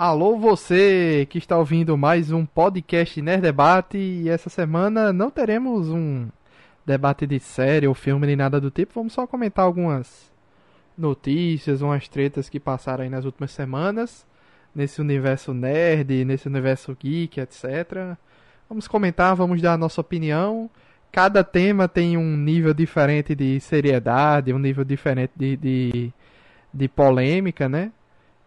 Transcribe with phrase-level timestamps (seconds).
[0.00, 5.88] Alô você que está ouvindo mais um podcast Nerd Debate e essa semana não teremos
[5.88, 6.28] um
[6.86, 10.30] debate de série ou filme nem nada do tipo, vamos só comentar algumas
[10.96, 14.24] notícias, umas tretas que passaram aí nas últimas semanas
[14.72, 18.16] nesse universo nerd, nesse universo geek, etc.
[18.68, 20.70] Vamos comentar, vamos dar a nossa opinião.
[21.10, 26.12] Cada tema tem um nível diferente de seriedade, um nível diferente de, de,
[26.72, 27.90] de polêmica, né?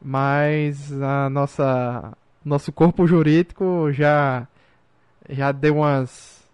[0.01, 4.47] Mas a nossa nosso corpo jurídico já
[5.29, 6.47] já deu umas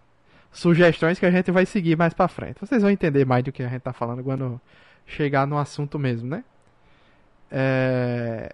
[0.52, 2.60] sugestões que a gente vai seguir mais para frente.
[2.60, 4.60] Vocês vão entender mais do que a gente tá falando quando
[5.06, 6.44] chegar no assunto mesmo, né?
[7.50, 8.54] É...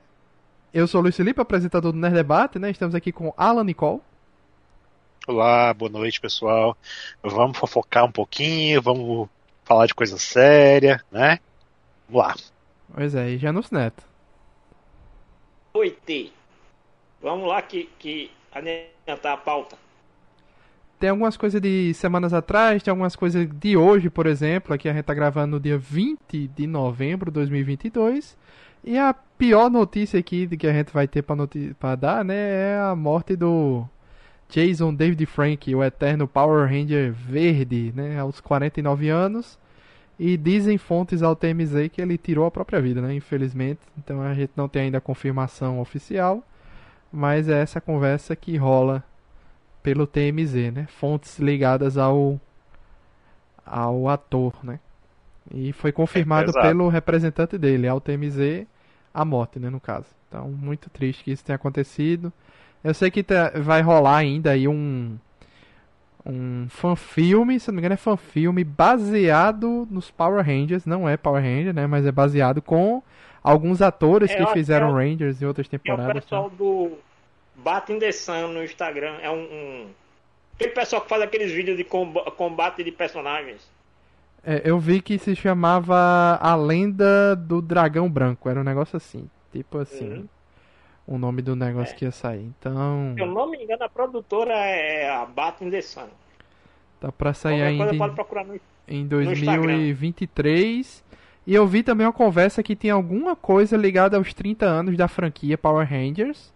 [0.74, 2.70] Eu sou o Luiz Felipe, apresentador do Nerd Debate, né?
[2.70, 4.02] Estamos aqui com Alan Nicole.
[5.28, 6.78] Olá, boa noite, pessoal.
[7.24, 9.30] Vamos fofocar um pouquinho, vamos
[9.64, 11.40] falar de coisa séria, né?
[12.10, 12.36] Vamos lá.
[12.94, 14.13] Pois é, e Janus Neto.
[15.76, 16.32] Oite.
[17.20, 19.76] Vamos lá que, que adiantar a pauta.
[21.00, 24.72] Tem algumas coisas de semanas atrás, tem algumas coisas de hoje, por exemplo.
[24.72, 28.38] Aqui a gente tá gravando no dia 20 de novembro de 2022.
[28.84, 32.96] E a pior notícia aqui que a gente vai ter para dar, né, é a
[32.96, 33.84] morte do
[34.50, 39.58] Jason David Frank, o eterno Power Ranger verde, né, aos 49 anos.
[40.20, 43.14] E dizem fontes ao TMZ que ele tirou a própria vida, né?
[43.14, 43.82] Infelizmente.
[43.98, 46.44] Então a gente não tem ainda a confirmação oficial.
[47.12, 49.04] Mas é essa conversa que rola
[49.84, 50.88] pelo TMZ, né?
[50.88, 52.40] Fontes ligadas ao,
[53.66, 54.80] ao ator, né?
[55.54, 58.66] E foi confirmado é pelo representante dele, ao TMZ,
[59.14, 59.70] a morte, né?
[59.70, 60.08] No caso.
[60.28, 62.34] Então, muito triste que isso tenha acontecido.
[62.84, 63.24] Eu sei que
[63.62, 65.18] vai rolar ainda aí um
[66.26, 71.42] um fanfilme, se não me engano é fanfilme, baseado nos Power Rangers, não é Power
[71.42, 73.04] Ranger, né, mas é baseado com
[73.44, 76.16] alguns atores é, que fizeram é Rangers em outras temporadas.
[76.16, 76.56] É o pessoal tá?
[76.56, 76.92] do
[77.56, 79.88] Batem the Sun no Instagram, é um, um,
[80.56, 83.70] aquele pessoal que faz aqueles vídeos de combate de personagens.
[84.46, 89.30] É, eu vi que se chamava A Lenda do Dragão Branco, era um negócio assim,
[89.52, 90.10] tipo assim.
[90.10, 90.28] Uhum
[91.06, 91.98] o nome do negócio é.
[91.98, 92.46] que ia sair.
[92.60, 93.14] Então.
[93.16, 96.08] Se eu não me engano, a produtora é a Batem the Sun.
[97.00, 101.04] Tá pra sair ainda em, no, em 2023.
[101.46, 105.10] E eu vi também uma conversa que tem alguma coisa ligada aos 30 anos da
[105.10, 106.54] franquia Power Rangers.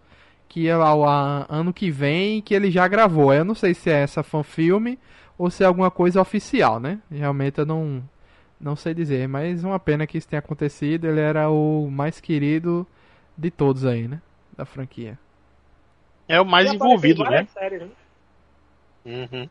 [0.47, 3.33] Que é ao ano que vem, que ele já gravou.
[3.33, 4.97] Eu não sei se é essa fanfilme
[5.37, 6.99] ou se é alguma coisa oficial, né?
[7.11, 8.01] Realmente eu não,
[8.59, 9.27] não sei dizer.
[9.27, 11.05] Mas uma pena que isso tenha acontecido.
[11.05, 12.87] Ele era o mais querido
[13.37, 14.21] de todos aí, né?
[14.57, 15.17] Da franquia.
[16.27, 17.47] É o mais envolvido, né?
[17.53, 17.89] Séries, né?
[19.05, 19.49] Uhum.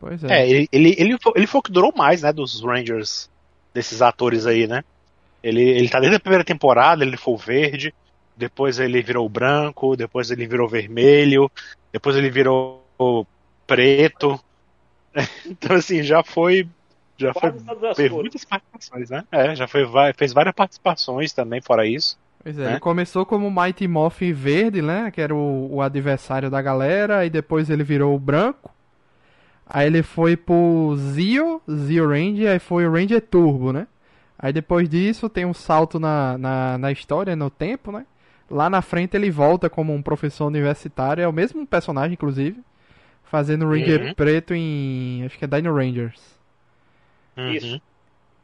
[0.00, 0.40] Pois é.
[0.40, 3.30] É, ele, ele, ele, foi, ele foi o que durou mais, né, dos Rangers,
[3.72, 4.82] desses atores aí, né?
[5.42, 7.94] Ele, ele tá desde a primeira temporada, ele foi o verde,
[8.36, 11.50] depois ele virou branco, depois ele virou vermelho,
[11.92, 12.82] depois ele virou
[13.66, 14.40] preto.
[15.46, 16.68] Então, assim, já foi.
[17.16, 17.52] Já foi.
[17.94, 19.24] Fez muitas participações, né?
[19.30, 22.18] É, já foi, fez várias participações também, fora isso.
[22.44, 22.70] Pois é, né?
[22.72, 25.10] ele começou como Mighty Morphin verde, né?
[25.10, 28.70] Que era o, o adversário da galera, e depois ele virou o branco.
[29.66, 33.86] Aí ele foi pro Zio, Zio Ranger, aí foi o Ranger Turbo, né?
[34.38, 38.04] Aí depois disso tem um salto na, na, na história, no tempo, né?
[38.50, 42.60] Lá na frente ele volta como um professor universitário, é o mesmo personagem, inclusive,
[43.24, 44.14] fazendo Ranger uhum.
[44.14, 45.24] preto em.
[45.24, 46.20] acho que é Dino Rangers.
[47.38, 47.80] Uhum.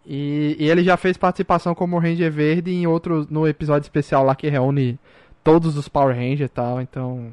[0.05, 4.34] E, e, ele já fez participação como Ranger Verde em outro no episódio especial lá
[4.34, 4.99] que reúne
[5.44, 7.33] todos os Power Rangers e tal, então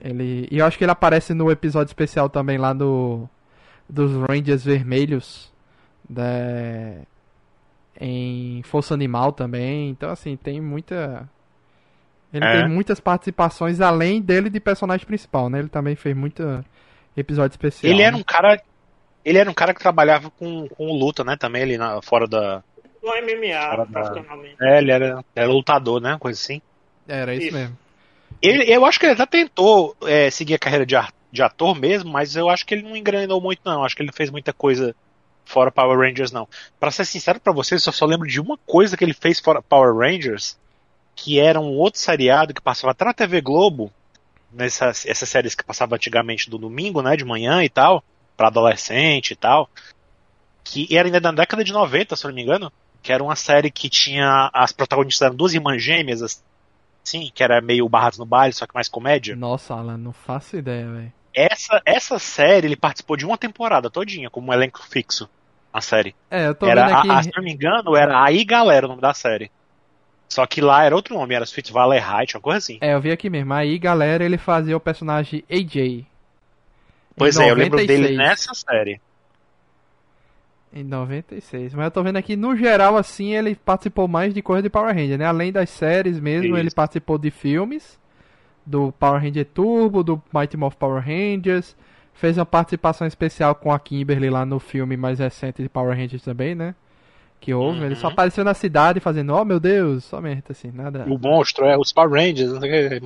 [0.00, 3.28] ele e eu acho que ele aparece no episódio especial também lá do
[3.88, 5.52] dos Rangers Vermelhos
[6.08, 6.96] da
[8.00, 9.90] em Força Animal também.
[9.90, 11.28] Então assim, tem muita
[12.32, 12.60] ele é.
[12.60, 15.58] tem muitas participações além dele de personagem principal, né?
[15.60, 16.64] Ele também fez muita
[17.16, 17.92] episódio especial.
[17.92, 18.60] Ele era um cara
[19.26, 21.36] ele era um cara que trabalhava com, com luta, né?
[21.36, 22.62] Também ali na, fora da.
[23.02, 24.56] No MMA, profissionalmente.
[24.62, 26.16] É, ele era, era lutador, né?
[26.20, 26.62] Coisa assim.
[27.08, 27.56] Era isso, isso.
[27.56, 27.76] mesmo.
[28.40, 30.94] Ele, eu acho que ele até tentou é, seguir a carreira de,
[31.32, 33.84] de ator mesmo, mas eu acho que ele não engrenou muito, não.
[33.84, 34.94] Acho que ele fez muita coisa
[35.44, 36.48] fora Power Rangers, não.
[36.78, 39.60] Para ser sincero para vocês, eu só lembro de uma coisa que ele fez fora
[39.60, 40.56] Power Rangers,
[41.16, 43.92] que era um outro seriado que passava até na TV Globo,
[44.52, 48.04] nessas essas séries que passava antigamente do domingo, né, de manhã e tal
[48.36, 49.68] para adolescente e tal.
[50.62, 52.72] Que era ainda na década de 90, se não me engano.
[53.02, 54.50] Que era uma série que tinha.
[54.52, 56.22] As protagonistas eram duas irmãs gêmeas,
[57.04, 59.36] assim, que era meio barrados no baile, só que mais comédia.
[59.36, 61.12] Nossa, Alan, não faço ideia, velho.
[61.32, 65.28] Essa, essa série ele participou de uma temporada todinha, como um elenco fixo.
[65.72, 66.14] A série.
[66.30, 67.10] É, eu tô era, vendo aqui.
[67.10, 69.50] A, a, se não me engano, era Aí Galera o nome da série.
[70.28, 72.78] Só que lá era outro nome, era Sweet Valley High, uma coisa assim.
[72.80, 73.52] É, eu vi aqui mesmo.
[73.52, 76.04] Aí, galera, ele fazia o personagem AJ.
[77.16, 79.00] Pois é, eu lembro dele nessa série.
[80.72, 81.74] Em 96.
[81.74, 84.94] Mas eu tô vendo aqui, no geral, assim, ele participou mais de coisa de Power
[84.94, 85.24] Ranger, né?
[85.24, 86.58] Além das séries mesmo, Isso.
[86.58, 87.98] ele participou de filmes.
[88.64, 91.74] Do Power Ranger Turbo, do Mighty Morph Power Rangers.
[92.12, 96.22] Fez uma participação especial com a Kimberly lá no filme mais recente de Power Rangers
[96.22, 96.74] também, né?
[97.40, 97.78] Que houve.
[97.78, 97.86] Uhum.
[97.86, 98.12] Ele só uhum.
[98.12, 101.04] apareceu na cidade fazendo, oh meu Deus, somente assim, nada.
[101.08, 103.00] O monstro, é, os Power Rangers, não sei o que,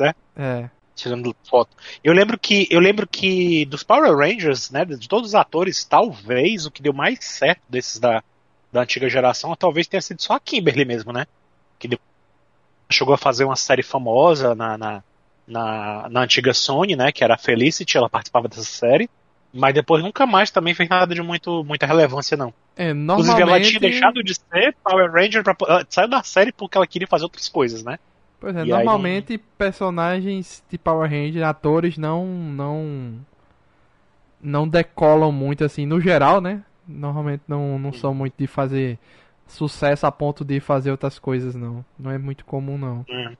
[0.00, 0.12] né?
[0.34, 1.76] É tirando foto.
[2.02, 6.66] Eu lembro que eu lembro que dos Power Rangers, né, de todos os atores, talvez
[6.66, 8.22] o que deu mais certo desses da,
[8.72, 11.26] da antiga geração, talvez tenha sido só a Kimberly mesmo, né?
[11.78, 11.98] Que
[12.90, 15.02] chegou a fazer uma série famosa na, na,
[15.46, 19.08] na, na antiga Sony, né, que era a Felicity, ela participava dessa série.
[19.52, 22.52] Mas depois nunca mais também fez nada de muito, muita relevância, não.
[22.76, 23.30] É, normalmente...
[23.30, 26.86] Inclusive, ela tinha deixado de ser Power Ranger, pra, ela saiu da série porque ela
[26.86, 27.98] queria fazer outras coisas, né?
[28.40, 29.38] Pois é, e normalmente aí...
[29.38, 33.16] personagens de Power Rangers, atores não não
[34.40, 36.62] não decolam muito assim, no geral, né?
[36.86, 38.98] Normalmente não, não são muito de fazer
[39.46, 41.84] sucesso a ponto de fazer outras coisas, não.
[41.98, 43.04] Não é muito comum, não.
[43.08, 43.32] É.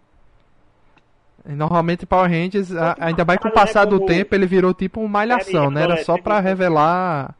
[1.55, 5.71] Normalmente Power Rangers, ainda mais com o passar do tempo, ele virou tipo uma malhação,
[5.71, 5.83] né?
[5.83, 7.35] Era só pra revelar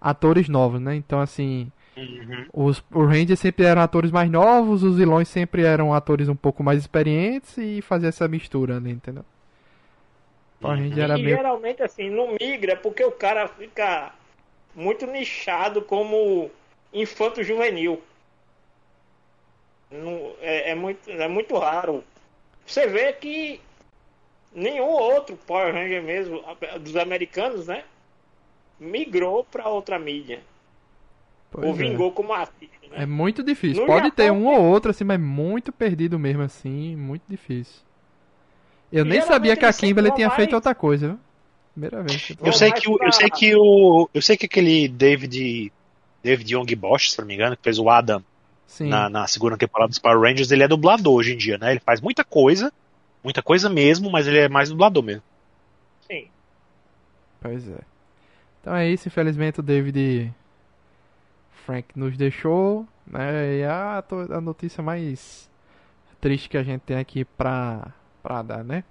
[0.00, 0.94] atores novos, né?
[0.94, 2.46] Então, assim, Uhum.
[2.52, 6.62] Os, os Rangers sempre eram atores mais novos, os vilões sempre eram atores um pouco
[6.62, 9.24] mais experientes e fazia essa mistura ali, entendeu?
[10.62, 10.92] Uhum.
[10.98, 11.36] era e meio...
[11.36, 14.12] geralmente assim, não migra porque o cara fica
[14.74, 16.50] muito nichado como
[16.92, 18.02] infanto juvenil.
[19.90, 22.04] Não, é, é, muito, é muito raro.
[22.64, 23.60] Você vê que
[24.52, 26.42] nenhum outro Power Ranger mesmo,
[26.80, 27.84] dos americanos, né?
[28.78, 30.40] Migrou para outra mídia.
[31.50, 32.12] Pois ou vingou é.
[32.12, 32.76] como artista.
[32.90, 33.02] Né?
[33.02, 33.82] É muito difícil.
[33.82, 37.82] No Pode Japão, ter um ou outro, assim, mas muito perdido mesmo, assim, muito difícil.
[38.92, 40.36] Eu nem sabia que a Kimberly tinha mais...
[40.36, 41.18] feito outra coisa, viu?
[41.72, 42.32] Primeira vez.
[42.42, 45.72] Eu sei que o, eu sei que o, eu sei que aquele David,
[46.22, 48.22] David Young Bosch, se não me engano, que fez o Adam
[48.80, 51.70] na, na, segunda temporada dos Power Rangers, ele é dublador hoje em dia, né?
[51.70, 52.72] Ele faz muita coisa,
[53.22, 55.22] muita coisa mesmo, mas ele é mais dublador mesmo.
[56.08, 56.26] Sim.
[57.40, 57.80] Pois é.
[58.60, 60.32] Então é isso, infelizmente o David
[61.70, 63.58] Frank nos deixou, né?
[63.58, 65.48] E a, a notícia mais
[66.20, 68.82] triste que a gente tem aqui pra, pra dar, né?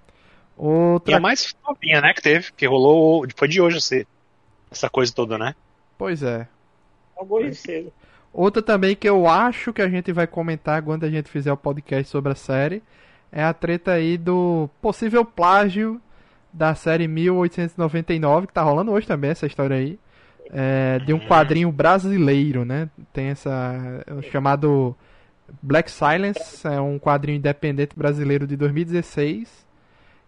[0.56, 1.12] Outra...
[1.12, 4.06] E a mais novinha, né, que teve, que rolou, foi de hoje esse,
[4.70, 5.54] essa coisa toda, né?
[5.98, 6.48] Pois é.
[7.18, 7.92] Algo cedo.
[8.32, 11.58] Outra também que eu acho que a gente vai comentar quando a gente fizer o
[11.58, 12.82] podcast sobre a série
[13.30, 16.00] é a treta aí do possível plágio
[16.50, 19.98] da série 1899, que tá rolando hoje também essa história aí
[20.52, 22.88] é, de um quadrinho brasileiro, né?
[23.12, 24.96] Tem essa é chamado
[25.62, 29.66] Black Silence, é um quadrinho independente brasileiro de 2016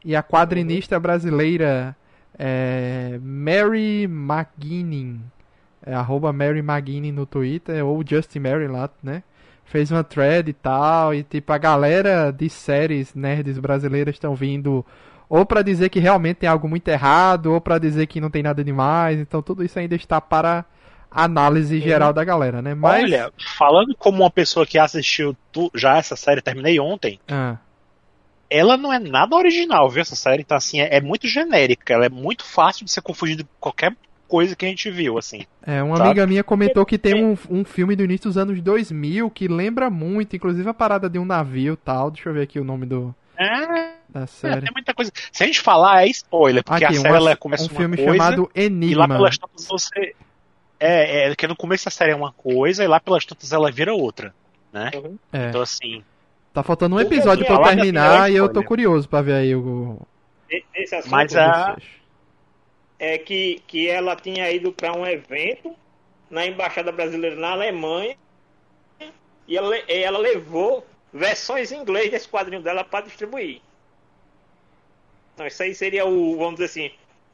[0.04, 1.96] e a quadrinista brasileira
[2.38, 5.20] é Mary McGuinness,
[5.84, 9.22] é, arroba Mary McGuinness no Twitter ou Just Mary lá, né?
[9.64, 14.84] Fez uma thread e tal e tipo a galera de séries nerds brasileiras estão vindo
[15.32, 18.42] ou para dizer que realmente tem algo muito errado, ou para dizer que não tem
[18.42, 19.18] nada demais.
[19.18, 20.62] Então tudo isso ainda está para
[21.10, 22.74] análise geral da galera, né?
[22.74, 23.04] Mas...
[23.04, 27.18] Olha, falando como uma pessoa que assistiu tu, já essa série, terminei ontem.
[27.26, 27.56] Ah.
[28.50, 30.02] Ela não é nada original, viu?
[30.02, 31.94] Essa série, então assim, é, é muito genérica.
[31.94, 33.96] Ela é muito fácil de ser confundida com qualquer
[34.28, 35.46] coisa que a gente viu, assim.
[35.66, 36.10] É, uma sabe?
[36.10, 39.88] amiga minha comentou que tem um, um filme do início dos anos 2000 que lembra
[39.88, 42.10] muito, inclusive a parada de um navio tal.
[42.10, 43.14] Deixa eu ver aqui o nome do.
[43.38, 44.58] É, da série.
[44.58, 45.10] É, tem muita coisa.
[45.32, 48.12] Se a gente falar, é spoiler, porque Aqui, a série ela começa um filme coisa,
[48.12, 48.92] chamado Enigma.
[48.92, 50.14] E lá pelas tantas você.
[50.78, 53.70] É, é, que no começo da série é uma coisa e lá pelas tantas ela
[53.70, 54.34] vira outra,
[54.72, 54.90] né?
[54.94, 55.18] Uhum.
[55.32, 55.48] É.
[55.48, 56.04] Então assim.
[56.52, 59.98] Tá faltando um episódio pra eu terminar e eu tô curioso pra ver aí o.
[60.74, 61.76] Esse assunto Mas a...
[62.98, 65.74] é que, que ela tinha ido pra um evento
[66.30, 68.16] na Embaixada Brasileira na Alemanha
[69.48, 73.60] e ela, ela levou versões em inglês desse quadrinho dela para distribuir.
[75.42, 76.90] Então, isso aí seria o, vamos dizer assim,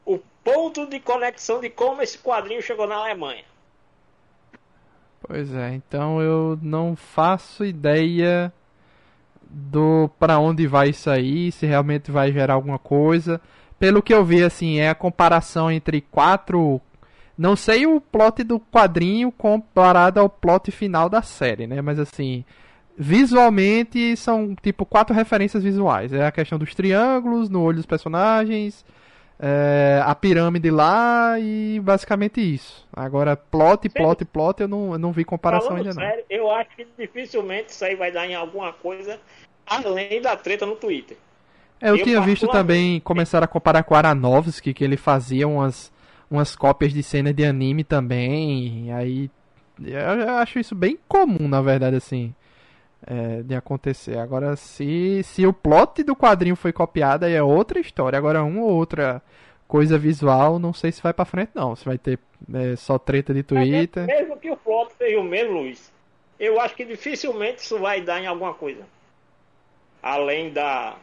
[0.07, 3.45] o ponto de conexão de como esse quadrinho chegou na Alemanha.
[5.21, 8.51] Pois é, então eu não faço ideia
[9.43, 13.41] do para onde vai aí, se realmente vai gerar alguma coisa.
[13.79, 16.81] Pelo que eu vi, assim, é a comparação entre quatro.
[17.37, 21.83] Não sei o plot do quadrinho comparado ao plot final da série, né?
[21.83, 22.45] Mas assim,
[23.01, 26.13] Visualmente são tipo quatro referências visuais.
[26.13, 28.85] É a questão dos triângulos no olho dos personagens,
[29.39, 32.85] é, a pirâmide lá e basicamente isso.
[32.93, 36.37] Agora, plot, plot, plot, eu não, eu não vi comparação Falando ainda sério, não.
[36.37, 39.21] Eu acho que dificilmente isso aí vai dar em alguma coisa
[39.65, 41.17] além da treta no Twitter.
[41.81, 45.93] É, eu, eu tinha visto também começar a comparar com Aranovski, que ele fazia umas,
[46.29, 48.93] umas cópias de cena de anime também.
[48.93, 49.31] aí
[49.81, 52.35] eu acho isso bem comum, na verdade, assim,
[53.07, 54.19] é, de acontecer.
[54.19, 58.19] Agora, se, se o plot do quadrinho foi copiado, aí é outra história.
[58.19, 59.23] Agora, uma ou outra
[59.67, 61.77] coisa visual, não sei se vai pra frente, não.
[61.77, 62.19] Se vai ter
[62.55, 64.07] é, só treta de Twitter.
[64.07, 65.93] mesmo que o plot seja o mesmo, Luiz,
[66.39, 68.85] eu acho que dificilmente isso vai dar em alguma coisa.
[70.03, 70.97] Além da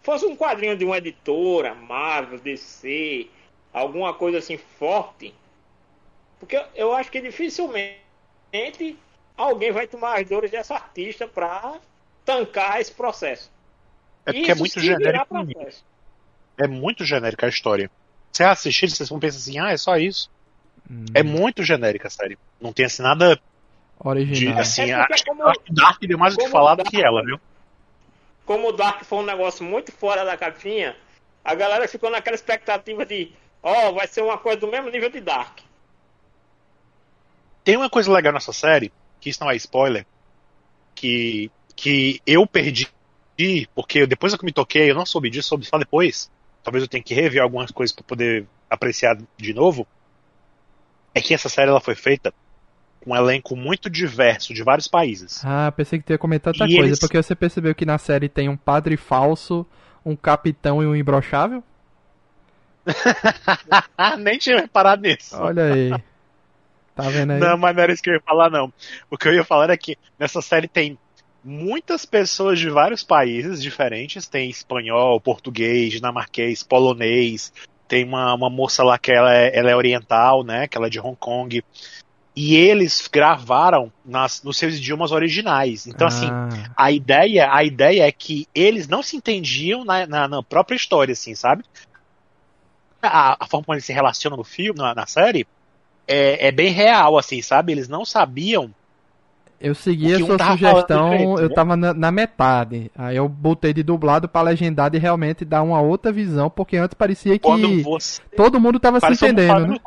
[0.00, 3.28] fosse um quadrinho de uma editora, Marvel, DC,
[3.72, 5.34] alguma coisa assim forte,
[6.38, 7.98] porque eu acho que dificilmente
[9.38, 11.76] alguém vai tomar as dores dessa artista para
[12.24, 13.50] tancar esse processo.
[14.26, 15.48] É porque é Isso é muito genérico.
[16.58, 17.90] É muito genérica a história.
[18.30, 20.30] Você assistir, vocês vão pensar assim, ah, é só isso.
[20.90, 21.06] Hum.
[21.14, 22.38] É muito genérica a série.
[22.60, 23.40] Não tem assim nada
[23.98, 24.54] original.
[24.54, 27.02] De, assim, é acho, como, acho que Dark deu mais o que falar do que
[27.02, 27.40] ela, viu?
[28.48, 30.96] como o Dark foi um negócio muito fora da capinha,
[31.44, 33.30] a galera ficou naquela expectativa de,
[33.62, 35.58] ó, oh, vai ser uma coisa do mesmo nível de Dark.
[37.62, 40.06] Tem uma coisa legal nessa série, que isso não é spoiler,
[40.94, 42.88] que, que eu perdi,
[43.74, 46.30] porque depois que eu me toquei, eu não soube disso, soube só depois.
[46.62, 49.86] Talvez eu tenha que rever algumas coisas para poder apreciar de novo.
[51.14, 52.32] É que essa série ela foi feita
[53.06, 55.42] um elenco muito diverso de vários países.
[55.44, 56.98] Ah, pensei que tu ia comentar outra e coisa, eles...
[56.98, 59.64] porque você percebeu que na série tem um padre falso,
[60.04, 61.62] um capitão e um imbrochável?
[64.18, 65.36] Nem tinha reparado nisso.
[65.36, 65.90] Olha aí.
[66.98, 67.38] Tá vendo aí?
[67.38, 68.72] Não, mas não era isso que eu ia falar, não.
[69.08, 70.98] O que eu ia falar é que nessa série tem
[71.44, 74.26] muitas pessoas de vários países diferentes.
[74.26, 77.52] Tem espanhol, português, dinamarquês, polonês.
[77.86, 80.66] Tem uma, uma moça lá que ela é, ela é oriental, né?
[80.66, 81.62] Que ela é de Hong Kong
[82.34, 85.86] e eles gravaram nas, nos seus idiomas originais.
[85.86, 86.48] Então, assim, ah.
[86.48, 90.74] assim, a ideia, a ideia é que eles não se entendiam na, na, na própria
[90.74, 91.64] história, assim, sabe?
[93.00, 95.46] A, a, forma como eles se relacionam no filme, na, na série,
[96.08, 97.72] é, é, bem real, assim, sabe?
[97.72, 98.74] Eles não sabiam.
[99.60, 101.54] Eu segui a sua sugestão, eu né?
[101.54, 102.90] tava na, na, metade.
[102.96, 106.94] Aí eu botei de dublado para legendado e realmente dar uma outra visão, porque antes
[106.94, 108.22] parecia que você...
[108.36, 109.66] todo mundo tava se entendendo.
[109.66, 109.78] Né?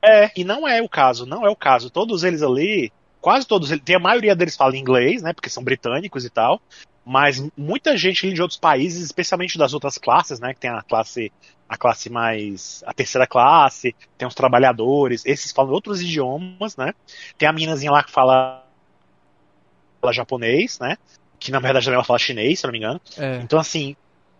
[0.00, 1.90] É, e não é o caso, não é o caso.
[1.90, 6.24] Todos eles ali, quase todos, tem a maioria deles fala inglês, né, porque são britânicos
[6.24, 6.60] e tal,
[7.04, 11.32] mas muita gente de outros países, especialmente das outras classes, né, que tem a classe
[11.68, 16.92] a classe mais a terceira classe, tem os trabalhadores, esses falam outros idiomas, né?
[17.38, 18.62] Tem a meninazinha lá que fala,
[19.98, 20.98] fala japonês, né?
[21.38, 23.00] Que na verdade ela fala chinês, se não me engano.
[23.16, 23.36] É.
[23.36, 23.96] Então assim,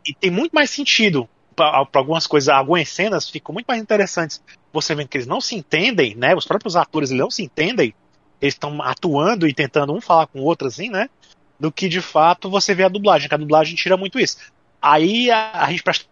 [0.06, 1.26] e tem muito mais sentido
[1.56, 4.42] para algumas coisas, algumas cenas ficam muito mais interessantes.
[4.70, 6.34] Você vendo que eles não se entendem, né?
[6.34, 7.94] Os próprios atores eles não se entendem,
[8.42, 11.08] eles estão atuando e tentando um falar com o outro, assim, né?
[11.62, 14.36] Do que de fato você vê a dublagem, que a dublagem tira muito isso.
[14.82, 16.04] Aí a, a gente presta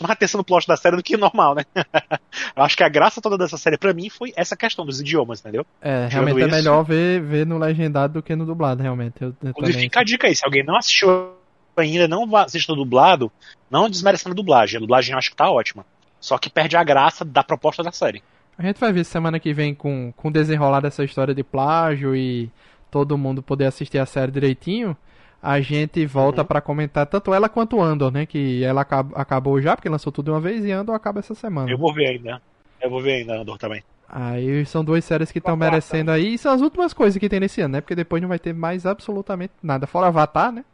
[0.00, 1.64] mais atenção no plot da série do que normal, né?
[2.54, 5.40] eu acho que a graça toda dessa série para mim foi essa questão dos idiomas,
[5.40, 5.66] entendeu?
[5.82, 9.16] É, realmente é melhor ver, ver no legendado do que no dublado, realmente.
[9.20, 11.34] Eu, eu fica a dica aí, se alguém não assistiu
[11.76, 13.30] ainda não assiste no dublado,
[13.68, 14.76] não desmerecendo a dublagem.
[14.76, 15.84] A dublagem eu acho que tá ótima.
[16.20, 18.22] Só que perde a graça da proposta da série.
[18.56, 22.50] A gente vai ver semana que vem com, com desenrolar dessa história de plágio e
[22.96, 24.96] todo mundo poder assistir a série direitinho.
[25.42, 26.46] A gente volta uhum.
[26.46, 28.24] para comentar tanto ela quanto Andor, né?
[28.24, 31.34] Que ela acab acabou já, porque lançou tudo de uma vez, e Andor acaba essa
[31.34, 31.70] semana.
[31.70, 32.40] Eu vou ver ainda.
[32.80, 33.82] Eu vou ver ainda Andor também.
[34.08, 36.34] Aí são duas séries que estão merecendo aí.
[36.34, 37.80] E são as últimas coisas que tem nesse ano, né?
[37.82, 39.86] Porque depois não vai ter mais absolutamente nada.
[39.86, 40.64] Fora Avatar, né?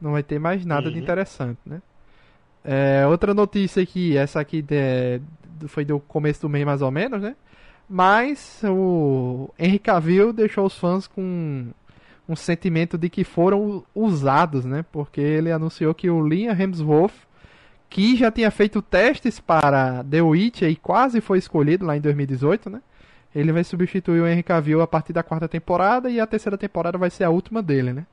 [0.00, 0.94] Não vai ter mais nada uhum.
[0.94, 1.82] de interessante, né?
[2.64, 5.20] É, outra notícia aqui, essa aqui de,
[5.68, 7.36] foi do começo do mês mais ou menos, né?
[7.88, 11.66] Mas o Henry Cavill deixou os fãs com
[12.28, 14.84] um sentimento de que foram usados, né?
[14.90, 17.14] Porque ele anunciou que o Liam Hemsworth,
[17.88, 22.68] que já tinha feito testes para The Witcher e quase foi escolhido lá em 2018,
[22.68, 22.82] né?
[23.34, 26.98] Ele vai substituir o Henry Cavill a partir da quarta temporada e a terceira temporada
[26.98, 28.06] vai ser a última dele, né?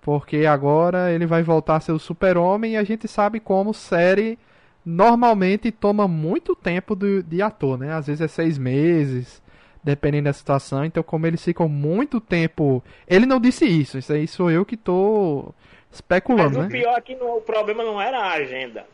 [0.00, 4.38] Porque agora ele vai voltar a ser o super-homem e a gente sabe como série
[4.84, 7.92] normalmente toma muito tempo de, de ator, né?
[7.92, 9.42] Às vezes é seis meses,
[9.82, 10.84] dependendo da situação.
[10.84, 12.82] Então, como eles ficam muito tempo.
[13.06, 15.52] Ele não disse isso, isso aí sou eu que tô
[15.90, 16.68] especulando, Mas o né?
[16.68, 18.86] pior é que no, o problema não era a agenda.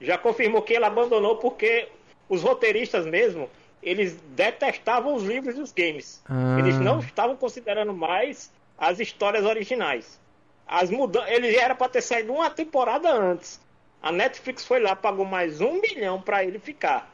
[0.00, 1.88] Já confirmou que ele abandonou porque
[2.28, 3.48] os roteiristas mesmo,
[3.82, 6.22] eles detestavam os livros dos games.
[6.28, 6.56] Ah.
[6.58, 10.20] Eles não estavam considerando mais as histórias originais.
[10.66, 13.60] As mudanças, ele era para ter saído uma temporada antes.
[14.02, 17.12] A Netflix foi lá, pagou mais um milhão para ele ficar.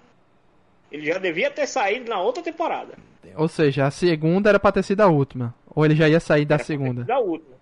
[0.91, 2.95] Ele já devia ter saído na outra temporada.
[3.37, 5.55] Ou seja, a segunda era pra ter sido a última.
[5.75, 7.01] Ou ele já ia sair da Era segunda.
[7.03, 7.57] sido a última.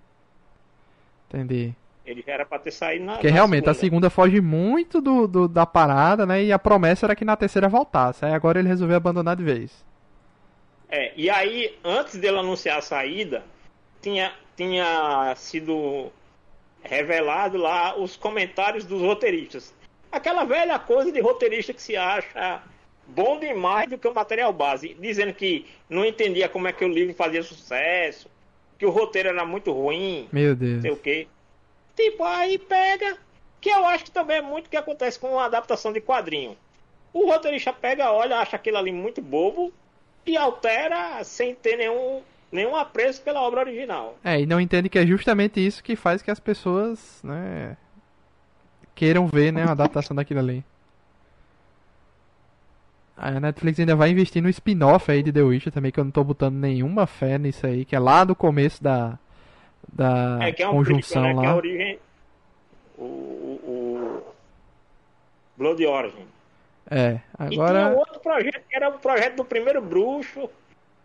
[1.29, 1.73] Entendi.
[2.05, 3.13] Ele já era pra ter saído na.
[3.13, 4.09] Porque na realmente a segunda.
[4.09, 6.43] segunda foge muito do, do- da parada, né?
[6.43, 8.25] E a promessa era que na terceira voltasse.
[8.25, 9.85] Aí agora ele resolveu abandonar de vez.
[10.89, 13.45] É, e aí, antes dele anunciar a saída,
[14.03, 16.11] tinha, tinha sido
[16.83, 19.75] revelado lá os comentários dos roteiristas.
[20.11, 22.63] Aquela velha coisa de roteirista que se acha
[23.07, 26.89] bom demais do que o material base, dizendo que não entendia como é que o
[26.89, 28.29] livro fazia sucesso,
[28.79, 30.83] que o roteiro era muito ruim, Meu Deus.
[30.83, 31.29] sei o quê.
[31.95, 33.19] Tipo, aí pega,
[33.61, 36.57] que eu acho que também é muito o que acontece com uma adaptação de quadrinho.
[37.13, 39.73] O roteirista pega, olha, acha aquilo ali muito bobo
[40.25, 44.17] e altera sem ter nenhum, nenhum apreço pela obra original.
[44.25, 47.77] É, e não entende que é justamente isso que faz que as pessoas, né,
[48.95, 50.65] queiram ver, né, a adaptação daquilo ali.
[53.17, 56.11] A Netflix ainda vai investir no spin-off aí de The Witcher também, que eu não
[56.11, 59.19] tô botando nenhuma fé nisso aí, que é lá do começo da,
[59.93, 61.57] da é que é um conjunção né, que é a lá.
[61.57, 61.99] origem.
[62.97, 64.23] O, o, o
[65.57, 66.27] Blood Origin.
[66.91, 67.97] É, E tinha agora...
[67.97, 70.51] outro projeto que era o projeto do primeiro bruxo,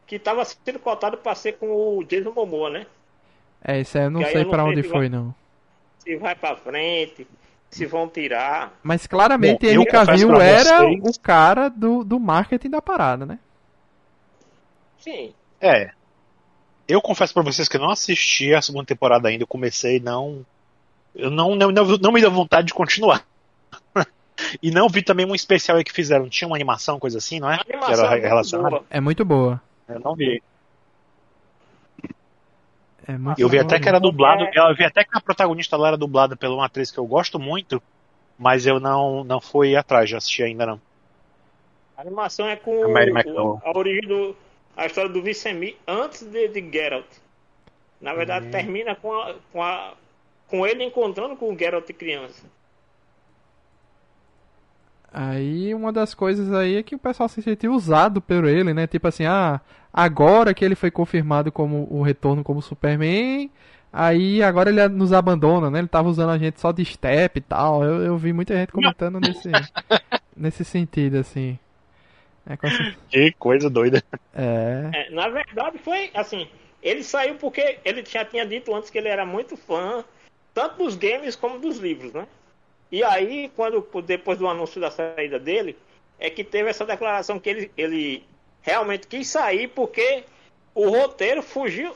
[0.05, 2.85] que estava sendo cotado para ser com o Jason Momoa, né?
[3.63, 5.33] É, isso aí eu não sei sei onde se foi, vai- não.
[6.00, 7.27] Se vai para frente,
[7.69, 8.74] se vão tirar.
[8.83, 13.39] Mas claramente Bom, Cavill era vocês- o cara do, do marketing da parada, né?
[15.00, 15.33] Sim.
[15.59, 15.91] É.
[16.88, 19.43] Eu confesso pra vocês que eu não assisti a segunda temporada ainda.
[19.43, 20.45] Eu comecei não.
[21.15, 23.25] Eu não, não, não, não me deu vontade de continuar.
[24.62, 26.29] e não vi também um especial aí que fizeram.
[26.29, 27.59] Tinha uma animação, coisa assim, não é?
[27.67, 28.69] Animação era é muito relacionada.
[28.69, 28.85] boa.
[28.89, 29.62] É muito boa.
[29.87, 30.41] Eu não vi.
[33.07, 34.47] É muito Eu vi até que era dublado.
[34.53, 37.37] Eu vi até que a protagonista lá era dublada por uma atriz que eu gosto
[37.39, 37.81] muito.
[38.37, 40.81] Mas eu não, não fui atrás de assistir ainda não.
[41.95, 44.35] A animação é com A Mary o- a origem do.
[44.75, 47.05] A história do Vicemi antes de, de Geralt.
[48.01, 48.17] Na Uhum.
[48.17, 49.93] verdade, termina com, a, com, a,
[50.49, 52.43] com ele encontrando com o Geralt criança.
[55.17, 58.85] Aí uma das coisas aí é que o pessoal se sentiu usado por ele, né?
[58.85, 59.61] Tipo assim, ah,
[59.93, 63.49] agora que ele foi confirmado como o retorno como Superman,
[63.93, 65.79] aí agora ele nos abandona, né?
[65.79, 67.81] Ele tava usando a gente só de step e tal.
[67.81, 69.49] Eu, eu vi muita gente comentando nesse,
[70.35, 71.57] nesse sentido, assim.
[72.45, 72.57] É,
[73.09, 74.03] Que coisa doida.
[74.33, 76.45] é, É, na verdade, foi assim.
[76.83, 80.03] Ele saiu porque ele já tinha dito antes que ele era muito fã,
[80.53, 82.27] tanto dos games como dos livros, né?
[82.96, 85.77] E aí, quando depois do anúncio da saída dele,
[86.18, 88.24] é que teve essa declaração que ele, ele
[88.62, 90.24] realmente quis sair porque
[90.74, 91.94] o roteiro fugiu,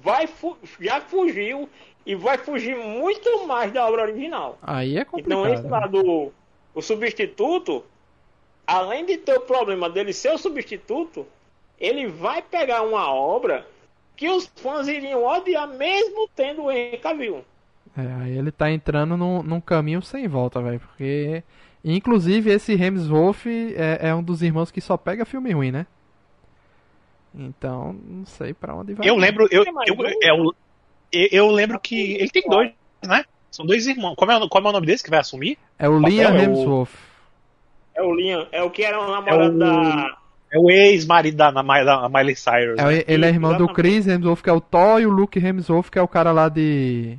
[0.00, 1.68] vai fu- já fugiu
[2.06, 4.56] e vai fugir muito mais da obra original.
[4.62, 5.54] aí é Então complicado.
[5.54, 5.88] esse lá né?
[5.88, 6.32] do
[6.72, 7.84] o substituto,
[8.64, 11.26] além de ter o problema dele ser o substituto,
[11.80, 13.66] ele vai pegar uma obra
[14.16, 17.44] que os fãs iriam odiar mesmo tendo o Henry Cavill.
[17.98, 20.78] É, aí ele tá entrando num, num caminho sem volta, velho.
[20.80, 21.42] Porque.
[21.84, 25.86] Inclusive, esse Hemsworth é, é um dos irmãos que só pega filme ruim, né?
[27.34, 29.08] Então, não sei pra onde vai.
[29.08, 29.46] Eu lembro.
[29.50, 32.14] Eu, eu, é eu, eu lembro que.
[32.14, 32.72] Ele tem dois,
[33.04, 33.24] né?
[33.50, 34.14] São dois irmãos.
[34.16, 35.58] Como é, como é o nome desse que vai assumir?
[35.78, 36.94] É o Liam é o- Hemsworth.
[37.94, 40.16] É o Liam, é o que era o namorado o- da.
[40.50, 42.78] É o ex-marido da, da da Miley Cyrus.
[42.78, 43.04] É, né?
[43.06, 43.74] ele é irmão do Exatamente.
[43.76, 46.48] Chris Hemsworth, que é o Thor, e o Luke Hemsworth, que é o cara lá
[46.48, 47.18] de.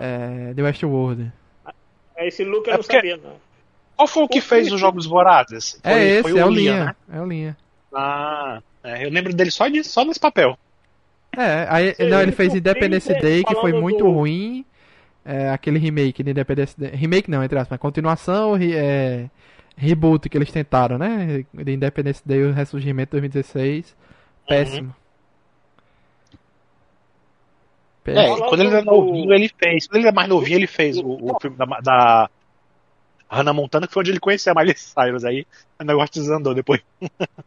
[0.00, 1.32] É, de Westworld.
[2.16, 3.36] É esse Luke eu É não porque- sabia, não.
[3.96, 5.78] Qual foi o que o fez Chris- os Jogos Vorazes?
[5.82, 6.84] É Foi- esse, foi é o Liam, Liam.
[6.86, 6.94] né?
[7.12, 7.56] É o Liam.
[7.94, 10.58] Ah, é, eu lembro dele só, de, só nesse papel.
[11.36, 14.64] É, aí, Você não, ele fez que o Independence Day, que foi muito do- ruim.
[15.24, 16.90] É, aquele remake de Independence Day.
[16.90, 19.30] Remake não, entre aspas, mas continuação, re- é,
[19.76, 21.44] reboot que eles tentaram, né?
[21.54, 23.96] De Independence Day, o Ressurgimento 2016.
[24.46, 24.94] Péssimo.
[28.06, 29.86] É, quando ele era do- novinho, ele fez.
[29.86, 32.30] Quando ele era mais novinho, ele fez o, o filme da, da
[33.30, 35.24] Hannah Montana, que foi onde ele conheceu a Miley Cyrus.
[35.24, 35.46] Aí
[35.80, 36.80] o negócio desandou depois.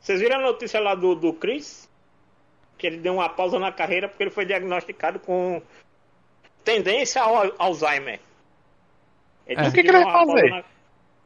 [0.00, 1.88] Vocês viram a notícia lá do, do Chris?
[2.76, 5.62] Que ele deu uma pausa na carreira porque ele foi diagnosticado com
[6.62, 8.20] tendência ao Alzheimer.
[9.46, 9.68] Ele É.
[9.68, 10.50] O que que ele vai fazer?
[10.50, 10.64] na-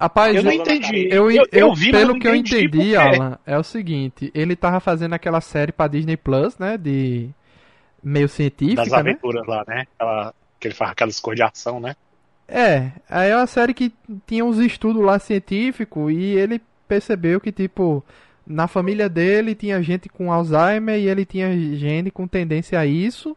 [0.00, 1.08] Rapaz, Eu não entendi.
[1.10, 2.94] Eu, eu, eu, vi, pelo que eu entendi por quê.
[2.94, 7.28] Alan, é o seguinte, ele tava fazendo aquela série pra Disney Plus, né, de
[8.02, 9.12] meio Das científica, né?
[9.12, 9.86] aventuras lá, né?
[9.94, 11.94] Aquela, que ele faz aquelas cores de ação, né?
[12.46, 13.92] É, aí é uma série que
[14.26, 18.02] tinha uns estudos lá científicos e ele percebeu que, tipo,
[18.46, 23.36] na família dele tinha gente com Alzheimer e ele tinha gente com tendência a isso.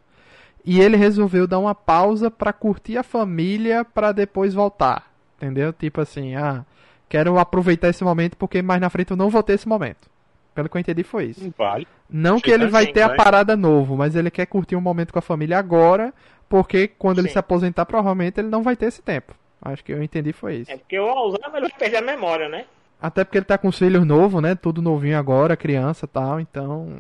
[0.63, 5.12] e ele resolveu dar uma pausa para curtir a família para depois voltar.
[5.38, 5.74] Entendeu?
[5.74, 6.63] Tipo assim, ah,
[7.10, 10.10] quero aproveitar esse momento porque mais na frente eu não vou ter esse momento.
[10.54, 11.54] Pelo que eu entendi foi isso.
[11.58, 11.88] Vale.
[12.10, 15.20] Não que ele vai ter a parada novo, mas ele quer curtir um momento com
[15.20, 16.14] a família agora,
[16.50, 17.24] porque quando Sim.
[17.24, 19.34] ele se aposentar, provavelmente ele não vai ter esse tempo.
[19.62, 20.72] Acho que eu entendi foi isso.
[20.72, 22.66] É porque o Alzheimer ele vai perder a memória, né?
[23.02, 24.56] Até porque ele tá com os filhos novos, né?
[24.56, 27.00] Tudo novinho agora, criança e tal, então.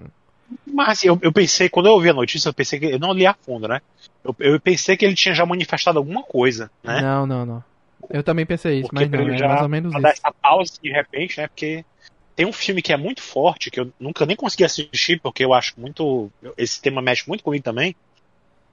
[0.65, 2.85] Mas assim, eu, eu pensei, quando eu ouvi a notícia, eu pensei que.
[2.85, 3.81] Eu não li a fundo, né?
[4.23, 7.01] Eu, eu pensei que ele tinha já manifestado alguma coisa, né?
[7.01, 7.63] Não, não, não.
[8.09, 10.01] Eu também pensei isso, porque mas não, é já, mais ou menos isso.
[10.01, 11.47] dar essa pausa de repente, né?
[11.47, 11.85] Porque
[12.41, 15.53] tem um filme que é muito forte, que eu nunca nem consegui assistir, porque eu
[15.53, 16.31] acho muito.
[16.57, 17.95] Esse tema mexe muito comigo também.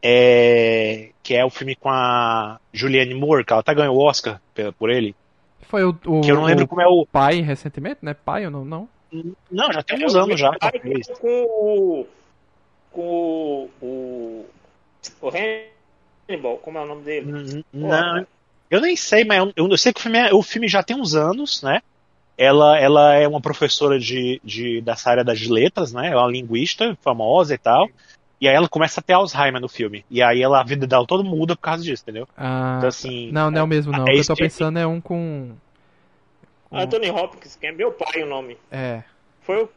[0.03, 4.41] É, que é o filme com a Julianne Moore, que ela até ganhou o Oscar
[4.79, 5.15] por ele.
[5.63, 7.05] Foi o, o, que eu não lembro como é o.
[7.05, 8.15] Pai recentemente, né?
[8.15, 8.65] Pai ou não?
[8.65, 8.89] Não,
[9.51, 10.51] não já tem uns é anos já.
[11.21, 12.07] Com o.
[12.91, 14.47] Com o.
[15.21, 17.65] O Hannibal, como é o nome dele?
[17.71, 18.27] Não,
[18.71, 20.99] eu nem sei, mas eu, eu sei que o filme, é, o filme já tem
[20.99, 21.83] uns anos, né?
[22.39, 26.13] Ela, ela é uma professora de, de, dessa área das letras, né?
[26.13, 27.91] É uma linguista famosa e tal.
[28.41, 30.05] E aí ela começa a ter Alzheimer no filme.
[30.09, 32.29] E aí ela, a vida dela toda muda por causa disso, entendeu?
[32.37, 34.01] Ah, então, assim, não, não é o mesmo não.
[34.01, 35.51] É o que eu tô pensando é um com...
[36.71, 36.77] com...
[36.77, 38.57] Anthony Hopkins, que é meu pai o nome.
[38.71, 39.03] É.
[39.41, 39.69] Foi o,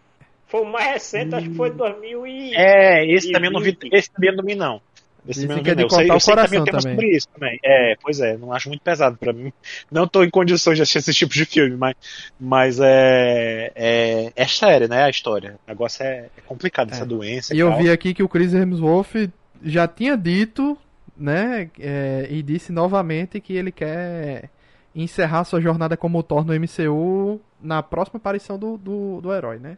[0.45, 2.55] foi o mais recente, acho que foi 2000 e...
[2.55, 4.79] É, esse também eu não vi, esse também eu não vi não.
[5.27, 6.81] Esse Dizem que é de cortar eu sei, o coração também.
[6.81, 7.59] Sobre isso também.
[7.63, 9.53] É, pois é, não acho muito pesado para mim.
[9.91, 11.95] Não tô em condições de assistir esse tipo de filme, mas,
[12.39, 15.59] mas é, é, é sério, né, a história.
[15.67, 16.93] O negócio é, é complicado, é.
[16.93, 17.53] essa doença.
[17.53, 19.29] E, e eu vi aqui que o Chris Hemsworth
[19.63, 20.75] já tinha dito,
[21.15, 24.49] né, é, e disse novamente que ele quer
[24.95, 29.77] encerrar sua jornada como Thor no MCU na próxima aparição do, do, do herói, né?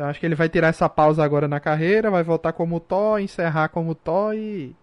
[0.00, 3.20] Então acho que ele vai tirar essa pausa agora na carreira, vai voltar como Thor,
[3.20, 4.74] encerrar como Thor e.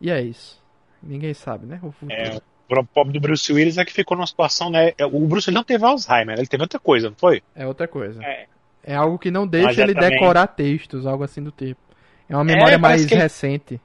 [0.00, 0.60] E é isso.
[1.00, 1.78] Ninguém sabe, né?
[1.80, 4.94] O é, o pobre do Bruce Willis é que ficou numa situação, né?
[4.98, 7.40] É, o Bruce não teve Alzheimer, ele teve outra coisa, não foi?
[7.54, 8.20] É outra coisa.
[8.24, 8.48] É,
[8.82, 10.10] é algo que não deixa é ele também...
[10.10, 11.80] decorar textos, algo assim do tipo.
[12.28, 13.80] É uma memória é, mais recente.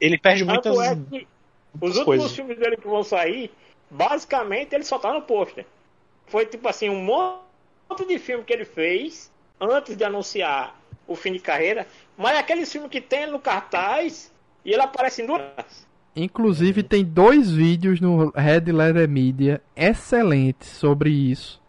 [0.00, 0.78] Ele perde muitas.
[0.78, 0.92] É
[1.78, 2.32] os últimos coisas.
[2.32, 3.52] filmes dele que vão sair,
[3.90, 5.66] basicamente ele só tá no pôster.
[6.24, 9.30] Foi tipo assim, um monte de filme que ele fez
[9.60, 14.32] antes de anunciar o fim de carreira, mas é aquele filme que tem no cartaz
[14.64, 15.88] e ele aparece em duas.
[16.14, 21.60] Inclusive tem dois vídeos no Red Letter Media excelentes sobre isso.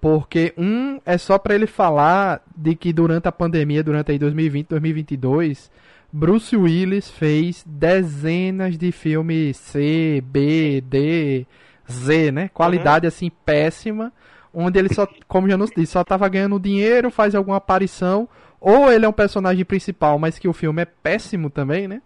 [0.00, 4.68] Porque um é só para ele falar de que durante a pandemia, durante aí 2020,
[4.68, 5.70] 2022,
[6.12, 11.46] Bruce Willis fez dezenas de filmes C, B, D,
[11.90, 12.48] Z, né?
[12.48, 13.08] Qualidade uhum.
[13.08, 14.12] assim péssima
[14.52, 18.28] onde ele só, como já nos disse, só tava ganhando dinheiro, faz alguma aparição,
[18.60, 22.02] ou ele é um personagem principal, mas que o filme é péssimo também, né?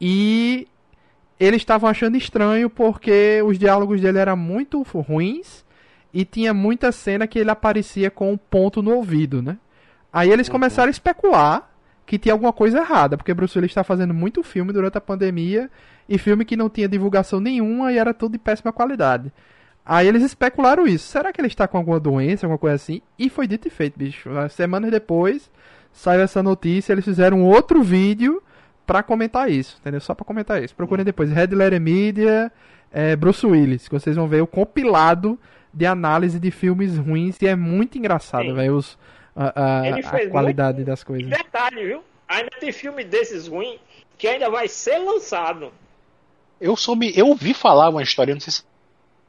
[0.00, 0.68] E
[1.38, 5.64] eles estavam achando estranho porque os diálogos dele eram muito ruins
[6.12, 9.58] e tinha muita cena que ele aparecia com um ponto no ouvido, né?
[10.12, 10.52] Aí eles uhum.
[10.52, 11.70] começaram a especular
[12.06, 15.68] que tinha alguma coisa errada, porque Bruce Willis está fazendo muito filme durante a pandemia
[16.08, 19.32] e filme que não tinha divulgação nenhuma e era tudo de péssima qualidade.
[19.86, 21.06] Aí eles especularam isso.
[21.06, 23.00] Será que ele está com alguma doença, alguma coisa assim?
[23.16, 24.28] E foi dito e feito, bicho.
[24.50, 25.48] Semanas depois
[25.92, 28.42] saiu essa notícia, eles fizeram outro vídeo
[28.84, 30.00] para comentar isso, entendeu?
[30.00, 30.74] Só para comentar isso.
[30.74, 32.52] Procurem depois Red Letter Media,
[32.92, 35.38] é, Bruce Willis, que vocês vão ver o compilado
[35.72, 38.82] de análise de filmes ruins e é muito engraçado, velho,
[39.34, 41.28] a, a, a qualidade das coisas.
[41.28, 42.02] Detalhe, viu?
[42.28, 43.78] Ainda tem filme desses ruins
[44.18, 45.72] que ainda vai ser lançado.
[46.60, 48.62] Eu soube, eu ouvi falar uma história, não sei se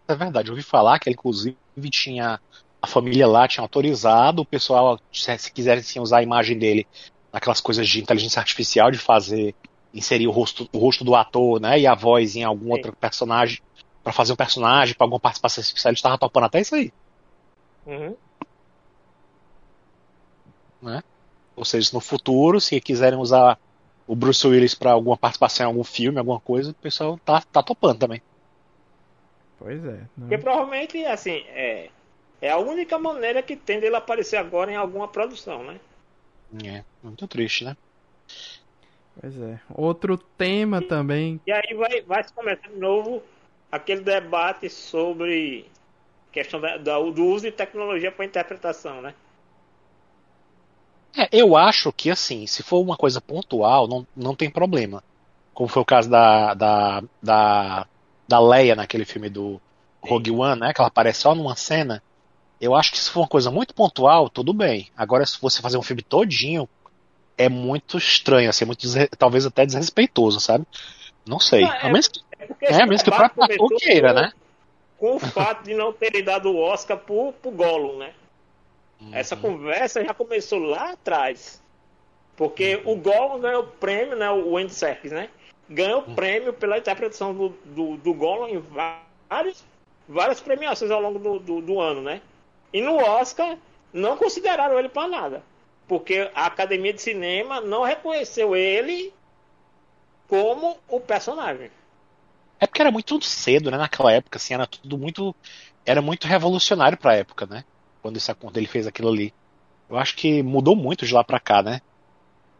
[0.08, 0.50] é verdade.
[0.50, 1.58] Eu ouvi falar que ele, inclusive,
[1.90, 2.40] tinha.
[2.82, 6.88] A família lá tinha autorizado o pessoal, se quisessem usar a imagem dele
[7.34, 9.56] naquelas coisas de inteligência artificial, de fazer.
[9.94, 11.80] inserir o rosto, o rosto do ator, né?
[11.80, 12.72] E a voz em algum Sim.
[12.72, 13.60] outro personagem.
[14.04, 15.92] para fazer um personagem, para alguma participação especial.
[15.92, 16.94] Ele estava topando até isso aí.
[17.86, 18.16] Uhum.
[20.82, 21.04] Né?
[21.56, 23.60] Ou seja, no futuro, se quiserem usar
[24.08, 27.62] o Bruce Willis para alguma participação em algum filme, alguma coisa, o pessoal tá, tá
[27.62, 28.22] topando também.
[29.60, 30.00] Pois é.
[30.18, 30.28] Não...
[30.28, 31.90] Porque provavelmente, assim, é,
[32.42, 35.80] é a única maneira que tem dele aparecer agora em alguma produção, né?
[36.64, 37.76] É, muito triste, né?
[39.20, 39.60] Pois é.
[39.74, 41.42] Outro tema e, também.
[41.46, 43.24] E aí vai, vai se começar de novo
[43.72, 45.66] aquele debate sobre
[46.32, 49.14] questão da, da, do uso de tecnologia para interpretação, né?
[51.18, 55.04] É, eu acho que assim, se for uma coisa pontual, não, não tem problema.
[55.54, 57.88] Como foi o caso da, da, da
[58.28, 59.62] da Leia naquele filme do
[60.02, 60.74] Rogue One, né?
[60.74, 62.02] Que ela aparece só numa cena.
[62.60, 64.90] Eu acho que se for uma coisa muito pontual, tudo bem.
[64.98, 66.68] Agora, se você fazer um filme todinho
[67.38, 68.88] é muito estranho, assim, é muito
[69.18, 70.66] talvez até desrespeitoso, sabe?
[71.26, 71.62] Não sei.
[71.62, 72.20] Não, é, a menos que,
[72.62, 74.32] é, é menos que o próprio ator queira, né?
[74.98, 78.14] Com o fato de não terem dado o Oscar pro, pro Gollum, né?
[79.00, 79.14] Uhum.
[79.14, 81.62] Essa conversa já começou lá atrás.
[82.36, 82.94] Porque uhum.
[82.94, 84.32] o Gollum ganhou o prêmio, né?
[84.32, 85.30] O Andy Serkis, né?
[85.70, 88.64] Ganhou prêmio pela interpretação do, do, do Gollum em
[89.30, 89.64] vários,
[90.08, 92.22] várias premiações ao longo do, do, do ano, né?
[92.72, 93.58] E no Oscar
[93.92, 95.44] não consideraram ele para nada.
[95.88, 99.14] Porque a Academia de Cinema não reconheceu ele
[100.28, 101.72] como o personagem.
[102.60, 103.78] É porque era muito cedo, né?
[103.78, 105.36] Naquela época, assim, era tudo muito.
[105.86, 107.64] Era muito revolucionário pra época, né?
[108.02, 109.34] Quando, isso, quando ele fez aquilo ali.
[109.90, 111.82] Eu acho que mudou muito de lá pra cá, né?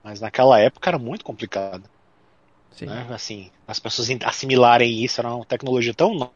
[0.04, 1.84] Mas naquela época era muito complicado.
[2.86, 3.08] Né?
[3.10, 6.32] Assim, as pessoas assimilarem isso, era uma tecnologia tão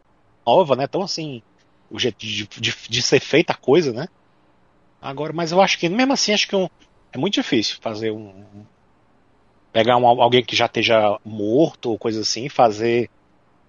[0.46, 0.88] nova, né?
[0.88, 1.42] Tão assim.
[1.90, 4.08] O jeito de, de, de ser feita a coisa, né?
[5.02, 6.70] Agora, mas eu acho que, mesmo assim, acho que um,
[7.12, 8.46] é muito difícil fazer um.
[9.74, 13.10] Pegar um, alguém que já esteja morto ou coisa assim, fazer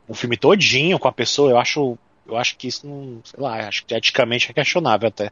[0.08, 1.98] um filme todinho com a pessoa, eu acho.
[2.26, 3.20] Eu acho que isso não.
[3.24, 5.30] Sei lá, acho que eticamente é questionável até.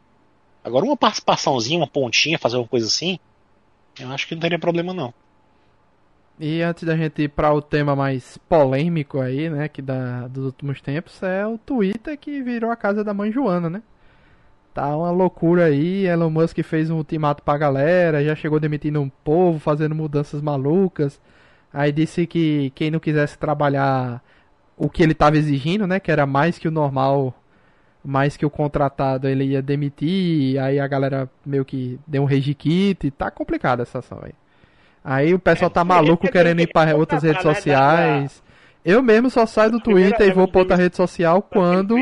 [0.65, 3.19] Agora, uma participaçãozinha, uma pontinha, fazer uma coisa assim,
[3.99, 5.15] eu acho que não teria problema não.
[6.43, 10.47] E antes da gente ir para o tema mais polêmico aí, né, que da, dos
[10.47, 13.83] últimos tempos, é o Twitter que virou a casa da mãe Joana, né?
[14.73, 19.11] Tá uma loucura aí, Elon Musk fez um ultimato pra galera, já chegou demitindo um
[19.11, 21.21] povo, fazendo mudanças malucas.
[21.73, 24.23] Aí disse que quem não quisesse trabalhar
[24.79, 27.35] o que ele estava exigindo, né, que era mais que o normal,
[28.05, 33.11] mais que o contratado, ele ia demitir, aí a galera meio que deu um kit,
[33.13, 34.40] tá complicada essa ação aí.
[35.05, 38.43] Aí o pessoal tá maluco querendo ir para outras redes sociais.
[38.85, 41.97] Eu mesmo só saio do Twitter e vou para outra rede social quando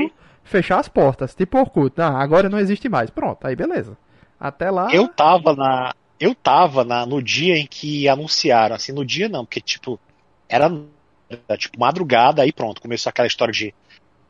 [0.44, 2.00] fechar as portas, tipo Orkut.
[2.00, 3.10] Ah, agora não existe mais.
[3.10, 3.96] Pronto, aí beleza.
[4.38, 4.92] Até lá.
[4.92, 5.94] Eu tava na.
[6.18, 10.00] Eu tava na, no dia em que anunciaram, assim, no dia não, porque tipo,
[10.48, 10.68] era,
[11.30, 13.72] era tipo madrugada, aí pronto, começou aquela história de.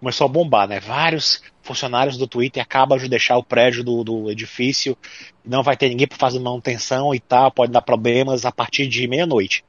[0.01, 0.79] Começou a bombar, né?
[0.81, 4.97] Vários funcionários do Twitter acabam de deixar o prédio do, do edifício,
[5.45, 9.07] não vai ter ninguém para fazer manutenção e tal, pode dar problemas a partir de
[9.07, 9.65] meia-noite.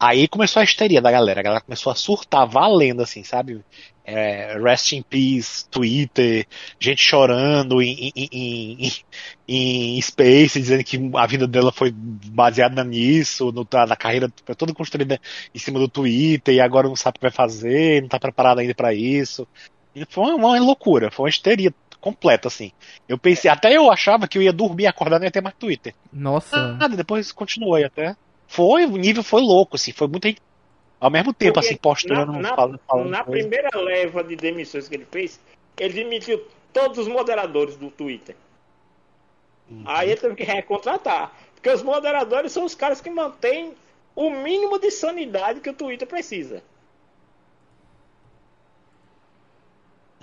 [0.00, 3.62] Aí começou a histeria da galera, a galera começou a surtar valendo, assim, sabe?
[4.04, 6.46] é, Rest in Peace, Twitter,
[6.78, 13.52] gente chorando em, em, em, em, Space, dizendo que a vida dela foi baseada nisso,
[13.52, 15.20] no, na carreira toda construída
[15.54, 18.60] em cima do Twitter, e agora não sabe o que vai fazer, não está preparada
[18.60, 19.46] ainda para isso.
[19.94, 22.72] E foi uma, loucura, foi uma histeria completa, assim.
[23.08, 25.54] Eu pensei, até eu achava que eu ia dormir, acordar e não ia ter mais
[25.56, 25.94] Twitter.
[26.12, 26.74] Nossa.
[26.74, 28.16] Nada, depois continuou até.
[28.46, 30.28] Foi, o nível foi louco, assim, foi muita
[31.02, 32.32] ao mesmo tempo, Porque assim, postando.
[32.32, 35.40] Na, na, falando, falando na primeira leva de demissões que ele fez,
[35.76, 38.36] ele demitiu todos os moderadores do Twitter.
[39.68, 39.82] Uhum.
[39.84, 41.32] Aí ele teve que recontratar.
[41.54, 43.74] Porque os moderadores são os caras que mantêm
[44.14, 46.62] o mínimo de sanidade que o Twitter precisa.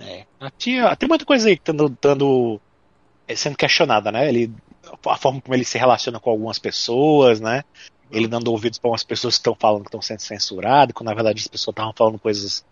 [0.00, 0.24] É.
[0.56, 2.60] Tinha, tem muita coisa aí que tá dando,
[3.28, 4.28] é, sendo questionada, né?
[4.28, 4.52] Ele,
[5.06, 7.62] a forma como ele se relaciona com algumas pessoas, né?
[8.10, 11.14] ele dando ouvidos para umas pessoas que estão falando que estão sendo censuradas, quando na
[11.14, 12.64] verdade as pessoas estavam falando coisas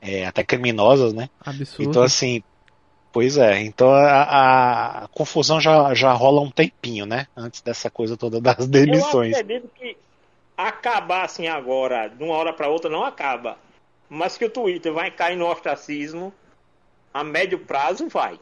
[0.00, 1.30] é, até criminosas, né?
[1.44, 1.88] Absurdo.
[1.88, 2.42] Então, assim,
[3.12, 3.60] pois é.
[3.60, 7.26] Então a, a, confusão já, já rola um tempinho, né?
[7.36, 9.32] Antes dessa coisa toda das demissões.
[9.32, 9.96] Eu acredito que
[10.56, 13.56] acabar assim agora, de uma hora para outra, não acaba.
[14.08, 16.34] Mas que o Twitter vai cair no ostracismo
[17.12, 18.38] a médio prazo, vai.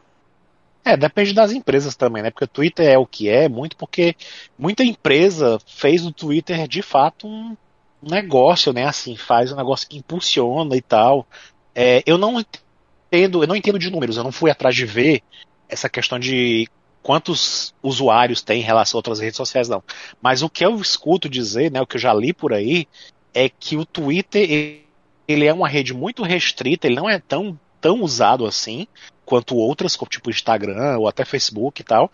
[0.83, 2.31] É, depende das empresas também, né?
[2.31, 4.15] Porque o Twitter é o que é, muito porque
[4.57, 7.55] muita empresa fez o Twitter de fato um
[8.01, 8.85] negócio, né?
[8.85, 11.27] Assim, faz um negócio que impulsiona e tal.
[11.75, 15.21] É, eu não entendo, eu não entendo de números, eu não fui atrás de ver
[15.67, 16.67] essa questão de
[17.03, 19.83] quantos usuários tem em relação a outras redes sociais, não.
[20.21, 22.87] Mas o que eu escuto dizer, né, o que eu já li por aí,
[23.33, 24.81] é que o Twitter
[25.27, 28.87] ele é uma rede muito restrita, ele não é tão, tão usado assim,
[29.25, 32.11] quanto outras, como tipo Instagram ou até Facebook e tal.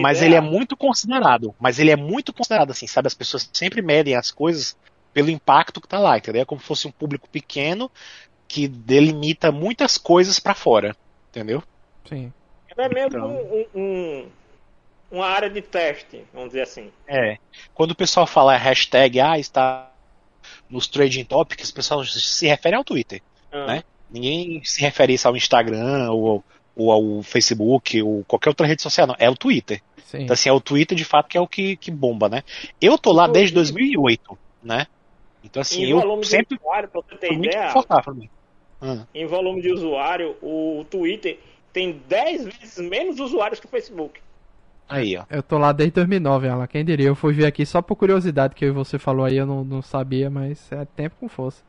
[0.00, 0.28] Mas ideia?
[0.28, 1.54] ele é muito considerado.
[1.60, 3.06] Mas ele é muito considerado, assim, sabe?
[3.06, 4.76] As pessoas sempre medem as coisas
[5.12, 6.42] pelo impacto que tá lá, entendeu?
[6.42, 7.90] É como se fosse um público pequeno
[8.46, 10.96] que delimita muitas coisas para fora,
[11.28, 11.62] entendeu?
[12.08, 12.32] Sim.
[12.76, 13.30] É mesmo então...
[13.30, 14.28] um, um,
[15.10, 16.90] uma área de teste, vamos dizer assim.
[17.06, 17.36] É.
[17.74, 19.90] Quando o pessoal fala hashtag, ah, está
[20.70, 23.20] nos trading topics, o pessoal se refere ao Twitter,
[23.52, 23.66] ah.
[23.66, 23.84] né?
[24.10, 26.44] Ninguém se refere isso ao Instagram ou,
[26.74, 29.16] ou ao Facebook ou qualquer outra rede social, não.
[29.18, 29.82] É o Twitter.
[30.04, 30.22] Sim.
[30.22, 32.42] Então, assim, é o Twitter de fato que é o que, que bomba, né?
[32.80, 34.86] Eu tô lá desde 2008, né?
[35.44, 36.56] Então, assim, em eu sempre.
[36.56, 38.30] De usuário, pra você ter ideia, pra mim.
[38.80, 39.04] Hum.
[39.14, 41.38] Em volume de usuário, o Twitter
[41.72, 44.20] tem 10 vezes menos usuários que o Facebook.
[44.88, 45.24] Aí, ó.
[45.28, 46.66] Eu tô lá desde 2009, Alan.
[46.66, 47.08] Quem diria?
[47.08, 50.30] Eu fui ver aqui só por curiosidade que você falou aí, eu não, não sabia,
[50.30, 51.62] mas é tempo com força.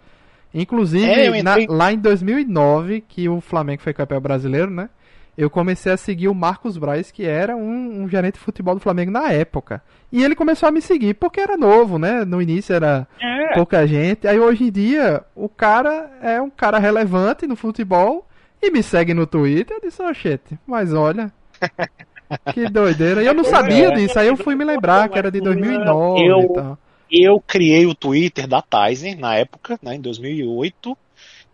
[0.53, 4.89] Inclusive, é, na, lá em 2009, que o Flamengo foi campeão brasileiro, né?
[5.37, 8.81] Eu comecei a seguir o Marcos Braz, que era um, um, gerente de futebol do
[8.81, 9.81] Flamengo na época.
[10.11, 12.25] E ele começou a me seguir porque era novo, né?
[12.25, 13.53] No início era é.
[13.53, 14.27] pouca gente.
[14.27, 18.27] Aí hoje em dia, o cara é um cara relevante no futebol
[18.61, 19.77] e me segue no Twitter.
[19.77, 21.31] Eu disse, oxente, mas olha.
[22.53, 23.23] Que doideira.
[23.23, 23.91] E eu não sabia é.
[23.91, 24.19] disso.
[24.19, 26.77] Aí eu fui me lembrar que era de 2009 eu, e tal.
[27.11, 30.97] Eu criei o Twitter da Tyson na época, né, em 2008.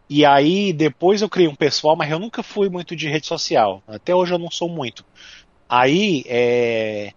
[0.09, 3.81] E aí depois eu criei um pessoal, mas eu nunca fui muito de rede social.
[3.87, 5.03] Até hoje eu não sou muito.
[5.67, 7.13] Aí é,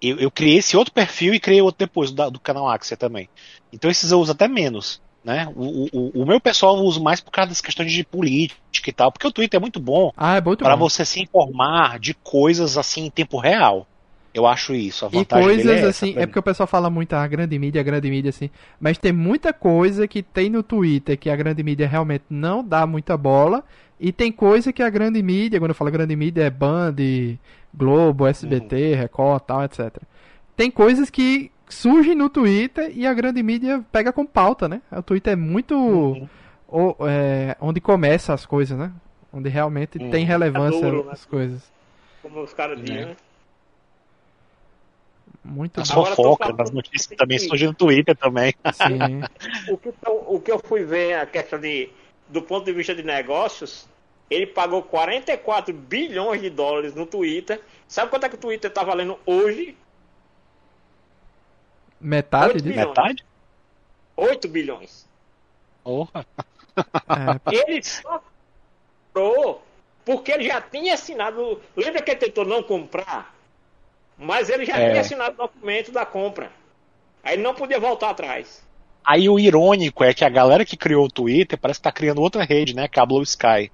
[0.00, 3.28] eu, eu, criei esse outro perfil e criei outro depois do, do canal Axia também.
[3.72, 5.02] Então esses eu uso até menos.
[5.24, 5.50] Né?
[5.56, 8.92] O, o, o, meu pessoal eu uso mais por causa das questões de política e
[8.92, 12.76] tal, porque o Twitter é muito bom ah, é para você se informar de coisas
[12.76, 13.86] assim em tempo real.
[14.34, 15.06] Eu acho isso.
[15.06, 17.56] A vantagem e coisas é assim, é porque o pessoal fala muito a ah, grande
[17.56, 21.36] mídia, a grande mídia assim, mas tem muita coisa que tem no Twitter que a
[21.36, 23.62] grande mídia realmente não dá muita bola
[23.98, 26.96] e tem coisa que a grande mídia, quando eu falo grande mídia é Band,
[27.72, 28.98] Globo, SBT, uhum.
[28.98, 29.96] Record, tal, etc.
[30.56, 34.82] Tem coisas que surge no Twitter e a grande mídia pega com pauta, né?
[34.90, 36.28] O Twitter é muito uhum.
[36.68, 38.90] o, é, onde começa as coisas, né?
[39.32, 40.10] Onde realmente uhum.
[40.10, 41.12] tem relevância é duro, né?
[41.12, 41.72] as coisas.
[42.20, 43.06] Como os caras dizem, é.
[43.06, 43.16] né?
[45.44, 48.54] Muito As fofocas, as notícias também surgem no Twitter também.
[48.72, 49.20] Sim.
[49.70, 51.90] o, que, o que eu fui ver a questão de
[52.28, 53.86] do ponto de vista de negócios,
[54.30, 57.60] ele pagou 44 bilhões de dólares no Twitter.
[57.86, 59.76] Sabe quanto é que o Twitter está valendo hoje?
[62.00, 63.24] Metade de metade?
[64.16, 65.06] 8 bilhões.
[65.82, 66.26] Porra.
[66.76, 67.54] É.
[67.70, 68.22] Ele só
[69.12, 69.62] comprou
[70.04, 71.60] porque ele já tinha assinado.
[71.76, 73.33] Lembra que ele tentou não comprar?
[74.16, 74.90] Mas ele já é.
[74.90, 76.50] tinha assinado o documento da compra.
[77.22, 78.62] Aí ele não podia voltar atrás.
[79.04, 82.22] Aí o irônico é que a galera que criou o Twitter parece que tá criando
[82.22, 82.88] outra rede, né?
[82.88, 83.70] Que é a Blue Sky.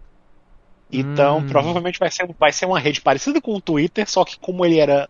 [0.92, 1.46] Então, hum.
[1.46, 4.80] provavelmente vai ser, vai ser uma rede parecida com o Twitter, só que como ele
[4.80, 5.08] era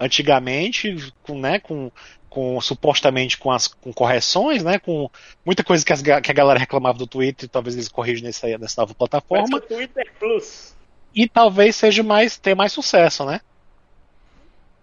[0.00, 1.90] antigamente, com, né, com
[2.28, 4.78] com supostamente com as com correções, né?
[4.78, 5.10] Com
[5.44, 8.80] muita coisa que, as, que a galera reclamava do Twitter, talvez eles corrijam nessa, nessa
[8.80, 9.60] nova plataforma.
[9.60, 10.74] Twitter Plus.
[11.14, 13.40] E talvez seja mais ter mais sucesso, né?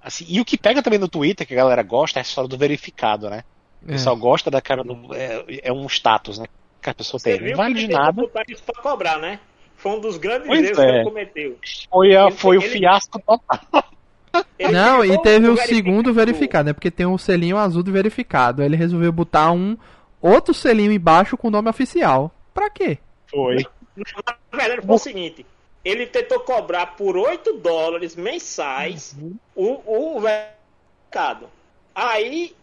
[0.05, 2.47] Assim, e o que pega também no Twitter, que a galera gosta, é a história
[2.47, 3.43] do verificado, né?
[3.81, 3.93] O é.
[3.93, 5.11] pessoal gosta da cara do.
[5.15, 6.45] É, é, um status, né?
[6.79, 7.49] Que a pessoa Você tem.
[7.49, 8.21] Não vale de nada.
[8.47, 9.39] Isso pra cobrar, né?
[9.75, 10.85] Foi um dos grandes pois erros é.
[10.85, 11.57] que ele cometeu.
[11.89, 13.83] Foi, a, foi ele, o fiasco total.
[14.71, 16.73] Não, e teve o segundo verificado, né?
[16.73, 18.61] Porque tem um selinho azul de verificado.
[18.61, 19.75] Ele resolveu botar um
[20.21, 22.31] outro selinho embaixo com o nome oficial.
[22.53, 22.99] Pra quê?
[23.25, 23.55] Foi.
[24.51, 25.45] Na verdade, foi o seguinte:
[25.85, 29.37] ele tentou cobrar por 8 dólares mensais uhum.
[29.55, 31.49] o, o verificado.
[31.93, 32.53] Aí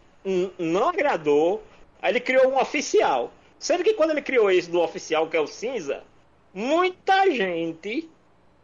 [0.59, 1.63] não agradou.
[2.01, 3.31] Aí ele criou um oficial.
[3.57, 6.03] Sendo que quando ele criou esse do oficial, que é o cinza,
[6.53, 8.09] muita gente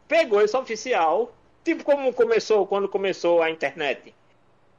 [0.07, 4.13] pegou esse oficial Tipo como começou quando começou a internet.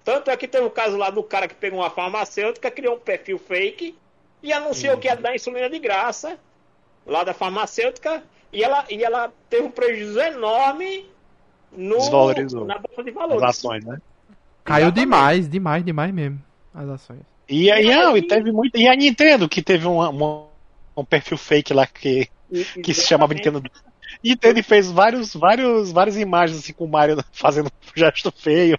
[0.03, 2.99] Tanto é que tem um caso lá do cara que pegou uma farmacêutica, criou um
[2.99, 3.97] perfil fake
[4.43, 5.01] e anunciou uhum.
[5.01, 6.39] que ia dar insulina de graça
[7.07, 11.07] lá da farmacêutica e ela, e ela teve um prejuízo enorme
[11.73, 11.99] no,
[12.67, 13.43] na bolsa de valores.
[13.43, 13.99] As ações, né?
[14.65, 15.05] Caiu Exatamente.
[15.05, 16.43] demais, demais, demais mesmo
[16.75, 17.21] as ações.
[17.49, 18.77] E aí, não, e teve muito.
[18.77, 20.47] E a Nintendo, que teve um, um,
[20.97, 22.29] um perfil fake lá que,
[22.83, 23.63] que se chamava Nintendo
[24.23, 28.79] e ele fez vários, vários, várias imagens assim com o Mario fazendo um gesto feio.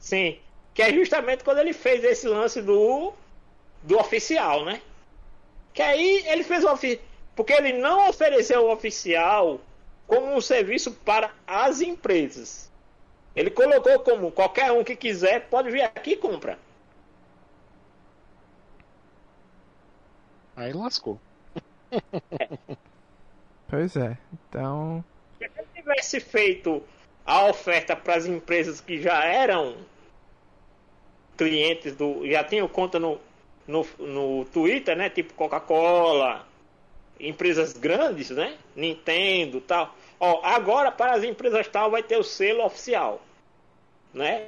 [0.00, 0.38] Sim.
[0.72, 3.12] Que é justamente quando ele fez esse lance do,
[3.82, 4.80] do oficial, né?
[5.74, 7.04] Que aí ele fez o oficial.
[7.38, 9.60] Porque ele não ofereceu o oficial
[10.08, 12.68] como um serviço para as empresas.
[13.36, 16.58] Ele colocou como qualquer um que quiser pode vir aqui e compra.
[20.56, 21.20] Aí lascou.
[21.92, 22.76] É.
[23.70, 24.18] Pois é.
[24.32, 25.04] Então.
[25.38, 26.82] Se ele tivesse feito
[27.24, 29.76] a oferta para as empresas que já eram
[31.36, 32.26] clientes do.
[32.26, 33.20] já tinham conta no,
[33.66, 35.10] no, no Twitter, né?
[35.10, 36.47] Tipo Coca-Cola,
[37.20, 38.54] empresas grandes, né?
[38.74, 39.94] Nintendo tal.
[40.20, 43.22] Ó, agora para as empresas tal vai ter o selo oficial.
[44.12, 44.46] Né?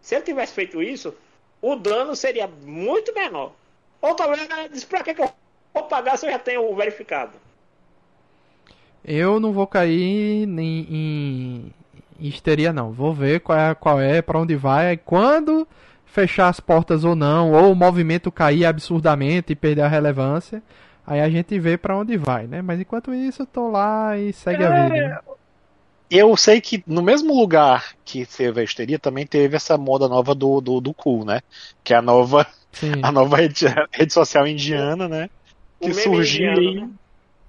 [0.00, 1.14] Se ele tivesse feito isso,
[1.60, 3.52] o dano seria muito menor.
[4.00, 5.30] Ou talvez diz para que, que eu
[5.74, 7.32] vou pagar se eu já tenho o verificado?
[9.04, 11.74] Eu não vou cair em, em,
[12.20, 12.92] em histeria, não.
[12.92, 14.96] Vou ver qual é, qual é para onde vai.
[14.96, 15.66] Quando
[16.04, 20.62] fechar as portas ou não, ou o movimento cair absurdamente e perder a relevância,
[21.08, 22.62] aí a gente vê para onde vai, né?
[22.62, 25.08] Mas enquanto isso, eu tô lá e segue é, a vida.
[25.08, 25.18] Né?
[26.10, 30.34] eu sei que no mesmo lugar que teve a histeria, também teve essa moda nova
[30.34, 31.40] do, do, do cool, né?
[31.84, 32.46] Que é a nova,
[33.02, 35.28] a nova rede, rede social indiana, né?
[35.80, 36.90] Que surgiu indiano, né?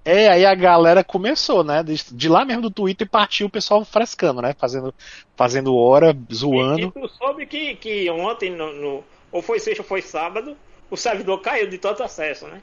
[0.05, 1.83] É, aí a galera começou, né?
[1.83, 4.55] De, de, lá mesmo do Twitter partiu o pessoal frescando, né?
[4.57, 4.93] Fazendo,
[5.35, 6.79] fazendo hora, zoando.
[6.79, 10.57] E, e tu soube que, que ontem, no, no, ou foi sexta ou foi sábado,
[10.89, 12.61] o servidor caiu de todo acesso, né?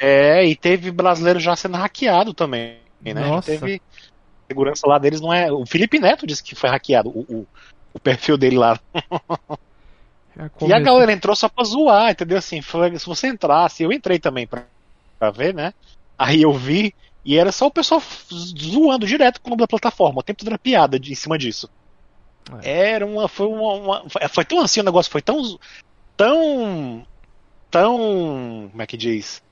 [0.00, 3.12] É, e teve brasileiro já sendo hackeado também, né?
[3.12, 3.50] Nossa.
[3.50, 3.82] Teve
[4.48, 5.52] segurança lá deles não é.
[5.52, 7.46] O Felipe Neto disse que foi hackeado o, o,
[7.92, 8.80] o perfil dele lá.
[10.62, 12.38] e a galera entrou só pra zoar, entendeu?
[12.38, 14.64] Assim, foi, se você entrasse, eu entrei também pra,
[15.18, 15.74] pra ver, né?
[16.18, 16.94] Aí eu vi
[17.24, 20.20] e era só o pessoal zoando direto com o nome da plataforma.
[20.20, 21.68] O tempo toda era piada de, em cima disso.
[22.62, 22.92] É.
[22.92, 23.28] Era uma.
[23.28, 25.58] Foi uma, uma, Foi tão assim o negócio, foi tão.
[26.16, 27.06] Tão.
[27.70, 28.68] Tão.
[28.70, 29.42] Como é que diz?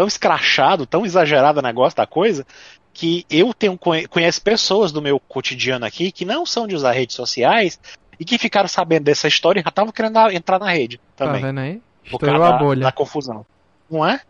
[0.00, 2.46] Tão escrachado, tão exagerado o negócio da coisa,
[2.94, 7.14] que eu tenho conheço pessoas do meu cotidiano aqui que não são de usar redes
[7.14, 7.78] sociais
[8.18, 11.42] e que ficaram sabendo dessa história e já estavam querendo entrar na rede também.
[11.42, 11.82] Tá vendo aí?
[12.02, 12.82] Estourou a bolha.
[12.84, 13.44] Da confusão.
[13.90, 14.22] Não é?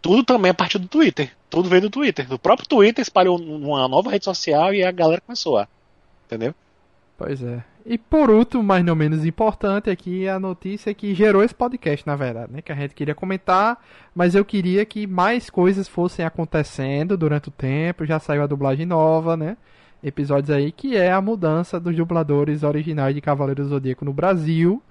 [0.00, 1.30] tudo também a partir do Twitter.
[1.50, 2.26] Tudo veio do Twitter.
[2.26, 5.68] Do próprio Twitter espalhou uma nova rede social e a galera começou a.
[6.24, 6.54] Entendeu?
[7.16, 7.62] Pois é.
[7.86, 12.16] E por último, mas não menos importante, aqui a notícia que gerou esse podcast, na
[12.16, 12.62] verdade, né?
[12.62, 13.78] Que a gente queria comentar,
[14.14, 18.06] mas eu queria que mais coisas fossem acontecendo durante o tempo.
[18.06, 19.56] Já saiu a dublagem nova, né?
[20.02, 24.82] Episódios aí, que é a mudança dos dubladores originais de Cavaleiro do Zodíaco no Brasil.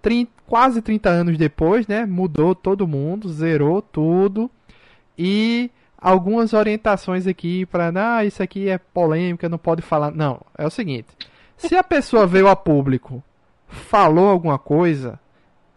[0.00, 2.06] 30, quase 30 anos depois, né?
[2.06, 4.50] Mudou todo mundo, zerou tudo
[5.18, 5.70] e
[6.00, 10.12] algumas orientações aqui para, ah, isso aqui é polêmica, não pode falar.
[10.12, 11.08] Não, é o seguinte:
[11.58, 13.22] se a pessoa veio a público,
[13.66, 15.20] falou alguma coisa,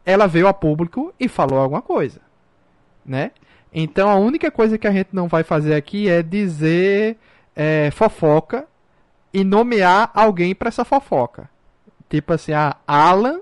[0.05, 2.21] ela veio a público e falou alguma coisa,
[3.05, 3.31] né?
[3.73, 7.17] Então a única coisa que a gente não vai fazer aqui é dizer
[7.55, 8.67] é, fofoca
[9.33, 11.49] e nomear alguém para essa fofoca.
[12.09, 13.39] Tipo assim, a ah, Alan,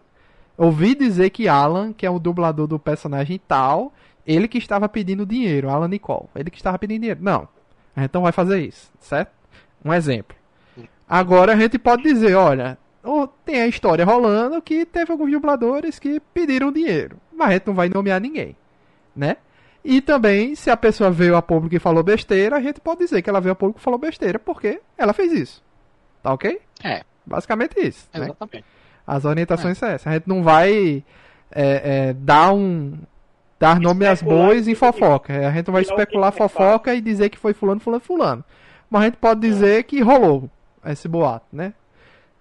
[0.57, 3.91] ouvi dizer que Alan, que é o dublador do personagem tal,
[4.25, 6.29] ele que estava pedindo dinheiro, Alan Nicole.
[6.35, 7.19] Ele que estava pedindo dinheiro.
[7.23, 7.47] Não.
[7.95, 9.31] A gente não vai fazer isso, certo?
[9.83, 10.37] Um exemplo.
[11.09, 12.77] Agora a gente pode dizer, olha,
[13.43, 17.17] tem a história rolando que teve alguns dubladores que pediram dinheiro.
[17.33, 18.55] Mas a gente não vai nomear ninguém,
[19.15, 19.37] né?
[19.83, 23.21] E também, se a pessoa veio a público e falou besteira, a gente pode dizer
[23.21, 25.63] que ela veio a público e falou besteira, porque ela fez isso.
[26.21, 26.59] Tá ok?
[26.83, 27.01] É.
[27.25, 28.07] Basicamente isso.
[28.13, 28.25] Né?
[28.25, 28.65] Exatamente.
[29.07, 29.79] As orientações é.
[29.79, 30.05] são essas.
[30.07, 31.03] A gente não vai
[31.51, 32.99] é, é, dar um,
[33.57, 35.47] dar nome às bois em fofoca.
[35.47, 38.45] A gente vai especular fofoca e dizer que foi fulano, fulano, fulano.
[38.89, 40.49] Mas a gente pode dizer que rolou
[40.85, 41.73] esse boato, né?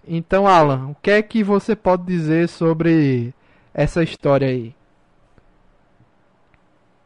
[0.07, 3.33] Então, Alan, o que é que você pode dizer sobre
[3.73, 4.73] essa história aí?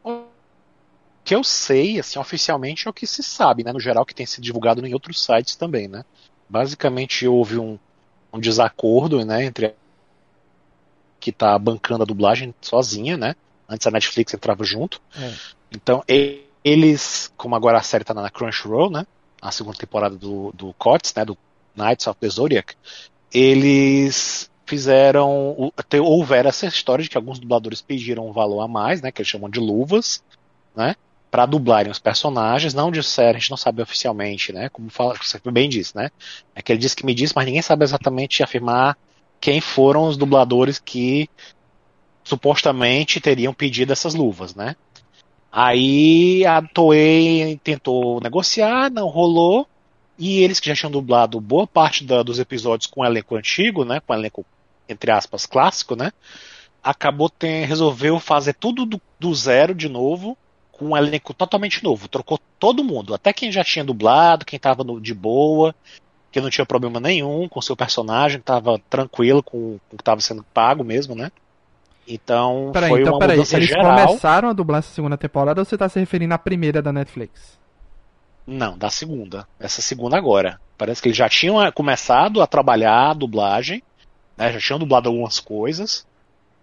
[0.02, 0.24] O
[1.24, 3.72] que eu sei, assim, oficialmente é o que se sabe, né?
[3.72, 6.04] No geral, que tem sido divulgado em outros sites também, né?
[6.48, 7.78] Basicamente houve um,
[8.32, 9.74] um desacordo, né, entre
[11.20, 13.34] que está bancando a dublagem sozinha, né?
[13.68, 15.00] Antes a Netflix entrava junto.
[15.16, 15.34] É.
[15.72, 16.04] Então,
[16.62, 19.06] eles, como agora a série está na Crunchyroll, né?
[19.44, 20.74] A segunda temporada do, do
[21.14, 21.24] né?
[21.24, 21.36] Do
[21.76, 22.74] Knights of the Zodiac,
[23.30, 25.70] eles fizeram.
[26.00, 29.12] Houveram essa história de que alguns dubladores pediram um valor a mais, né?
[29.12, 30.22] Que eles chamam de luvas,
[30.74, 30.96] né?
[31.30, 34.70] Para dublarem os personagens, não disseram, a gente não sabe oficialmente, né?
[34.70, 36.10] Como fala, você bem disse, né?
[36.54, 38.96] É que ele disse que me disse, mas ninguém sabe exatamente afirmar
[39.40, 41.28] quem foram os dubladores que
[42.22, 44.74] supostamente teriam pedido essas luvas, né?
[45.56, 49.68] Aí a Toei tentou negociar, não rolou,
[50.18, 54.00] e eles que já tinham dublado boa parte da, dos episódios com elenco antigo, né,
[54.00, 54.44] com elenco
[54.88, 56.10] entre aspas clássico, né,
[56.82, 60.36] acabou ter, resolveu fazer tudo do, do zero de novo,
[60.72, 64.82] com um elenco totalmente novo, trocou todo mundo, até quem já tinha dublado, quem estava
[65.00, 65.72] de boa,
[66.32, 70.20] que não tinha problema nenhum com seu personagem, estava tranquilo com, com o que estava
[70.20, 71.30] sendo pago mesmo, né?
[72.06, 73.84] Então peraí, foi então, uma peraí, mudança eles geral.
[74.06, 77.58] começaram a dublar essa segunda temporada ou você está se referindo à primeira da Netflix?
[78.46, 79.48] Não, da segunda.
[79.58, 80.60] Essa segunda agora.
[80.76, 83.82] Parece que eles já tinham eh, começado a trabalhar a dublagem,
[84.36, 86.06] né, já tinham dublado algumas coisas.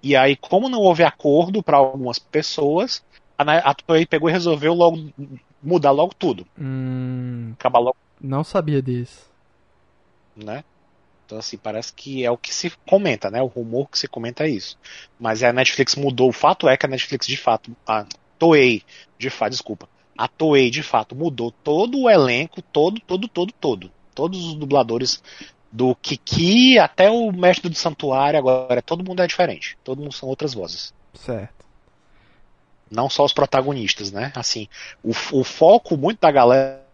[0.03, 3.03] E aí, como não houve acordo para algumas pessoas,
[3.37, 5.09] a, a Toei pegou e resolveu logo
[5.61, 6.45] mudar logo tudo.
[6.59, 7.95] Hum, Acabar logo.
[8.19, 9.29] Não sabia disso.
[10.35, 10.63] Né?
[11.31, 13.41] Então, assim, parece que é o que se comenta, né?
[13.41, 14.77] O rumor que se comenta é isso.
[15.17, 16.27] Mas a Netflix mudou.
[16.27, 18.05] O fato é que a Netflix, de fato, a
[18.37, 18.83] Toei,
[19.17, 23.89] de fato, desculpa, a Toei, de fato, mudou todo o elenco, todo, todo, todo, todo.
[24.13, 25.23] Todos os dubladores
[25.71, 29.77] do Kiki até o mestre do santuário, agora todo mundo é diferente.
[29.85, 30.93] Todo mundo são outras vozes.
[31.13, 31.65] Certo.
[32.89, 34.33] Não só os protagonistas, né?
[34.35, 34.67] Assim,
[35.01, 36.90] o, o foco muito da galera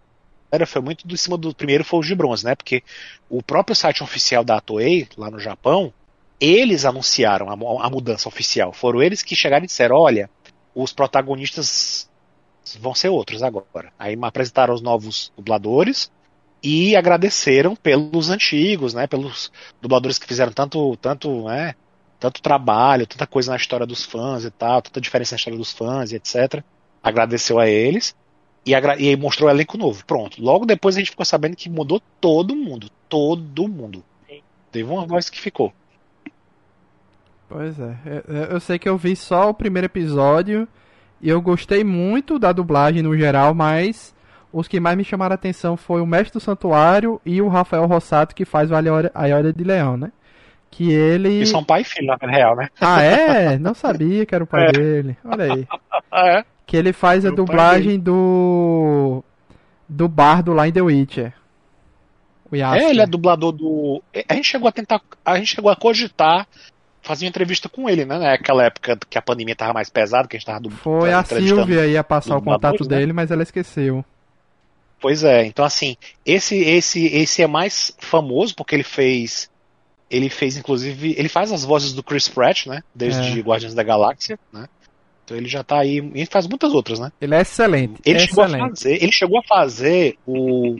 [0.65, 2.55] foi muito do cima do primeiro foi o de bronze, né?
[2.55, 2.83] Porque
[3.29, 5.93] o próprio site oficial da Toei, lá no Japão,
[6.39, 8.71] eles anunciaram a, a mudança oficial.
[8.71, 10.29] Foram eles que chegaram e disseram: olha,
[10.73, 12.09] os protagonistas
[12.79, 13.91] vão ser outros agora.
[13.97, 16.11] Aí apresentaram os novos dubladores
[16.63, 19.07] e agradeceram pelos antigos, né?
[19.07, 21.75] Pelos dubladores que fizeram tanto, tanto, né?
[22.19, 25.71] Tanto trabalho, tanta coisa na história dos fãs e tal, tanta diferença na história dos
[25.71, 26.63] fãs e etc.
[27.03, 28.15] Agradeceu a eles
[28.67, 30.05] e, e mostrou o elenco novo.
[30.05, 30.41] Pronto.
[30.41, 32.89] Logo depois a gente ficou sabendo que mudou todo mundo.
[33.07, 34.03] Todo mundo.
[34.71, 35.73] Teve uma voz que ficou.
[37.49, 37.95] Pois é.
[38.27, 40.67] Eu, eu sei que eu vi só o primeiro episódio
[41.21, 44.13] e eu gostei muito da dublagem no geral, mas
[44.51, 47.85] os que mais me chamaram a atenção foi o Mestre do Santuário e o Rafael
[47.85, 50.11] Rossato, que faz o Aioria de Leão, né?
[50.69, 51.41] Que ele.
[51.41, 52.69] E são pai e filho, na real, né?
[52.79, 53.57] Ah, é?
[53.57, 54.71] Não sabia que era o pai é.
[54.71, 55.17] dele.
[55.23, 55.67] Olha aí.
[56.13, 56.45] é.
[56.67, 59.23] Que ele faz a dublagem do.
[59.89, 61.33] Do bardo lá em The Witcher.
[62.51, 64.03] É, ele é dublador do.
[64.29, 65.01] A gente chegou a tentar.
[65.25, 66.47] A gente chegou a cogitar
[67.07, 68.19] fazer uma entrevista com ele, né?
[68.19, 71.23] Naquela época que a pandemia tava mais pesada, que a gente tava do, Foi a
[71.23, 72.97] Silvia ia passar o contato né?
[72.97, 74.03] dele, mas ela esqueceu.
[74.99, 75.95] Pois é, então assim,
[76.25, 79.49] esse esse esse é mais famoso porque ele fez
[80.09, 82.81] ele fez inclusive, ele faz as vozes do Chris Pratt, né?
[82.93, 83.43] Desde é.
[83.43, 84.67] Guardiões da Galáxia, né?
[85.27, 85.99] Então ele já tá aí.
[86.15, 87.11] E faz muitas outras, né?
[87.19, 87.99] Ele é excelente.
[88.05, 88.63] Ele, é chegou, excelente.
[88.63, 90.77] A fazer, ele chegou a fazer o,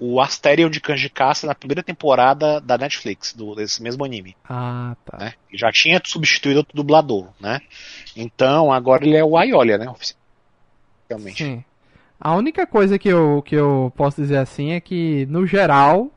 [0.00, 4.36] o Asterion de Kanji Kassa na primeira temporada da Netflix, do, desse mesmo anime.
[4.50, 5.18] Ah, tá.
[5.18, 5.34] Né?
[5.54, 7.60] Já tinha substituído outro dublador, né?
[8.16, 9.88] Então agora ele é o Aiolia, né?
[9.88, 11.44] Oficialmente.
[11.44, 11.64] Sim.
[12.20, 16.10] A única coisa que eu, que eu posso dizer assim é que, no geral,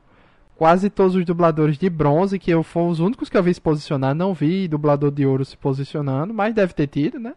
[0.55, 3.61] quase todos os dubladores de bronze, que eu foram os únicos que eu vi se
[3.61, 7.35] posicionar, não vi dublador de ouro se posicionando, mas deve ter tido, né?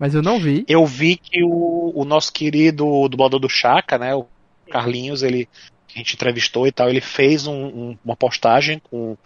[0.00, 0.64] Mas eu não vi.
[0.66, 4.26] Eu vi que o, o nosso querido dublador do Chaka, né, o
[4.70, 5.46] Carlinhos, ele
[5.94, 9.16] a gente entrevistou e tal, ele fez um, um, uma postagem com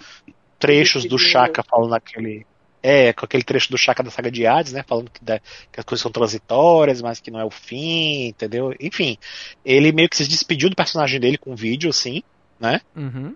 [0.58, 2.44] trechos do Chaka falando aquele
[2.82, 4.82] é, com aquele trecho do Chaka da saga de Hades, né?
[4.86, 8.74] Falando que, da, que, as coisas são transitórias, mas que não é o fim, entendeu?
[8.80, 9.16] Enfim,
[9.64, 12.22] ele meio que se despediu do personagem dele com um vídeo, assim,
[12.58, 12.80] né?
[12.96, 13.34] Uhum.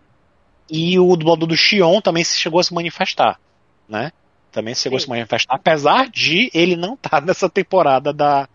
[0.68, 3.40] E o dublador do Xion também se chegou a se manifestar,
[3.88, 4.12] né?
[4.50, 8.48] Também chegou a se manifestar, apesar de ele não estar tá nessa temporada da.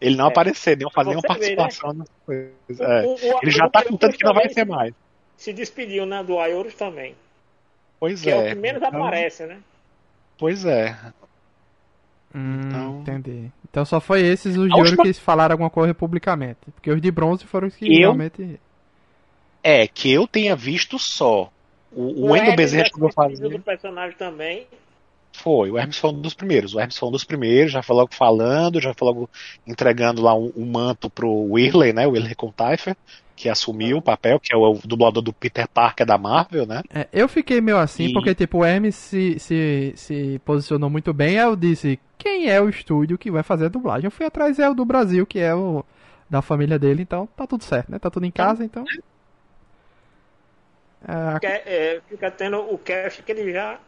[0.00, 0.28] Ele não é.
[0.28, 2.04] aparecer, não fazer nenhuma participação né?
[2.68, 3.02] nas É.
[3.04, 4.94] O, o, ele já está contando que não vai ser mais.
[5.36, 6.22] Se despediu, né?
[6.22, 7.16] Do Ayorus também.
[7.98, 8.32] Pois que é.
[8.32, 9.04] é o que menos então...
[9.04, 9.58] aparece, né?
[10.36, 10.96] Pois é.
[12.32, 13.00] Hum, então...
[13.00, 13.50] Entendi.
[13.68, 15.02] Então só foi esses os de ouro última...
[15.02, 16.60] que falaram alguma coisa publicamente.
[16.74, 17.98] Porque os de bronze foram os que eu...
[17.98, 18.60] realmente.
[19.62, 21.50] É, que eu tenha visto só.
[21.90, 23.48] O, o, o Wendel Bezerra chegou a fazer.
[23.48, 24.66] do personagem também.
[25.38, 26.74] Foi, o Hermes foi um dos primeiros.
[26.74, 29.30] O Hermes foi um dos primeiros, já foi logo falando, já foi logo
[29.66, 32.06] entregando lá um, um manto pro Whirley, né?
[32.06, 32.96] O Whirley Contaifer,
[33.36, 36.82] que assumiu o papel, que é o dublador do Peter Parker da Marvel, né?
[36.92, 38.12] É, eu fiquei meio assim, e...
[38.12, 42.60] porque tipo, o Hermes se, se, se posicionou muito bem, aí eu disse, quem é
[42.60, 44.06] o estúdio que vai fazer a dublagem?
[44.06, 45.84] Eu fui atrás, é o do Brasil, que é o
[46.28, 47.98] da família dele, então tá tudo certo, né?
[47.98, 48.84] Tá tudo em casa, então...
[51.06, 53.78] É, é, fica tendo o cash que ele já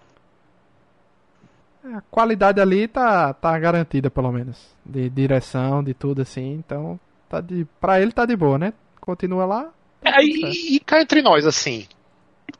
[1.84, 4.58] a qualidade ali tá, tá garantida, pelo menos.
[4.84, 6.52] De direção, de tudo assim.
[6.52, 8.72] Então, tá de, pra ele tá de boa, né?
[9.00, 9.70] Continua lá.
[10.02, 11.86] Tá é, e, e cá entre nós, assim.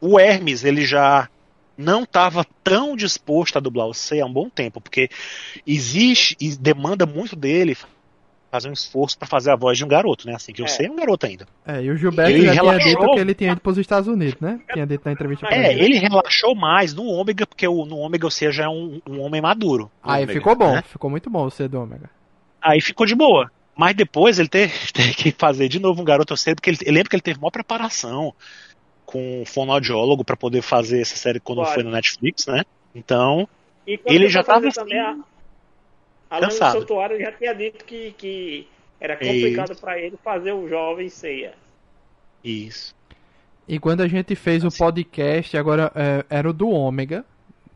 [0.01, 1.29] O Hermes, ele já
[1.77, 5.09] não estava tão disposto a dublar o C há um bom tempo, porque
[5.67, 7.77] existe e demanda muito dele
[8.51, 10.35] fazer um esforço para fazer a voz de um garoto, né?
[10.35, 10.69] Assim, que eu é.
[10.69, 11.47] sei é um garoto ainda.
[11.65, 12.81] É, e o Gilberto ele já relaxou...
[12.81, 14.61] tinha dito que ele tinha ido para os Estados Unidos, né?
[14.73, 15.85] Tinha dito na entrevista É, ele.
[15.85, 19.41] ele relaxou mais no Ômega, porque o, no Ômega você já é um, um homem
[19.41, 19.91] maduro.
[20.03, 20.83] Aí ômega, ficou bom, né?
[20.83, 22.11] ficou muito bom o ser do Ômega.
[22.61, 23.51] Aí ficou de boa.
[23.77, 26.79] Mas depois ele teve, teve que fazer de novo um garoto, eu sei, porque ele,
[26.85, 28.35] eu lembro que ele teve maior preparação
[29.07, 32.63] com um fonoaudiólogo para poder fazer essa série quando foi no Netflix, né?
[32.95, 33.49] Então,
[33.87, 34.81] ele já tava assim,
[36.31, 36.81] Alan cansado.
[36.81, 38.69] Santuário já tinha dito que, que
[39.01, 41.55] era complicado para ele fazer o jovem ceia.
[42.43, 42.95] Isso.
[43.67, 44.75] E quando a gente fez assim.
[44.75, 47.25] o podcast, agora é, era o do Ômega.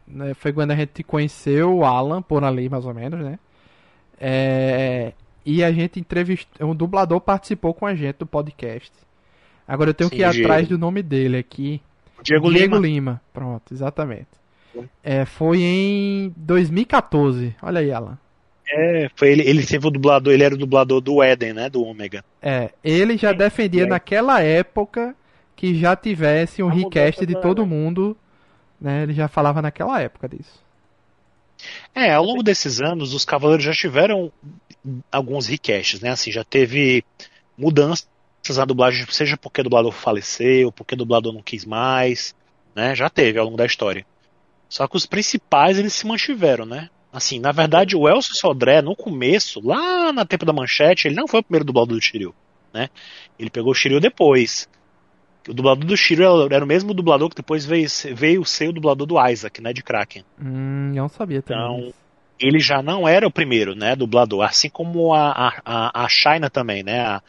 [0.07, 0.35] Né?
[0.35, 3.39] Foi quando a gente conheceu o Alan, por ali mais ou menos, né?
[4.21, 5.13] É,
[5.45, 6.69] e a gente entrevistou.
[6.69, 8.93] Um dublador participou com a gente do podcast.
[9.67, 10.47] Agora eu tenho Sim, que ir Diego.
[10.47, 11.81] atrás do nome dele aqui.
[12.23, 12.79] Diego, Diego Lima.
[12.79, 13.23] Lima.
[13.33, 14.29] Pronto, exatamente.
[15.03, 17.55] É, foi em 2014.
[17.63, 18.19] Olha aí, Alan.
[18.71, 21.83] É, foi ele, ele teve o dublador, ele era o dublador do Eden, né, do
[21.83, 22.25] Ômega.
[22.41, 25.15] É, ele já defendia naquela época
[25.55, 28.17] que já tivesse um request de todo mundo,
[28.81, 29.03] né?
[29.03, 30.63] Ele já falava naquela época disso.
[31.95, 34.33] É, ao longo desses anos, os Cavaleiros já tiveram
[35.11, 36.11] alguns requests, né?
[36.11, 37.05] Assim, já teve
[37.57, 38.07] mudanças
[38.59, 42.35] a dublagem, seja porque o dublador faleceu, porque o dublador não quis mais,
[42.75, 42.95] né?
[42.95, 44.05] Já teve ao longo da história.
[44.69, 46.91] Só que os principais eles se mantiveram, né?
[47.15, 51.29] Assim, na verdade, o Elcio Sodré, no começo, lá na tempo da manchete, ele não
[51.29, 52.35] foi o primeiro dublador do Shiryu,
[52.73, 52.89] né?
[53.39, 54.69] Ele pegou o Shiryu depois.
[55.49, 57.87] O dublador do Shiryu era o mesmo dublador que depois veio,
[58.17, 59.73] veio ser o dublador do Isaac, né?
[59.73, 60.25] De Kraken.
[60.43, 61.63] Hum, não sabia também.
[61.63, 61.95] Então,
[62.41, 63.95] ele já não era o primeiro, né?
[63.95, 64.43] Dublador.
[64.43, 66.99] Assim como a, a, a China também, né?
[66.99, 67.23] A,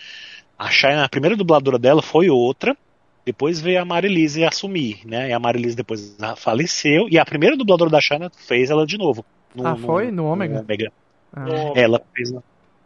[0.58, 2.76] a China, a primeira dubladora dela foi outra.
[3.24, 5.30] Depois veio a Marilise assumir, né?
[5.30, 7.08] E a Marilise depois faleceu.
[7.08, 9.24] E a primeira dubladora da China fez ela de novo.
[9.56, 10.12] No, ah, foi?
[10.12, 10.60] No, no Ômega?
[10.62, 10.92] Ômega.
[11.34, 11.46] Ah.
[11.76, 12.42] Ela fez na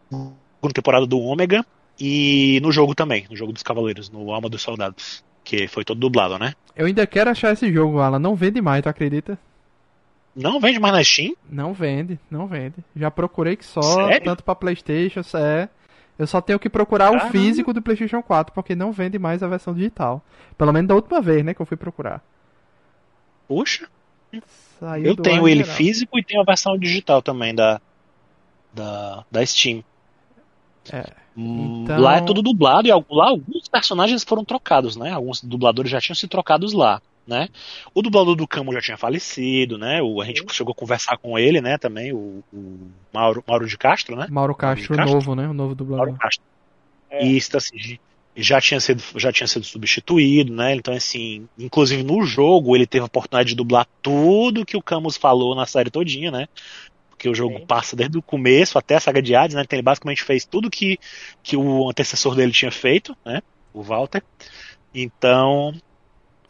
[0.10, 1.66] segunda temporada do Ômega
[2.00, 5.24] e no jogo também, no jogo dos Cavaleiros, no Alma dos Soldados.
[5.44, 6.54] Que foi todo dublado, né?
[6.76, 8.20] Eu ainda quero achar esse jogo, Alan.
[8.20, 9.38] Não vende mais, tu acredita?
[10.36, 11.34] Não vende mais na Steam?
[11.50, 12.76] Não vende, não vende.
[12.96, 14.24] Já procurei que só, Sério?
[14.24, 15.68] tanto pra Playstation, é.
[16.18, 17.28] Eu só tenho que procurar Caramba.
[17.28, 20.24] o físico do PlayStation 4, porque não vende mais a versão digital.
[20.58, 22.22] Pelo menos da última vez, né, que eu fui procurar.
[23.48, 23.88] Puxa.
[24.80, 25.76] Saiu eu tenho ele geral.
[25.76, 27.82] físico e tenho a versão digital também da,
[28.74, 29.84] da, da Steam.
[30.92, 31.06] É,
[31.36, 32.00] hum, então...
[32.00, 35.12] Lá é tudo dublado e lá alguns personagens foram trocados, né?
[35.12, 37.50] Alguns dubladores já tinham se trocados lá, né?
[37.94, 40.02] O dublador do Camo já tinha falecido, né?
[40.02, 41.78] O, a gente chegou a conversar com ele, né?
[41.78, 44.28] Também o, o Mauro, Mauro de Castro, né?
[44.30, 45.16] Mauro Castro, Mauro Castro.
[45.16, 45.48] novo, né?
[45.48, 46.08] O novo dublador.
[46.08, 46.44] Mauro Castro.
[47.10, 47.26] É.
[47.26, 48.00] E isso, assim,
[48.36, 50.76] já tinha sido já tinha sido substituído, né?
[50.76, 55.18] Então assim, inclusive no jogo ele teve a oportunidade de dublar tudo que o Camus
[55.18, 56.48] falou na série todinha, né?
[57.10, 57.66] Porque o jogo Sim.
[57.66, 59.64] passa desde o começo até a saga de Hades, né?
[59.64, 60.98] Então ele basicamente fez tudo que
[61.44, 63.42] que o antecessor dele tinha feito, né?
[63.74, 64.24] O Walter.
[64.94, 65.74] Então,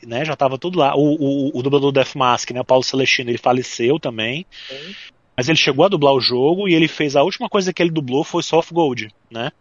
[0.05, 0.95] né, já estava tudo lá.
[0.95, 4.45] O, o, o dublador do Death Mask, né, o Paulo Celestino, ele faleceu também.
[4.67, 4.95] Sim.
[5.35, 7.91] Mas ele chegou a dublar o jogo e ele fez a última coisa que ele
[7.91, 9.51] dublou foi Soft Gold, né?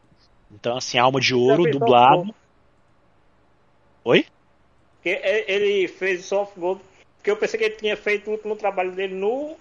[0.53, 2.35] Então, assim, Alma de Ouro, dublado.
[4.05, 4.25] Oi?
[5.05, 6.81] Ele fez Soft Gold,
[7.17, 9.57] porque eu pensei que ele tinha feito o último trabalho dele no,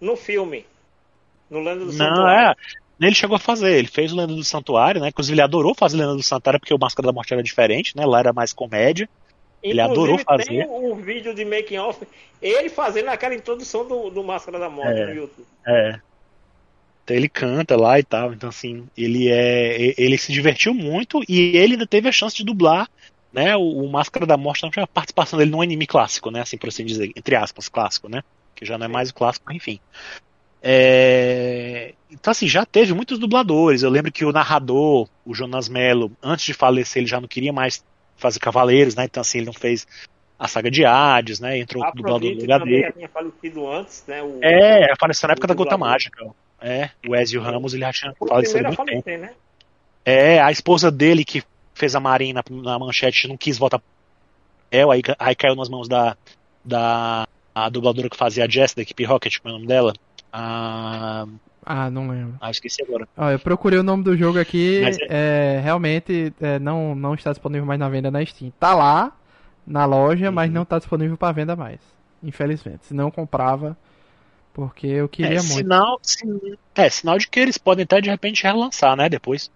[0.00, 0.64] no filme.
[1.50, 2.22] No Lenda do Santuário.
[2.22, 2.54] Não, é.
[3.00, 5.08] Ele chegou a fazer, ele fez o Lenda do Santuário, né?
[5.08, 8.06] Inclusive ele adorou fazer Lenda do Santuário porque o Máscara da Morte era diferente, né?
[8.06, 9.08] Lá era mais comédia.
[9.62, 10.44] Ele adorou fazer.
[10.44, 12.06] Tem um vídeo de making off,
[12.40, 15.46] ele fazendo aquela introdução do, do Máscara da Morte é, no YouTube.
[15.66, 16.00] É.
[17.04, 18.32] Então ele canta lá e tal.
[18.32, 19.94] Então, assim, ele é.
[19.96, 22.88] Ele se divertiu muito e ele ainda teve a chance de dublar,
[23.32, 23.54] né?
[23.56, 26.40] O, o Máscara da Morte tinha a participação dele num anime clássico, né?
[26.40, 28.22] Assim, por assim dizer, entre aspas, clássico, né?
[28.54, 29.78] Que já não é mais o clássico, enfim.
[30.62, 31.92] É...
[32.10, 33.82] Então, assim, já teve muitos dubladores.
[33.82, 37.52] Eu lembro que o narrador, o Jonas Mello, antes de falecer, ele já não queria
[37.52, 37.84] mais
[38.16, 39.04] fazer Cavaleiros, né?
[39.04, 39.86] Então, assim, ele não fez
[40.38, 41.58] a saga de Hades, né?
[41.58, 42.92] Entrou o dublador no lugar dele.
[42.92, 44.22] tinha falecido antes, né?
[44.22, 44.38] O...
[44.42, 46.24] É, apareceu na época da Gota Mágica.
[46.66, 49.10] É, o Ezio Ramos, ele já tinha falecido muito tempo.
[49.10, 49.34] Né?
[50.02, 51.42] É, a esposa dele que
[51.74, 53.82] fez a Marina na manchete não quis voltar
[54.70, 56.16] é, aí, aí caiu nas mãos da,
[56.64, 59.92] da a dubladora que fazia a Jess da equipe Rocket, como é o nome dela?
[60.32, 61.26] Ah,
[61.64, 62.36] ah, não lembro.
[62.40, 63.06] Ah, esqueci agora.
[63.14, 65.56] Ah, eu procurei o nome do jogo aqui, é...
[65.56, 68.50] É, realmente é, não, não está disponível mais na venda na Steam.
[68.58, 69.12] Tá lá
[69.66, 70.34] na loja, uhum.
[70.34, 71.78] mas não está disponível para venda mais.
[72.22, 72.86] Infelizmente.
[72.86, 73.76] Se não comprava,
[74.54, 75.52] porque eu queria é, muito.
[75.52, 76.56] Sinal, sin...
[76.76, 79.08] É, sinal de que eles podem até de repente relançar, né?
[79.08, 79.50] Depois.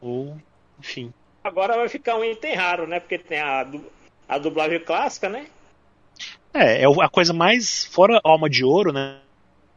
[0.00, 0.36] Ou,
[0.78, 1.14] enfim.
[1.42, 2.98] Agora vai ficar um item raro, né?
[2.98, 3.66] Porque tem a,
[4.28, 5.46] a dublagem clássica, né?
[6.52, 7.84] É, é a coisa mais.
[7.86, 9.20] Fora Alma de Ouro, né?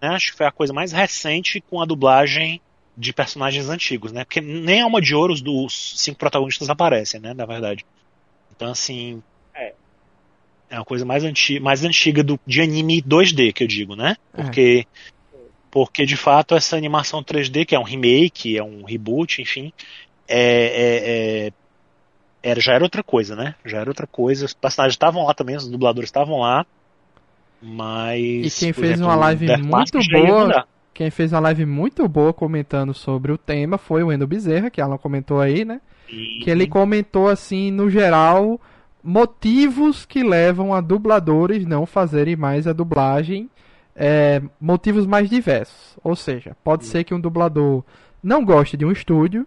[0.02, 2.60] Acho que foi a coisa mais recente com a dublagem
[2.98, 4.26] de personagens antigos, né?
[4.26, 7.34] Porque nem Alma de Ouro dos cinco protagonistas aparecem, né?
[7.36, 7.86] Na verdade.
[8.56, 9.22] Então, assim,
[10.74, 14.16] é uma coisa mais, anti mais antiga do, de anime 2D, que eu digo, né?
[14.34, 14.42] É.
[14.42, 14.88] Porque,
[15.32, 15.38] é.
[15.70, 19.72] porque de fato essa animação 3D, que é um remake, é um reboot, enfim,
[20.28, 21.54] é, é, é,
[22.42, 23.54] era, já era outra coisa, né?
[23.64, 24.46] Já era outra coisa.
[24.46, 26.66] Os personagens estavam lá também, os dubladores estavam lá.
[27.62, 28.58] Mas.
[28.58, 30.68] E quem fez exemplo, uma live muito boa.
[30.92, 34.82] Quem fez uma live muito boa comentando sobre o tema foi o Endo Bezerra, que
[34.82, 35.80] ela comentou aí, né?
[36.10, 36.40] E...
[36.44, 38.60] Que ele comentou assim, no geral,
[39.04, 43.50] motivos que levam a dubladores não fazerem mais a dublagem,
[43.96, 45.98] é, motivos mais diversos.
[46.04, 47.84] Ou seja, pode ser que um dublador
[48.24, 49.46] não goste de um estúdio,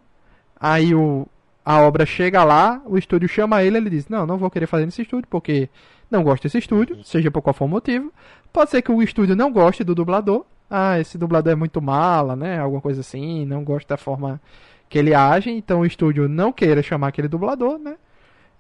[0.61, 1.27] aí o,
[1.65, 4.85] a obra chega lá, o estúdio chama ele, ele diz: Não, não vou querer fazer
[4.85, 5.69] nesse estúdio porque
[6.11, 8.13] não gosto desse estúdio, seja por qual for o motivo.
[8.53, 12.37] Pode ser que o estúdio não goste do dublador, ah, esse dublador é muito mala,
[12.37, 12.59] né?
[12.59, 14.41] Alguma coisa assim, não gosta da forma
[14.89, 17.97] que ele age, então o estúdio não queira chamar aquele dublador, né?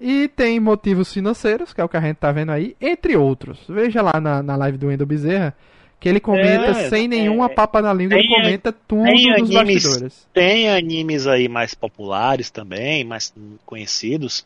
[0.01, 3.59] E tem motivos financeiros, que é o que a gente tá vendo aí, entre outros.
[3.68, 5.57] Veja lá na, na live do Endo Bezerra,
[5.99, 9.84] que ele comenta é, sem nenhuma é, papa na língua, ele comenta tudo dos animes,
[9.84, 10.28] bastidores.
[10.32, 13.32] Tem animes aí mais populares também, mais
[13.64, 14.44] conhecidos,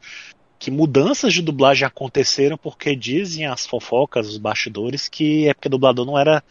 [0.58, 5.70] que mudanças de dublagem aconteceram porque dizem as fofocas, os bastidores, que é porque o
[5.70, 6.44] dublador não era,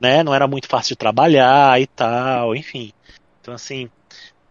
[0.00, 2.92] né, não era muito fácil de trabalhar e tal, enfim.
[3.40, 3.88] Então assim,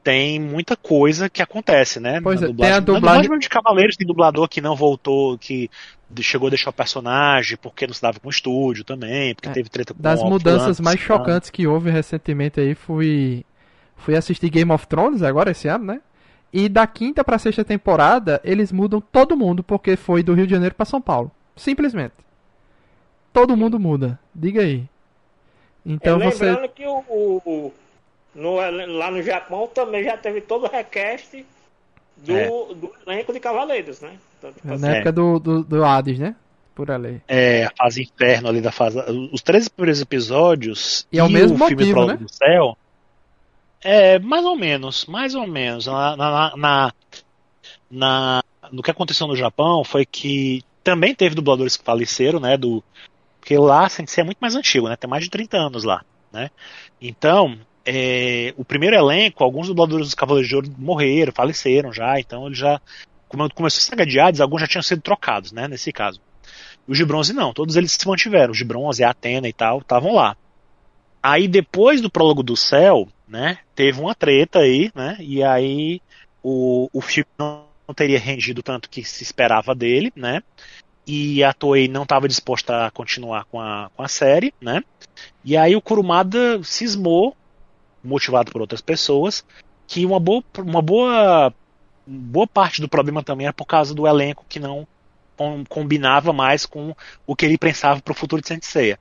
[0.04, 2.20] tem muita coisa que acontece, né?
[2.22, 5.70] Pois é, tem a dublagem de Cavaleiros tem dublador que não voltou, que
[6.22, 9.52] chegou a deixar o personagem porque não se dava com o estúdio também, porque é,
[9.52, 13.45] teve treta com Das mudanças mais chocantes que houve recentemente aí fui
[13.97, 16.02] fui assistir Game of Thrones agora esse ano, né?
[16.52, 20.54] E da quinta para sexta temporada, eles mudam todo mundo porque foi do Rio de
[20.54, 21.30] Janeiro para São Paulo.
[21.56, 22.16] Simplesmente.
[23.32, 24.18] Todo mundo muda.
[24.34, 24.89] Diga aí.
[25.86, 27.04] Então é, você lembrando que o,
[27.45, 27.74] o
[28.34, 31.45] no, lá no Japão também já teve todo o request
[32.17, 32.47] do, é.
[32.47, 34.17] do elenco de Cavaleiros, né?
[34.38, 36.36] Então, tipo, Na assim, época do, do, do Hades, né?
[36.75, 37.21] Por ali.
[37.27, 38.97] É, a fase inferno ali da fase.
[39.34, 41.05] Os três primeiros episódios.
[41.11, 42.15] E é o mesmo o filme motivo, né?
[42.15, 42.77] do Céu.
[43.82, 45.88] É, mais ou menos, mais ou menos.
[45.88, 46.93] Na, na, na,
[47.91, 52.55] na, no que aconteceu no Japão foi que também teve dubladores que faleceram, né?
[52.55, 52.84] Do,
[53.39, 54.95] porque lá assim, é muito mais antigo, né?
[54.95, 56.49] Tem mais de 30 anos lá, né?
[57.01, 57.57] Então,
[57.92, 62.56] é, o primeiro elenco, alguns dubladores dos Cavaleiros de Ouro morreram, faleceram já, então ele
[62.56, 62.80] já.
[63.28, 65.68] Como começou a saga de Hades, alguns já tinham sido trocados, né?
[65.68, 66.22] Nesse caso.
[66.88, 68.52] Os de bronze não, todos eles se mantiveram.
[68.52, 70.38] Os de bronze, a Atena e tal, estavam lá.
[71.22, 73.58] Aí depois do prólogo do céu, né?
[73.76, 75.18] Teve uma treta aí, né?
[75.20, 76.02] E aí
[76.44, 77.66] o, o filme não
[77.96, 80.44] teria rendido tanto que se esperava dele, né?
[81.08, 84.84] E a Toei não estava disposta a continuar com a, com a série, né?
[85.44, 87.36] E aí o Kurumada cismou
[88.04, 89.45] motivado por outras pessoas,
[89.88, 91.54] que uma boa, uma boa,
[92.06, 94.88] boa parte do problema também é por causa do elenco que não
[95.70, 96.93] combinava mais com
[97.26, 99.00] o que ele pensava para o futuro de Senseiya.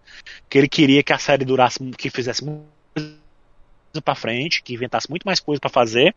[0.49, 2.69] Que ele queria que a série durasse, que fizesse muito
[4.05, 6.15] para frente, que inventasse muito mais coisa para fazer,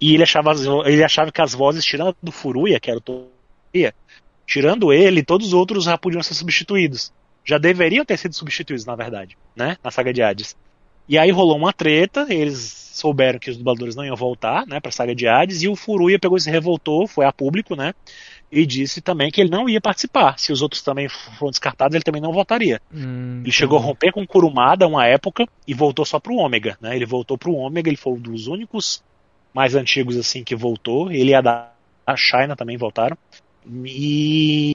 [0.00, 0.52] e ele achava,
[0.84, 3.94] ele achava que as vozes, tirando do Furuya, que era o Toya,
[4.46, 7.12] tirando ele, todos os outros já podiam ser substituídos.
[7.44, 9.76] Já deveriam ter sido substituídos, na verdade, né?
[9.82, 10.56] Na saga de Hades.
[11.08, 14.90] E aí rolou uma treta, eles souberam que os dubladores não iam voltar, né, pra
[14.90, 17.94] saga de Hades, e o Furuya pegou e se revoltou, foi a público, né,
[18.50, 20.38] e disse também que ele não ia participar.
[20.38, 22.80] Se os outros também foram descartados, ele também não voltaria.
[22.92, 26.78] Hum, ele chegou a romper com o Kurumada uma época e voltou só pro Ômega,
[26.80, 29.02] né, ele voltou pro Ômega, ele foi um dos únicos
[29.54, 31.70] mais antigos, assim, que voltou, ele e a da
[32.16, 33.16] China também voltaram,
[33.84, 34.74] e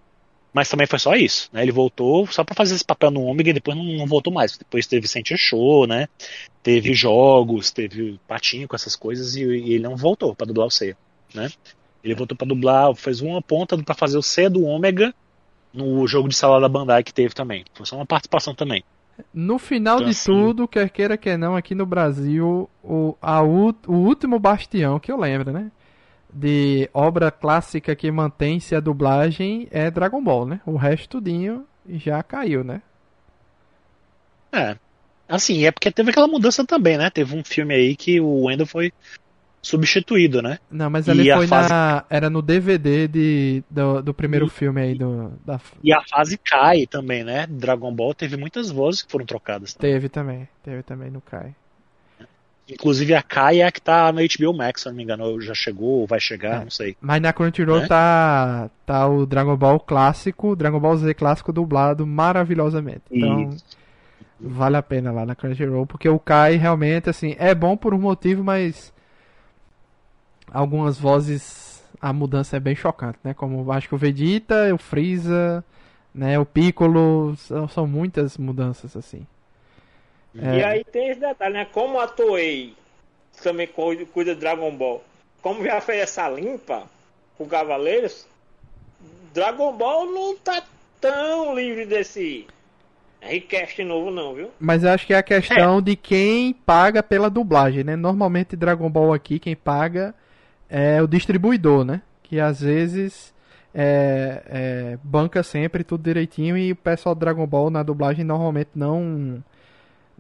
[0.54, 1.62] mas também foi só isso, né?
[1.62, 4.58] Ele voltou só para fazer esse papel no Ômega e depois não, não, voltou mais.
[4.58, 6.08] Depois teve Sente Show, né?
[6.62, 10.72] Teve jogos, teve patinho com essas coisas e, e ele não voltou para dublar o
[10.72, 10.98] Seiya,
[11.34, 11.50] né?
[12.04, 15.14] Ele voltou para dublar, fez uma ponta para fazer o C do Ômega
[15.74, 17.64] no jogo de sala da Bandai que teve também.
[17.74, 18.84] Foi só uma participação também.
[19.34, 23.42] No final então, de assim, tudo, quer queira quer não, aqui no Brasil, o, a,
[23.42, 25.72] o último bastião que eu lembro, né?
[26.34, 30.62] De obra clássica que mantém-se a dublagem é Dragon Ball, né?
[30.66, 32.82] O resto tudinho já caiu, né?
[34.52, 34.76] É.
[35.28, 37.10] Assim, é porque teve aquela mudança também, né?
[37.10, 38.92] Teve um filme aí que o Wendell foi
[39.62, 40.58] substituído, né?
[40.70, 41.70] Não, mas ali foi fase...
[41.70, 42.04] na.
[42.10, 45.32] Era no DVD de, do, do primeiro e, filme aí do.
[45.46, 45.60] Da...
[45.84, 47.48] E a fase cai também, né?
[47.48, 49.74] Dragon Ball teve muitas vozes que foram trocadas.
[49.74, 49.94] Também.
[49.94, 51.56] Teve também, teve também no Kai.
[52.72, 55.54] Inclusive a Kai é a que tá no HBO Max, se não me engano, já
[55.54, 56.64] chegou ou vai chegar, é.
[56.64, 56.96] não sei.
[57.02, 57.88] Mas na Crunchyroll é?
[57.88, 63.02] tá, tá o Dragon Ball clássico, Dragon Ball Z clássico dublado maravilhosamente.
[63.12, 63.66] Então, Isso.
[64.40, 68.00] vale a pena lá na Crunchyroll, porque o Kai realmente, assim, é bom por um
[68.00, 68.94] motivo, mas
[70.50, 73.34] algumas vozes, a mudança é bem chocante, né?
[73.34, 75.62] Como acho que o Vegeta, o Freeza,
[76.16, 79.28] né, o Piccolo, são, são muitas mudanças, assim.
[80.38, 80.58] É.
[80.58, 81.68] E aí tem esse detalhe, né?
[81.72, 82.74] Como a Toei
[83.42, 85.04] também cuida, cuida de Dragon Ball,
[85.42, 86.84] como já fez essa limpa
[87.38, 88.28] com Cavaleiros,
[89.34, 90.64] Dragon Ball não tá
[91.00, 92.46] tão livre desse
[93.20, 94.52] request novo não, viu?
[94.60, 95.82] Mas eu acho que é a questão é.
[95.82, 97.96] de quem paga pela dublagem, né?
[97.96, 100.14] Normalmente Dragon Ball aqui, quem paga
[100.70, 102.02] é o distribuidor, né?
[102.24, 103.34] Que às vezes
[103.74, 108.72] é, é, banca sempre tudo direitinho e o pessoal do Dragon Ball na dublagem normalmente
[108.76, 109.44] não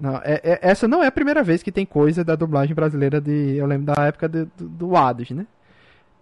[0.01, 3.21] não, é, é, essa não é a primeira vez que tem coisa da dublagem brasileira
[3.21, 3.55] de.
[3.55, 5.45] Eu lembro da época de, do, do Hades, né?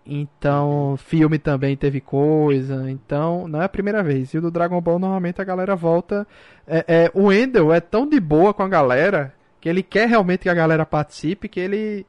[0.05, 2.91] Então, filme também teve coisa.
[2.91, 4.33] Então, não é a primeira vez.
[4.33, 6.27] E o do Dragon Ball, normalmente a galera volta.
[6.67, 10.41] É, é, o Endel é tão de boa com a galera que ele quer realmente
[10.41, 11.47] que a galera participe.
[11.47, 12.05] Que ele.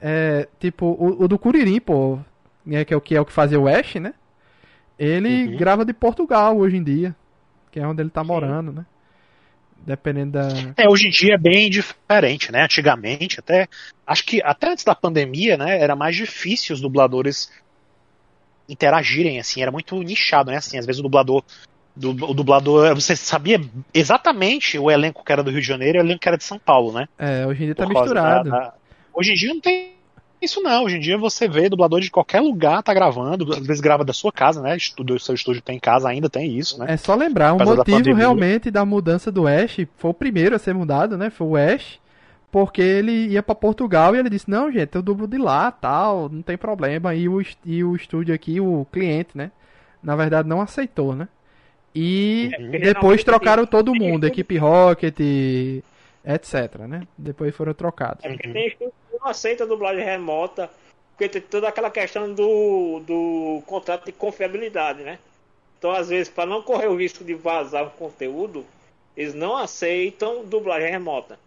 [0.00, 2.18] É, tipo, o, o do Kuririn, pô,
[2.64, 4.14] né, que é o que é o que fazia o Ash, né?
[4.98, 5.56] Ele uhum.
[5.58, 7.14] grava de Portugal hoje em dia,
[7.70, 8.28] que é onde ele tá Sim.
[8.28, 8.86] morando, né?
[9.86, 10.48] Dependendo da.
[10.76, 12.64] É, hoje em dia é bem diferente, né?
[12.64, 13.66] Antigamente, até.
[14.06, 15.80] Acho que até antes da pandemia, né?
[15.80, 17.50] Era mais difícil os dubladores
[18.68, 20.58] interagirem, assim, era muito nichado, né?
[20.58, 21.42] Assim, às vezes o dublador.
[21.96, 23.60] Do, o dublador, você sabia
[23.92, 26.44] exatamente o elenco que era do Rio de Janeiro e o elenco que era de
[26.44, 27.08] São Paulo, né?
[27.18, 28.48] É, hoje em dia tá misturado.
[28.48, 28.74] Da, da...
[29.12, 29.89] Hoje em dia não tem
[30.40, 30.84] isso não.
[30.84, 34.12] Hoje em dia você vê dublador de qualquer lugar tá gravando, às vezes grava da
[34.12, 34.76] sua casa, né?
[34.76, 36.86] Estúdio, seu estúdio tem em casa, ainda tem isso, né?
[36.88, 40.58] É só lembrar, o motivo da realmente da mudança do Ash foi o primeiro a
[40.58, 41.30] ser mudado, né?
[41.30, 41.98] Foi o Ash,
[42.50, 46.28] porque ele ia para Portugal e ele disse: "Não, gente, eu dublo de lá, tal,
[46.28, 47.14] não tem problema".
[47.14, 49.50] E o e o estúdio aqui, o cliente, né?
[50.02, 51.28] Na verdade não aceitou, né?
[51.94, 55.18] E é, depois trocaram todo mundo, equipe Rocket,
[56.24, 57.06] etc, né?
[57.16, 58.24] Depois foram trocados.
[58.24, 60.70] É, tem estúdio não aceita dublagem remota,
[61.10, 65.18] porque tem toda aquela questão do, do contrato de confiabilidade, né?
[65.78, 68.64] Então, às vezes, para não correr o risco de vazar o conteúdo,
[69.16, 71.38] eles não aceitam dublagem remota.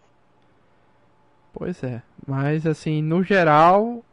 [1.53, 4.03] Pois é, mas assim, no geral,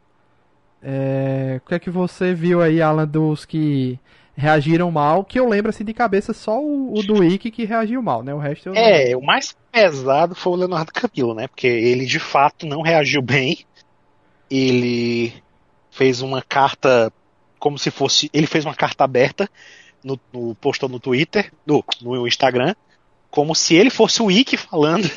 [0.81, 1.59] é...
[1.63, 3.99] o que é que você viu aí, Alan, dos que
[4.35, 8.01] reagiram mal, que eu lembro assim de cabeça só o, o do Ike que reagiu
[8.01, 8.33] mal, né?
[8.33, 11.47] O resto eu É, o mais pesado foi o Leonardo Camilo, né?
[11.47, 13.59] Porque ele de fato não reagiu bem.
[14.49, 15.33] Ele
[15.89, 17.11] fez uma carta
[17.59, 18.29] como se fosse.
[18.33, 19.49] Ele fez uma carta aberta
[20.03, 22.73] no, no postou no Twitter, no, no Instagram,
[23.29, 25.07] como se ele fosse o Ike falando.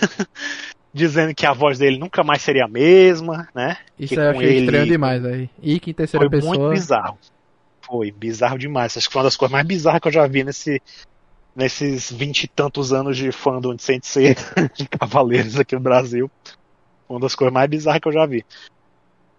[0.95, 3.79] dizendo que a voz dele nunca mais seria a mesma, né?
[3.99, 4.61] Isso que eu achei ele...
[4.61, 5.51] estranho demais aí.
[5.61, 6.57] Ike em terceira foi pessoa.
[6.57, 7.19] Muito bizarro.
[7.95, 8.97] Foi bizarro demais.
[8.97, 10.83] Acho que foi uma das coisas mais bizarras que eu já vi nesse,
[11.55, 14.35] nesses vinte e tantos anos de fandom de Sensei
[14.75, 16.29] de Cavaleiros aqui no Brasil.
[17.09, 18.45] Uma das coisas mais bizarras que eu já vi.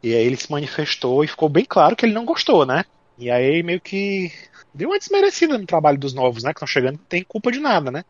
[0.01, 2.85] E aí ele se manifestou e ficou bem claro que ele não gostou, né?
[3.17, 4.31] E aí meio que
[4.73, 6.53] deu uma desmerecida no trabalho dos novos, né?
[6.53, 8.05] Que estão chegando, não tem culpa de nada, né?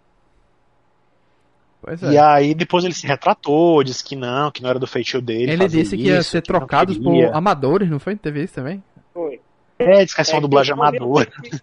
[2.03, 2.11] É.
[2.11, 5.53] E aí depois ele se retratou, disse que não, que não era do feitio dele.
[5.53, 8.15] Ele disse que ia ser trocados por amadores, não foi?
[8.15, 8.83] Teve isso também?
[9.11, 9.41] Foi.
[9.85, 11.31] É, diz que é só é, dublagem amadora.
[11.41, 11.61] Que,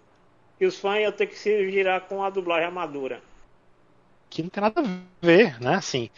[0.59, 3.21] que, os fãs iam ter que se virar com a dublagem amadora.
[4.29, 5.75] Que não tem nada a ver, né?
[5.75, 6.09] Assim,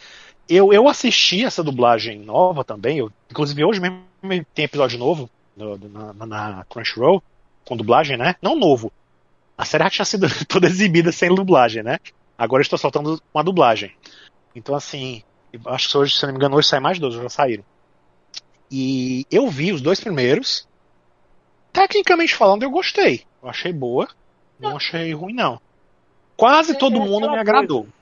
[0.48, 2.98] eu, eu assisti essa dublagem nova também.
[2.98, 4.04] Eu, inclusive hoje mesmo
[4.54, 7.22] tem episódio novo no, na, na Crunchyroll,
[7.64, 8.36] com dublagem, né?
[8.40, 8.92] Não novo.
[9.58, 11.98] A série já tinha sido toda exibida sem dublagem, né?
[12.38, 13.92] Agora estou soltando uma dublagem.
[14.54, 15.22] Então, assim,
[15.66, 17.64] acho que hoje, se não me engano, hoje sai mais dois, já saíram.
[18.70, 20.68] E eu vi os dois primeiros,
[21.76, 23.24] Tecnicamente falando, eu gostei.
[23.42, 24.08] Eu achei boa.
[24.58, 25.60] Não achei ruim, não.
[26.34, 27.82] Quase é, todo mundo me agradou.
[27.82, 27.96] Coisa.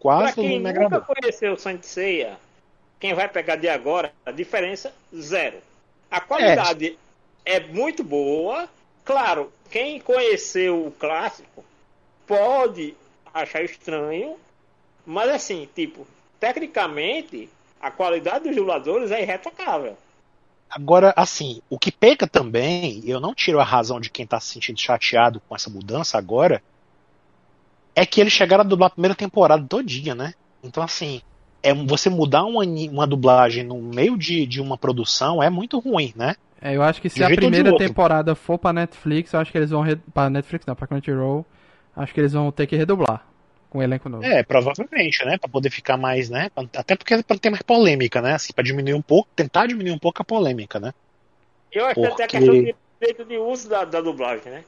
[0.00, 0.90] Quase pra todo mundo me agradou.
[0.90, 2.36] Quem nunca conheceu o Saint Seiya,
[2.98, 5.58] quem vai pegar de agora, a diferença, zero.
[6.10, 6.98] A qualidade
[7.44, 8.68] é, é muito boa.
[9.04, 11.64] Claro, quem conheceu o clássico
[12.26, 12.96] pode
[13.32, 14.36] achar estranho,
[15.06, 16.04] mas assim, tipo,
[16.40, 17.48] tecnicamente,
[17.80, 19.96] a qualidade dos dubladores é irretocável.
[20.74, 24.54] Agora, assim, o que pega também, eu não tiro a razão de quem tá se
[24.54, 26.60] sentindo chateado com essa mudança agora,
[27.94, 30.34] é que eles chegaram a dublar a primeira temporada todinha, né?
[30.64, 31.22] Então, assim,
[31.62, 36.12] é você mudar uma, uma dublagem no meio de, de uma produção é muito ruim,
[36.16, 36.34] né?
[36.60, 39.58] É, eu acho que se de a primeira temporada for pra Netflix, eu acho que
[39.58, 39.82] eles vão.
[39.82, 39.94] Re...
[40.12, 41.46] Pra Netflix não, pra Crunchyroll,
[41.94, 43.33] acho que eles vão ter que redublar
[43.74, 44.24] com o elenco novo.
[44.24, 45.36] É, provavelmente, né?
[45.36, 46.48] Pra poder ficar mais, né?
[46.76, 48.34] Até porque pra ter mais polêmica, né?
[48.34, 50.94] Assim, pra diminuir um pouco, tentar diminuir um pouco a polêmica, né?
[51.72, 52.14] Eu acho porque...
[52.14, 54.64] que até a questão de direito de uso da, da dublagem, né?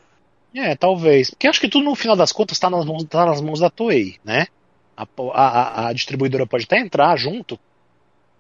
[0.53, 1.31] É, talvez.
[1.31, 3.71] Porque acho que tudo no final das contas tá nas mãos, tá nas mãos da
[3.71, 4.49] Toei, né?
[4.97, 7.61] A, a, a distribuidora pode até entrar junto,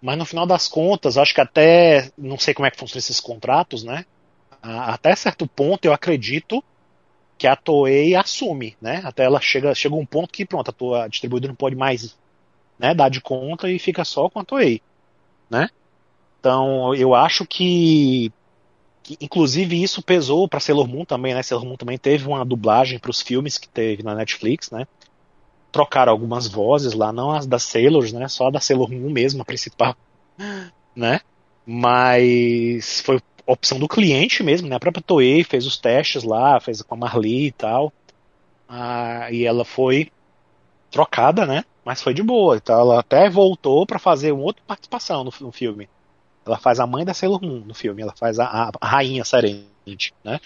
[0.02, 2.10] mas no final das contas, acho que até.
[2.18, 4.04] Não sei como é que funcionam esses contratos, né?
[4.60, 6.64] Até certo ponto, eu acredito
[7.38, 9.02] que a Toei assume, né?
[9.04, 12.16] Até ela chega, chega um ponto que pronto, a tua distribuidora não pode mais
[12.78, 14.80] né, dar de conta e fica só com a Toei,
[15.50, 15.68] né?
[16.40, 18.32] Então eu acho que,
[19.02, 21.42] que inclusive isso pesou para Sailor Moon também, né?
[21.42, 24.86] Sailor Moon também teve uma dublagem para os filmes que teve na Netflix, né?
[25.70, 28.28] Trocaram algumas vozes lá, não as das Sailors, né?
[28.28, 29.94] Só a da Sailor Moon mesmo, a principal,
[30.94, 31.20] né?
[31.66, 34.76] Mas foi opção do cliente mesmo, né?
[34.76, 37.92] A própria Toei fez os testes lá, fez com a Marli e tal.
[38.68, 40.10] Ah, e ela foi
[40.90, 41.64] trocada, né?
[41.84, 42.56] Mas foi de boa.
[42.56, 45.88] Então ela até voltou para fazer uma outra participação no, no, filme.
[46.44, 48.02] Ela faz a mãe da Sailor Moon no filme.
[48.02, 50.40] Ela faz a, a rainha Serente, né?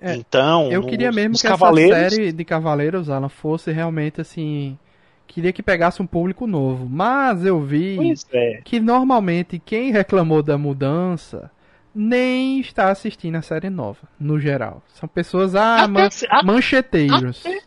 [0.00, 1.96] É, então, eu queria mesmo que Cavaleiros...
[1.96, 4.78] essa série de Cavaleiros ela fosse realmente assim
[5.26, 6.88] queria que pegasse um público novo.
[6.88, 8.60] Mas eu vi é.
[8.64, 11.50] que normalmente quem reclamou da mudança
[11.98, 14.84] nem está assistindo a série nova, no geral.
[14.94, 17.44] São pessoas ah, man se, a, mancheteiros.
[17.44, 17.60] Até,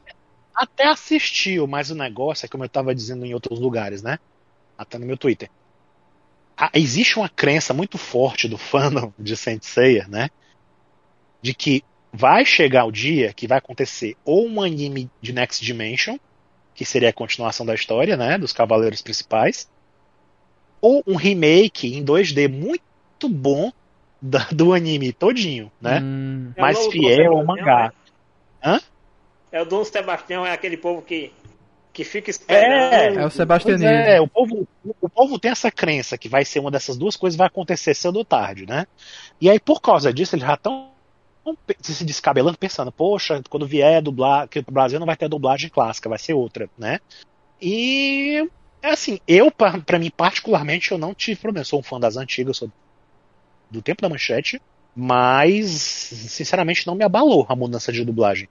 [0.55, 4.19] até assistiu, mas o negócio é como eu tava dizendo em outros lugares, né?
[4.77, 5.49] Até no meu Twitter.
[6.73, 10.29] existe uma crença muito forte do fandom de Saint Seiya, né?
[11.41, 16.17] De que vai chegar o dia que vai acontecer ou um anime de Next Dimension,
[16.73, 18.37] que seria a continuação da história, né?
[18.37, 19.69] Dos cavaleiros principais,
[20.79, 23.73] ou um remake em 2D muito bom
[24.21, 25.99] do anime todinho, né?
[26.01, 26.51] Hum.
[26.57, 27.85] Mais é fiel ao mangá.
[27.85, 27.93] Né?
[28.63, 28.81] Hã?
[29.51, 31.33] É o Dom Sebastião, é aquele povo que,
[31.91, 33.19] que fica esperando.
[33.19, 33.87] É, é o Sebastianismo.
[33.87, 34.67] É, o povo,
[35.01, 38.17] o povo tem essa crença que vai ser uma dessas duas coisas vai acontecer cedo
[38.17, 38.85] ou tarde, né?
[39.39, 40.91] E aí, por causa disso, eles já estão
[41.79, 46.07] se descabelando, pensando, poxa, quando vier dublar, que o Brasil não vai ter dublagem clássica,
[46.07, 46.99] vai ser outra, né?
[47.59, 48.47] E
[48.81, 51.61] é assim, eu, para mim, particularmente, eu não tive problema.
[51.61, 52.71] Eu sou um fã das antigas, sou
[53.71, 54.61] do tempo da manchete,
[54.95, 58.47] mas sinceramente não me abalou a mudança de dublagem.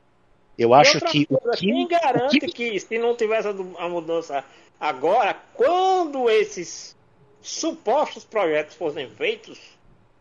[0.58, 2.46] Eu acho que coisa, o que quem garante que...
[2.48, 2.80] que...
[2.80, 4.44] se não tivesse a mudança
[4.78, 6.96] agora, quando esses
[7.40, 9.58] supostos projetos fossem feitos,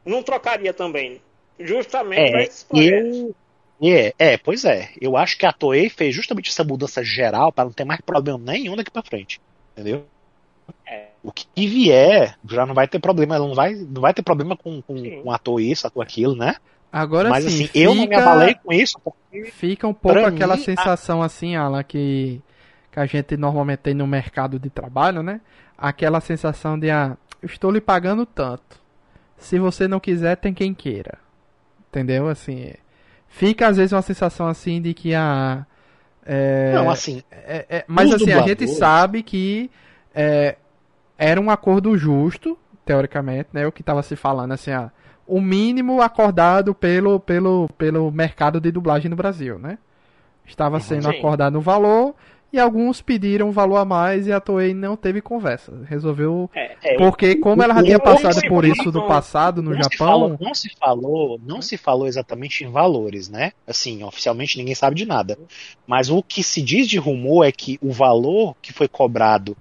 [0.05, 1.21] não trocaria também,
[1.59, 3.17] justamente é, para esses projetos.
[3.17, 3.35] Eu...
[3.81, 4.89] É, é, pois é.
[4.99, 8.39] Eu acho que a Toei fez justamente essa mudança geral para não ter mais problema
[8.39, 9.39] nenhum daqui para frente.
[9.73, 10.05] Entendeu?
[10.85, 11.07] É.
[11.23, 14.81] O que vier já não vai ter problema, não vai, não vai ter problema com,
[14.81, 16.55] com, com ator isso, ator aquilo, né?
[16.91, 19.51] Agora Mas assim, fica, eu não me abalei com isso porque.
[19.51, 21.25] Fica um pouco aquela mim, sensação a...
[21.25, 22.41] assim, Alan, que,
[22.91, 25.39] que a gente normalmente tem no mercado de trabalho, né?
[25.77, 28.81] Aquela sensação de, ah, eu estou lhe pagando tanto.
[29.37, 31.19] Se você não quiser, tem quem queira.
[31.89, 32.27] Entendeu?
[32.27, 32.73] Assim.
[33.27, 35.65] Fica às vezes uma sensação assim de que a.
[35.65, 35.65] Ah,
[36.25, 37.23] é, não, assim.
[37.31, 39.69] É, é, mas assim, a gente sabe que
[40.21, 40.57] é,
[41.17, 43.65] era um acordo justo, teoricamente, né?
[43.65, 44.91] O que estava se falando, assim, ah,
[45.25, 49.77] o mínimo acordado pelo, pelo, pelo mercado de dublagem no Brasil, né?
[50.45, 51.17] Estava uhum, sendo Sim.
[51.17, 52.15] acordado o valor
[52.51, 55.71] e alguns pediram um valor a mais e a Toei não teve conversa.
[55.85, 56.49] Resolveu.
[56.53, 59.89] É, é, porque, como ela já tinha passado por isso do passado no Japão.
[59.91, 63.53] Se falou, não se falou, não se falou exatamente em valores, né?
[63.65, 65.37] Assim, oficialmente ninguém sabe de nada.
[65.87, 69.55] Mas o que se diz de rumor é que o valor que foi cobrado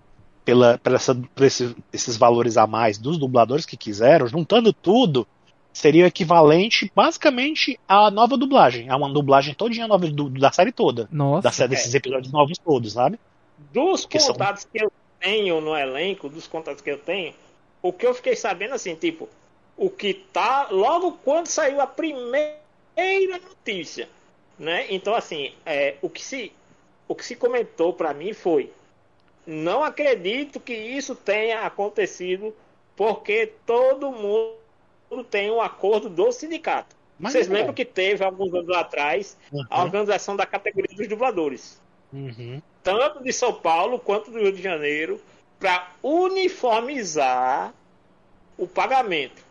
[0.49, 5.29] pela, pela essa, por esse, esses valores a mais dos dubladores que quiseram, juntando tudo,
[5.75, 10.73] seria o equivalente basicamente à nova dublagem, a uma dublagem todinha nova do, da série
[10.73, 11.07] toda.
[11.13, 11.43] Nossa.
[11.43, 13.21] Da série, desses episódios novos todos, sabe?
[13.75, 14.71] Dos que contatos são...
[14.73, 14.91] que eu
[15.21, 17.35] tenho no elenco, dos contatos que eu tenho,
[17.83, 19.29] o que eu fiquei sabendo assim, tipo,
[19.77, 22.57] o que tá logo quando saiu a primeira
[23.47, 24.09] notícia,
[24.59, 24.87] né?
[24.89, 26.51] Então assim, é, o que se
[27.07, 28.73] o que se comentou para mim foi
[29.49, 32.55] não acredito que isso tenha acontecido
[32.95, 36.95] porque todo mundo tem um acordo do sindicato.
[37.19, 37.55] Mas Vocês é.
[37.55, 39.65] lembram que teve alguns anos atrás uhum.
[39.71, 41.81] a organização da categoria dos dubladores,
[42.13, 42.61] uhum.
[42.83, 45.19] tanto de São Paulo quanto do Rio de Janeiro,
[45.59, 47.73] para uniformizar
[48.59, 49.43] o pagamento.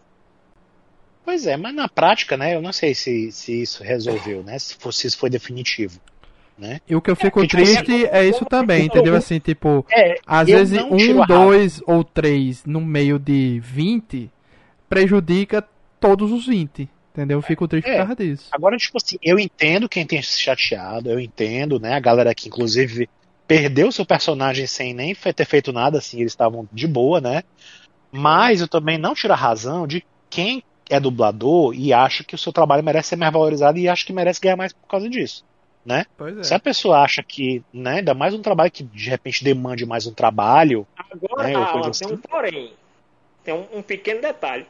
[1.25, 2.55] Pois é, mas na prática, né?
[2.55, 4.59] Eu não sei se, se isso resolveu, né?
[4.59, 5.99] Se, for, se isso foi definitivo.
[6.57, 6.81] Né?
[6.89, 9.15] E o que eu fico é, triste é isso também, entendeu?
[9.15, 14.31] Assim, tipo, é, às vezes um, dois ou três no meio de 20
[14.89, 15.63] prejudica
[15.99, 16.89] todos os 20.
[17.11, 17.37] Entendeu?
[17.37, 18.47] Eu fico triste é, por causa disso.
[18.51, 21.93] Agora, tipo assim, eu entendo quem tem se chateado, eu entendo, né?
[21.93, 23.09] A galera que, inclusive,
[23.47, 27.43] perdeu seu personagem sem nem ter feito nada, assim, eles estavam de boa, né?
[28.11, 32.37] Mas eu também não tiro a razão de quem é dublador e acha que o
[32.37, 35.43] seu trabalho merece ser mais valorizado e acha que merece ganhar mais por causa disso
[35.87, 36.05] né?
[36.19, 36.43] É.
[36.43, 40.05] Se a pessoa acha que, né, ainda mais um trabalho que de repente demande mais
[40.05, 40.85] um trabalho.
[40.97, 42.05] Agora, né, Alan, assim.
[42.05, 42.73] tem um porém.
[43.41, 44.65] Tem um, um, pequeno detalhe.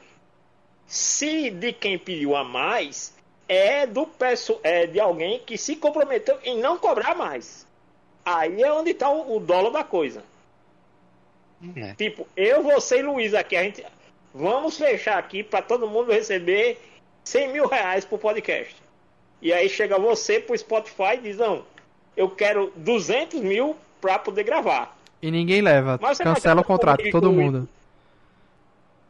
[0.85, 3.15] Se de quem pediu a mais
[3.49, 4.07] é do
[4.61, 7.65] é de alguém que se comprometeu em não cobrar mais.
[8.23, 10.23] Aí é onde está o, o dólar da coisa.
[11.75, 11.95] É.
[11.95, 13.83] Tipo, eu, você e Luiz aqui, a gente.
[14.35, 16.79] Vamos fechar aqui para todo mundo receber
[17.23, 18.75] 100 mil reais por podcast.
[19.41, 21.63] E aí chega você pro Spotify e diz, não,
[22.15, 24.97] eu quero 200 mil para poder gravar.
[25.21, 27.67] E ninguém leva, Mas cancela o contrato, todo mundo.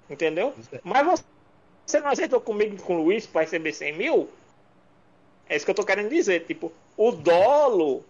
[0.10, 0.54] Entendeu?
[0.84, 1.24] Mas
[1.86, 4.30] você não aceitou comigo com o Luiz para receber 100 mil?
[5.50, 6.46] É isso que eu tô querendo dizer.
[6.46, 8.04] Tipo, o dolo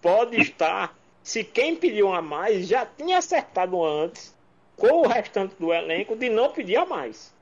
[0.00, 0.96] pode estar.
[1.22, 4.34] Se quem pediu a mais já tinha acertado antes
[4.76, 7.34] com o restante do elenco de não pedir a mais.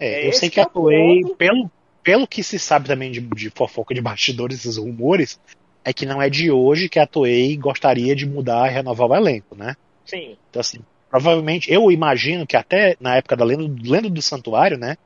[0.00, 1.70] É, é eu sei que, que atuei pelo,
[2.02, 5.38] pelo que se sabe também de, de fofoca de bastidores, esses rumores,
[5.84, 9.16] é que não é de hoje que a Toei gostaria de mudar e renovar o
[9.16, 9.76] elenco, né?
[10.04, 10.36] Sim.
[10.50, 10.78] Então, assim,
[11.10, 14.96] provavelmente, eu imagino que até na época da Lenda, Lenda do Santuário, né?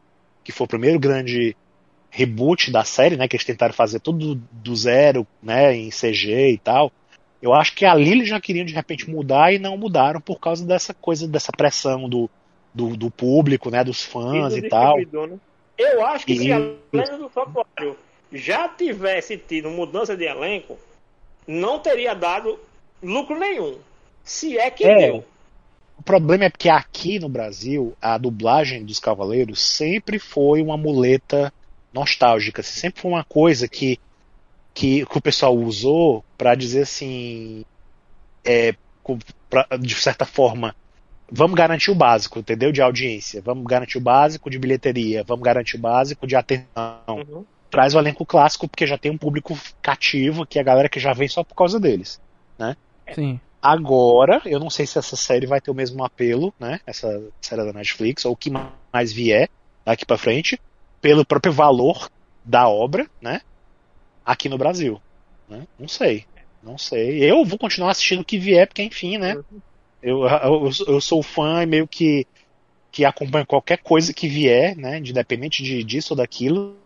[0.45, 1.57] Que foi o primeiro grande
[2.11, 3.27] reboot da série, né?
[3.29, 5.75] Que eles tentaram fazer tudo do zero, né?
[5.75, 6.93] Em CG e tal.
[7.41, 10.65] Eu acho que ali eles já queriam de repente mudar e não mudaram por causa
[10.67, 12.31] dessa coisa, dessa pressão do,
[12.75, 13.85] do, do público, né?
[13.85, 14.99] Dos fãs e, e tal.
[14.99, 15.39] Né?
[15.79, 16.39] Eu acho que e...
[16.39, 17.97] se a Lenda do Santuário
[18.33, 20.79] já tivesse tido mudança de elenco,
[21.47, 22.59] não teria dado
[23.03, 23.79] lucro nenhum.
[24.25, 24.97] Se é que é.
[24.97, 25.25] deu.
[25.99, 31.53] O problema é porque aqui no Brasil, a dublagem dos Cavaleiros sempre foi uma muleta
[31.93, 32.63] nostálgica.
[32.63, 33.99] Sempre foi uma coisa que,
[34.75, 37.65] que, que o pessoal usou para dizer assim.
[38.45, 38.75] É,
[39.49, 40.77] pra, de certa forma,
[41.31, 42.73] vamos garantir o básico, entendeu?
[42.73, 43.43] De audiência.
[43.43, 45.25] Vamos garantir o básico de bilheteria.
[45.25, 47.01] Vamos garantir o básico de atenção.
[47.09, 47.45] Uhum.
[47.71, 51.01] Traz o elenco clássico, porque já tem um público cativo, que é a galera que
[51.01, 52.21] já vem só por causa deles.
[52.59, 52.77] Né?
[53.15, 53.41] Sim.
[53.61, 56.79] Agora, eu não sei se essa série vai ter o mesmo apelo, né?
[56.87, 58.53] Essa série da Netflix, ou o que
[58.93, 59.49] mais vier
[59.85, 60.61] daqui para frente,
[61.01, 62.09] pelo próprio valor
[62.45, 63.41] da obra, né?
[64.25, 65.01] Aqui no Brasil.
[65.49, 65.67] Né?
[65.79, 66.25] Não sei.
[66.63, 67.25] Não sei.
[67.25, 69.37] Eu vou continuar assistindo o que vier, porque enfim, né?
[70.07, 72.27] Eu, eu, eu sou fã e meio que,
[72.93, 74.99] que acompanho qualquer coisa que vier, né?
[74.99, 76.77] Independente de, disso ou daquilo.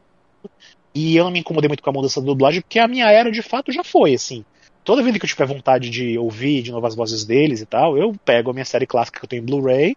[0.94, 3.30] E eu não me incomodei muito com a mudança da dublagem, porque a minha era
[3.30, 4.44] de fato já foi, assim
[4.84, 7.96] toda vida que eu tiver vontade de ouvir de novo as vozes deles e tal,
[7.96, 9.96] eu pego a minha série clássica que eu tenho em Blu-ray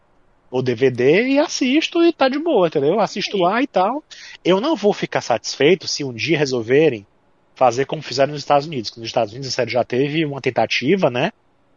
[0.52, 3.00] ou DVD e assisto e tá de boa, entendeu?
[3.00, 4.04] Assisto lá e tal.
[4.46, 7.08] Eu não vou ficar satisfeito se um dia resolverem
[7.56, 8.96] fazer como fizeram nos Estados Unidos.
[8.96, 11.32] Nos Estados Unidos a série já teve uma tentativa, né?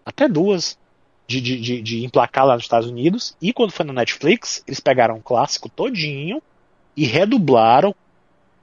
[0.04, 0.78] Até duas.
[1.26, 3.36] De, de, de, de emplacar lá nos Estados Unidos.
[3.42, 6.40] E quando foi na Netflix, eles pegaram um clássico todinho
[6.96, 7.94] e redublaram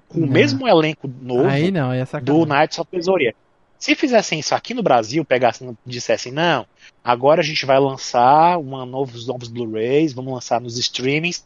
[0.07, 0.27] com não.
[0.27, 3.35] o mesmo elenco novo não, do Knights of Tesoria.
[3.77, 6.65] Se fizessem isso aqui no Brasil, pegassem dissessem, não,
[7.03, 11.45] agora a gente vai lançar uma novos, novos Blu-rays, vamos lançar nos streamings,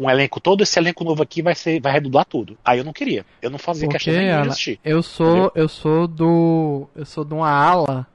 [0.00, 2.58] um elenco, todo esse elenco novo aqui vai ser, vai redublar tudo.
[2.64, 3.24] Aí eu não queria.
[3.40, 4.80] Eu não fazia Porque, questão de assistir.
[4.82, 5.52] Eu sou, entendeu?
[5.54, 8.06] eu sou do, eu sou de uma ala,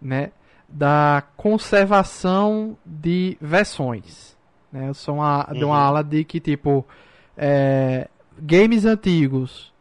[0.00, 0.30] né,
[0.68, 4.36] da conservação de versões.
[4.70, 4.88] Né?
[4.88, 5.58] Eu sou uma, uhum.
[5.58, 5.82] de uma uhum.
[5.82, 6.86] ala de que tipo
[7.36, 8.08] é,
[8.38, 9.72] games antigos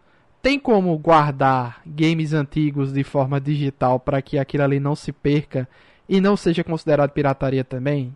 [0.41, 5.67] tem como guardar games antigos de forma digital para que aquilo ali não se perca
[6.07, 8.15] e não seja considerado pirataria também?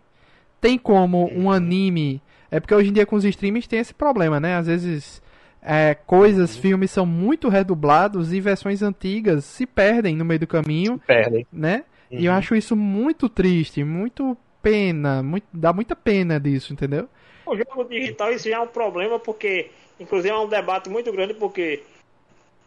[0.58, 2.22] Tem como um anime.
[2.50, 4.56] É porque hoje em dia com os streams tem esse problema, né?
[4.56, 5.22] Às vezes
[5.60, 6.62] é, coisas, uhum.
[6.62, 10.94] filmes são muito redublados e versões antigas se perdem no meio do caminho.
[10.94, 11.46] Se perdem.
[11.52, 11.84] Né?
[12.12, 12.20] Uhum.
[12.20, 12.38] E eu uhum.
[12.38, 17.08] acho isso muito triste, muito pena, muito, dá muita pena disso, entendeu?
[17.46, 21.34] O jogo digital isso já é um problema porque, inclusive, é um debate muito grande
[21.34, 21.82] porque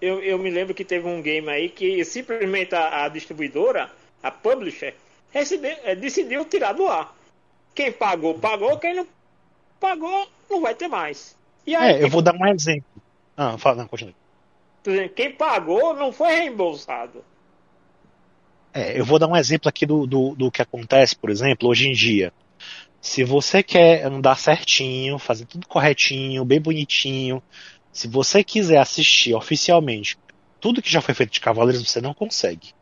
[0.02, 3.90] eu, eu me lembro que teve um game aí que simplesmente a, a distribuidora,
[4.22, 4.96] a publisher,
[5.32, 7.16] recebeu, é, decidiu tirar do ar.
[7.74, 8.78] Quem pagou, pagou.
[8.80, 9.08] Quem não
[9.80, 11.36] pagou, não vai ter mais.
[11.68, 12.86] E aí, é, eu vou dar um exemplo.
[13.38, 14.16] Ah, fala, não, continue.
[15.16, 17.24] Quem pagou não foi reembolsado.
[18.76, 21.88] É, eu vou dar um exemplo aqui do, do, do que acontece, por exemplo, hoje
[21.88, 22.34] em dia.
[23.00, 27.42] Se você quer andar certinho, fazer tudo corretinho, bem bonitinho,
[27.94, 30.18] se você quiser assistir oficialmente
[30.60, 32.74] tudo que já foi feito de Cavaleiros, você não consegue.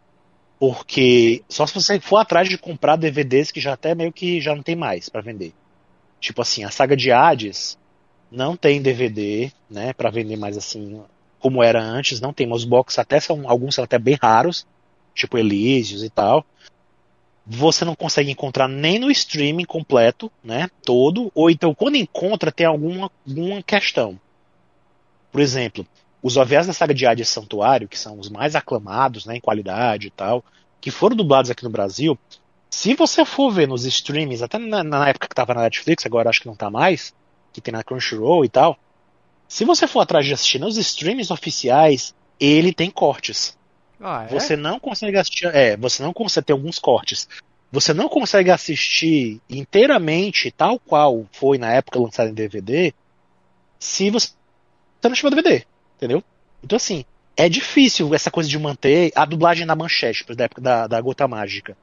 [0.58, 4.56] Porque só se você for atrás de comprar DVDs que já até meio que já
[4.56, 5.54] não tem mais para vender.
[6.20, 7.78] Tipo assim, a saga de Hades
[8.32, 11.04] não tem DVD, né, para vender mais assim
[11.38, 12.52] como era antes, não tem.
[12.52, 14.66] Os box até são alguns são até bem raros,
[15.14, 16.46] tipo Elysius e tal.
[17.46, 22.66] Você não consegue encontrar nem no streaming completo, né, todo, ou então quando encontra tem
[22.66, 24.20] alguma, alguma questão.
[25.32, 25.86] Por exemplo,
[26.22, 30.08] os OVAs da saga de Hades Santuário, que são os mais aclamados né, em qualidade
[30.08, 30.44] e tal,
[30.80, 32.18] que foram dublados aqui no Brasil,
[32.70, 36.30] se você for ver nos streamings, até na, na época que estava na Netflix, agora
[36.30, 37.14] acho que não está mais,
[37.52, 38.78] que tem na Crunchyroll e tal,
[39.48, 43.56] se você for atrás de assistir nos streamings oficiais, ele tem cortes.
[44.06, 44.28] Ah, é?
[44.28, 45.46] Você não consegue assistir.
[45.48, 47.28] É, você não consegue ter alguns cortes.
[47.72, 52.94] Você não consegue assistir inteiramente, tal qual foi na época lançado em DVD,
[53.80, 54.30] se você
[55.02, 55.66] tá no DVD,
[55.98, 56.24] entendeu?
[56.64, 57.04] Então, assim,
[57.36, 61.28] é difícil essa coisa de manter a dublagem na manchete, da época da, da Gota
[61.28, 61.76] Mágica.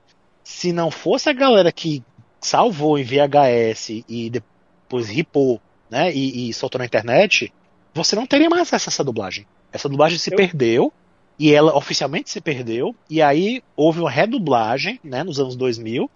[0.44, 2.04] Se não fosse a galera que
[2.40, 5.60] salvou em VHS e depois ripou,
[5.90, 7.52] né, e, e soltou na internet,
[7.92, 9.44] você não teria mais acesso a essa dublagem.
[9.72, 10.36] Essa dublagem se Eu...
[10.36, 10.92] perdeu,
[11.40, 16.10] e ela oficialmente se perdeu, e aí houve uma redublagem, né, nos anos 2000,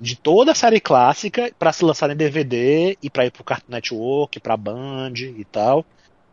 [0.00, 3.70] de toda a série clássica para se lançar em DVD e para ir pro Cartoon
[3.70, 5.84] Network, pra Band e tal.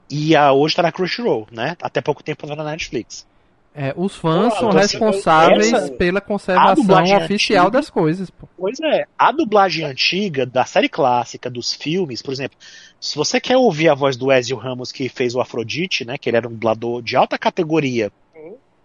[0.09, 1.75] E a, hoje tá na Crunchyroll, né?
[1.81, 3.27] Até pouco tempo tava na Netflix.
[3.73, 8.29] É, os fãs pô, são então, assim, responsáveis essa, pela conservação oficial antiga, das coisas.
[8.29, 8.47] Pô.
[8.57, 12.57] Pois é, a dublagem antiga da série clássica, dos filmes, por exemplo,
[12.99, 16.29] se você quer ouvir a voz do Ezio Ramos que fez o Afrodite, né, que
[16.29, 18.11] ele era um dublador de alta categoria,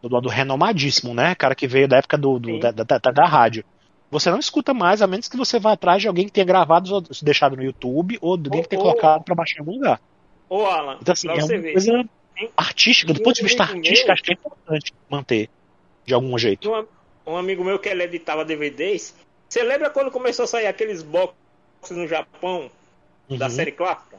[0.02, 3.64] dublador renomadíssimo, né, cara que veio da época do, do da, da, da, da, rádio.
[4.10, 6.94] Você não escuta mais, a menos que você vá atrás de alguém que tenha gravado
[6.94, 10.00] ou deixado no YouTube ou de alguém que tenha colocado para baixar em algum lugar.
[10.48, 11.72] Ô, Alan, então, assim, é uma ver.
[11.72, 12.08] coisa
[12.56, 15.50] artística, do ponto de vista artístico, acho que é importante manter
[16.04, 16.70] de algum jeito.
[16.70, 16.86] Um,
[17.26, 19.14] um, amigo meu que ele editava DVDs,
[19.48, 22.70] você lembra quando começou a sair aqueles boxes no Japão
[23.28, 23.38] uhum.
[23.38, 24.18] da série clássica?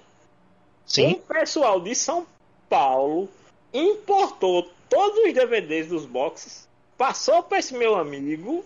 [0.85, 1.07] Sim.
[1.07, 2.25] Um pessoal de São
[2.69, 3.29] Paulo
[3.73, 8.65] importou todos os DVDs dos boxes, passou para esse meu amigo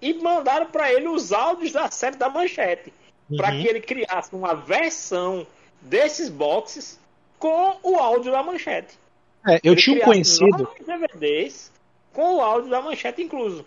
[0.00, 2.92] e mandaram para ele os áudios da série da Manchete,
[3.30, 3.36] uhum.
[3.36, 5.46] para que ele criasse uma versão
[5.80, 6.98] desses boxes
[7.38, 8.98] com o áudio da manchete.
[9.46, 10.68] É, eu Ele tinha um conhecido.
[10.84, 11.70] DVDs
[12.12, 13.64] com o áudio da manchete incluso.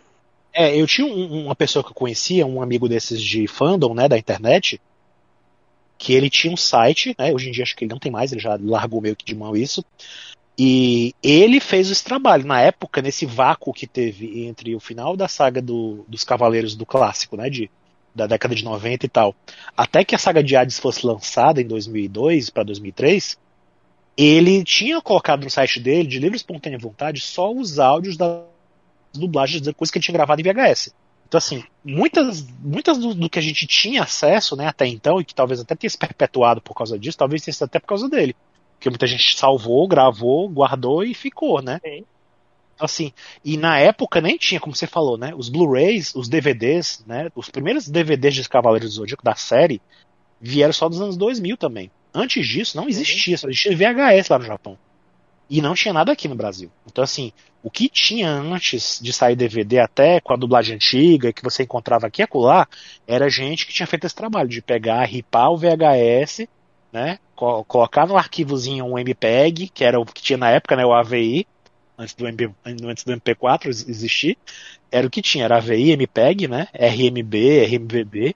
[0.54, 4.10] É, eu tinha um, uma pessoa que eu conhecia, um amigo desses de fandom, né,
[4.10, 4.82] da internet,
[5.98, 8.32] que ele tinha um site, né, hoje em dia acho que ele não tem mais,
[8.32, 9.86] ele já largou meio que de mão isso,
[10.58, 12.46] e ele fez esse trabalho.
[12.46, 16.86] Na época, nesse vácuo que teve entre o final da saga do, dos Cavaleiros do
[16.86, 17.70] Clássico, né, de
[18.14, 19.34] da década de 90 e tal,
[19.76, 23.38] até que a saga de Hades fosse lançada em 2002 para 2003,
[24.18, 28.44] ele tinha colocado no site dele, de livre espontânea vontade, só os áudios das
[29.14, 30.94] dublagens da coisa que ele tinha gravado em VHS.
[31.28, 35.24] Então, assim, muitas, muitas do, do, que a gente tinha acesso né, até então, e
[35.24, 38.10] que talvez até tenha se perpetuado por causa disso, talvez tenha sido até por causa
[38.10, 38.36] dele.
[38.82, 41.80] Porque muita gente salvou, gravou, guardou e ficou, né?
[41.86, 42.04] Sim.
[42.80, 43.14] Assim,
[43.46, 45.36] e na época nem tinha, como você falou, né?
[45.38, 47.30] Os Blu-rays, os DVDs, né?
[47.36, 49.80] Os primeiros DVDs de Cavaleiros do Zodíaco da série
[50.42, 51.92] vieram só dos anos 2000 também.
[52.12, 54.76] Antes disso não existia, só existia VHS lá no Japão.
[55.48, 56.72] E não tinha nada aqui no Brasil.
[56.88, 57.32] Então, assim,
[57.62, 62.08] o que tinha antes de sair DVD, até com a dublagem antiga, que você encontrava
[62.08, 62.68] aqui e acolá,
[63.06, 66.48] era gente que tinha feito esse trabalho de pegar, ripar o VHS,
[66.92, 67.20] né?
[67.36, 70.86] Colocar no arquivozinho um MPEG, que era o que tinha na época, né?
[70.86, 71.48] O AVI,
[71.98, 74.38] antes do, MP, antes do MP4 existir,
[74.92, 76.68] era o que tinha, era AVI, MPEG, né?
[76.74, 78.36] RMB, RMVB,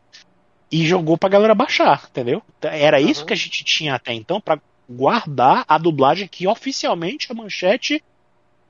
[0.71, 2.41] e jogou pra galera baixar, entendeu?
[2.61, 3.07] Era uhum.
[3.07, 4.59] isso que a gente tinha até então para
[4.89, 8.03] guardar a dublagem que oficialmente a manchete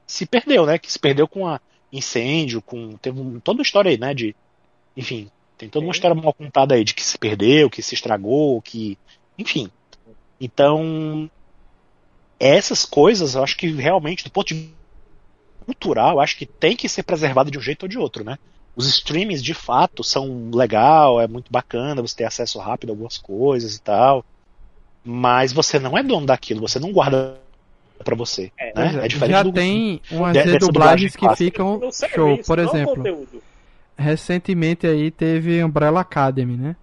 [0.07, 0.77] se perdeu, né?
[0.77, 1.59] Que se perdeu com a
[1.91, 4.13] incêndio, com teve um, toda uma história aí, né?
[4.13, 4.35] De,
[4.95, 8.61] enfim, tem toda uma história mal contada aí de que se perdeu, que se estragou,
[8.61, 8.97] que,
[9.37, 9.69] enfim.
[10.39, 11.29] Então,
[12.39, 14.75] essas coisas, eu acho que realmente do ponto de vista
[15.65, 18.37] cultural, eu acho que tem que ser preservado de um jeito ou de outro, né?
[18.75, 23.17] Os streamings de fato são legal, é muito bacana você ter acesso rápido a algumas
[23.17, 24.23] coisas e tal.
[25.03, 27.39] Mas você não é dono daquilo, você não guarda
[28.03, 28.51] para você.
[28.57, 29.05] É, né?
[29.05, 31.81] é, diferente Já do, tem umas de, dublagens que ficam
[32.13, 33.27] show, por exemplo.
[33.97, 36.75] Recentemente aí teve Umbrella Academy, né?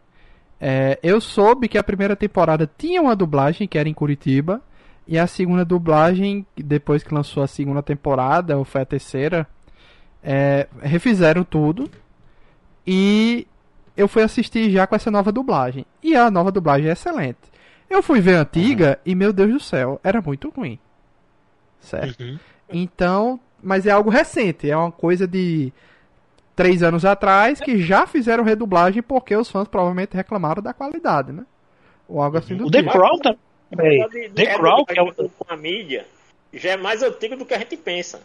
[0.64, 4.62] É, eu soube que a primeira temporada tinha uma dublagem que era em Curitiba
[5.08, 9.44] e a segunda dublagem, depois que lançou a segunda temporada, ou foi a terceira,
[10.22, 11.90] é, refizeram tudo
[12.86, 13.44] e
[13.96, 15.84] eu fui assistir já com essa nova dublagem.
[16.00, 17.40] E a nova dublagem é excelente.
[17.90, 19.12] Eu fui ver a antiga uhum.
[19.12, 20.78] e, meu Deus do céu, era muito ruim.
[21.80, 22.22] Certo?
[22.22, 22.38] Uhum.
[22.72, 25.72] Então, mas é algo recente, é uma coisa de
[26.54, 31.44] três anos atrás que já fizeram redublagem porque os fãs provavelmente reclamaram da qualidade, né?
[32.08, 32.84] Ou algo assim do o tipo.
[32.84, 34.30] The Crown também.
[34.34, 35.12] The Crown, que é o...
[35.48, 36.06] a mídia,
[36.52, 38.20] já é mais antigo do que a gente pensa.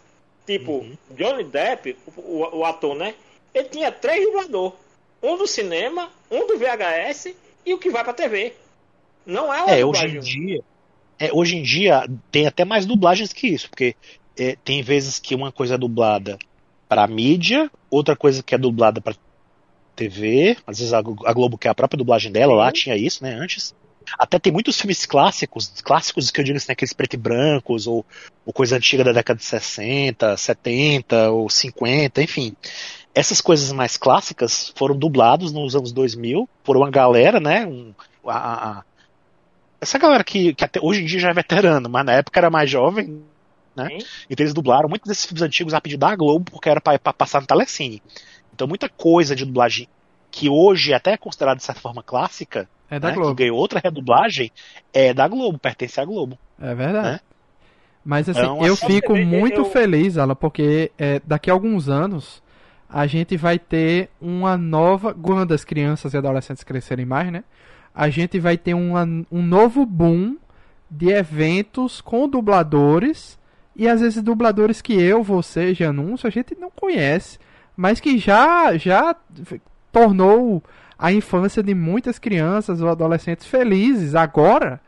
[0.46, 0.96] Tipo, uhum.
[1.10, 3.14] Johnny Depp, o, o, ator, né?
[3.54, 4.74] Ele tinha três dubladores.
[5.22, 7.34] Um do cinema, um do VHS
[7.66, 8.54] e o que vai pra TV.
[9.26, 10.60] Não é uma É, hoje em dia.
[11.18, 13.96] É, hoje em dia tem até mais dublagens que isso, porque
[14.38, 16.38] é, tem vezes que uma coisa é dublada
[16.88, 19.14] para mídia, outra coisa que é dublada para
[19.94, 23.74] TV, às vezes a, Globo quer a própria dublagem dela, lá tinha isso, né, antes.
[24.18, 28.06] Até tem muitos filmes clássicos, clássicos que eu digo assim, aqueles preto e brancos, ou,
[28.46, 32.56] ou coisa antiga da década de 60, 70 ou 50, enfim.
[33.14, 37.66] Essas coisas mais clássicas foram dublados nos anos 2000 por uma galera, né?
[37.66, 37.92] Um,
[38.26, 38.84] a, a,
[39.80, 42.48] essa galera que, que até hoje em dia já é veterano, mas na época era
[42.48, 43.22] mais jovem,
[43.78, 43.88] né?
[43.88, 44.06] Sim.
[44.28, 47.40] Então eles dublaram muitos desses filmes antigos a pedido da Globo, porque era para passar
[47.40, 48.02] no Telecine.
[48.54, 49.88] Então muita coisa de dublagem
[50.30, 53.34] que hoje até é considerada de certa forma clássica, é da né, Globo.
[53.34, 54.52] que ganhou outra redublagem,
[54.92, 56.38] é da Globo, pertence à Globo.
[56.60, 57.08] É verdade.
[57.12, 57.20] Né?
[58.04, 59.64] Mas assim, então, eu assim, fico muito eu...
[59.66, 62.42] feliz, Ala, porque é, daqui a alguns anos
[62.88, 65.12] a gente vai ter uma nova.
[65.12, 67.44] Quando as crianças e adolescentes crescerem mais, né?
[67.94, 70.36] A gente vai ter uma, um novo boom
[70.90, 73.38] de eventos com dubladores
[73.78, 77.38] e às vezes dubladores que eu, você, Janunço, a gente não conhece,
[77.76, 79.14] mas que já já
[79.92, 80.60] tornou
[80.98, 84.80] a infância de muitas crianças ou adolescentes felizes agora,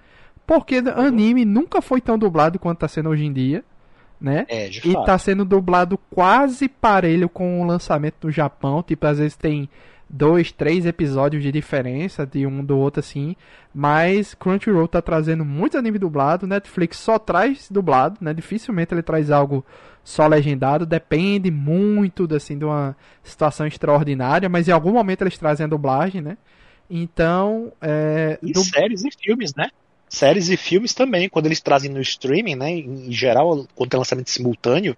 [0.45, 3.63] porque anime nunca foi tão dublado quanto está sendo hoje em dia,
[4.21, 4.45] né?
[4.49, 9.37] É, e está sendo dublado quase parelho com o lançamento no Japão, tipo às vezes
[9.37, 9.69] tem
[10.13, 13.37] dois, três episódios de diferença de um do outro assim,
[13.73, 18.35] mas Crunchyroll tá trazendo muitos animes dublados, Netflix só traz dublado, né?
[18.35, 19.65] Dificilmente ele traz algo
[20.03, 25.65] só legendado, depende muito assim de uma situação extraordinária, mas em algum momento eles trazem
[25.65, 26.37] a dublagem, né?
[26.89, 29.69] Então, é, E du- séries e filmes, né?
[30.09, 32.71] Séries e filmes também, quando eles trazem no streaming, né?
[32.71, 34.97] Em geral, quando tem lançamento simultâneo,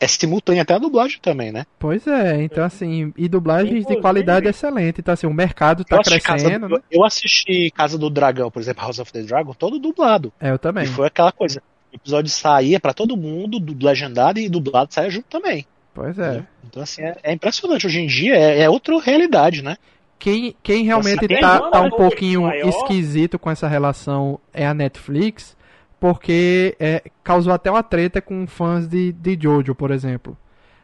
[0.00, 1.66] é simultâneo até a dublagem também, né?
[1.78, 5.96] pois é, então assim, e dublagens de Inclusive- qualidade excelente, então assim, o mercado tá
[5.96, 6.82] eu, assisti Casa crescendo, do, né?
[6.90, 10.32] eu assisti Casa do Dragão, por exemplo, House of the Dragon, todo dublado.
[10.40, 10.84] É, eu também.
[10.84, 11.62] E foi aquela coisa.
[11.92, 15.66] O episódio saía pra todo mundo, do legendado e dublado saia junto também.
[15.92, 16.34] Pois é.
[16.34, 16.46] né?
[16.68, 17.86] Então, assim, é, é impressionante.
[17.86, 19.76] Hoje em dia é, é outra realidade, né?
[20.18, 22.68] Quem, quem realmente Tem tá, tá um pouquinho maior.
[22.68, 25.56] esquisito com essa relação é a Netflix,
[26.00, 30.36] porque é, causou até uma treta com fãs de, de Jojo, por exemplo.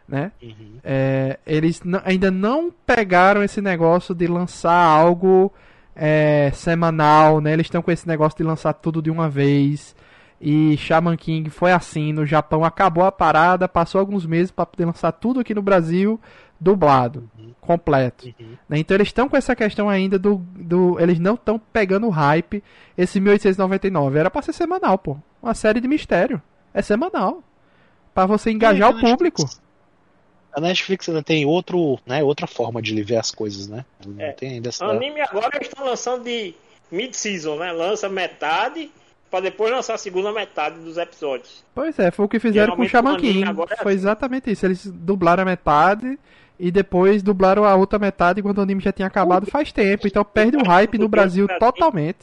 [0.06, 0.30] Né?
[0.40, 0.76] Uhum.
[0.84, 5.52] É, eles ainda não pegaram esse negócio de lançar algo
[5.96, 7.54] é, semanal, né?
[7.54, 9.96] Eles estão com esse negócio de lançar tudo de uma vez.
[10.40, 14.84] E Shaman King foi assim no Japão, acabou a parada, passou alguns meses para poder
[14.84, 16.20] lançar tudo aqui no Brasil
[16.60, 17.28] dublado,
[17.60, 18.26] completo.
[18.40, 18.56] Uhum.
[18.68, 18.78] né?
[18.78, 22.62] Então eles estão com essa questão ainda do, do eles não estão pegando o hype.
[22.96, 25.16] Esse 1899 era para ser semanal, pô.
[25.42, 26.40] Uma série de mistério.
[26.72, 27.42] É semanal.
[28.14, 29.42] Para você engajar É, o público.
[30.52, 33.84] A Netflix ainda tem outro, né, outra forma de ver as coisas, né?
[34.06, 34.32] Não É.
[34.32, 34.86] tem ainda essa.
[34.86, 36.54] Anime agora eles estão lançando de
[36.90, 37.72] mid-season, né?
[37.72, 38.90] Lança metade
[39.30, 41.62] pra depois lançar a segunda metade dos episódios.
[41.74, 43.48] Pois é, foi o que fizeram com o Geralmente Shaman o anime King.
[43.50, 44.00] agora é Foi assim.
[44.00, 44.64] exatamente isso.
[44.64, 46.18] Eles dublaram a metade
[46.58, 50.06] e depois dublaram a outra metade quando o anime já tinha acabado faz tempo.
[50.06, 52.18] Então perde o hype no Brasil totalmente.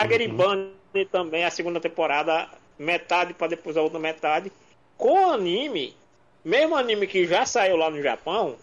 [0.00, 4.50] Tiger e Bunny também, a segunda temporada, metade pra depois a outra metade.
[4.96, 5.94] Com anime,
[6.44, 8.56] mesmo anime que já saiu lá no Japão,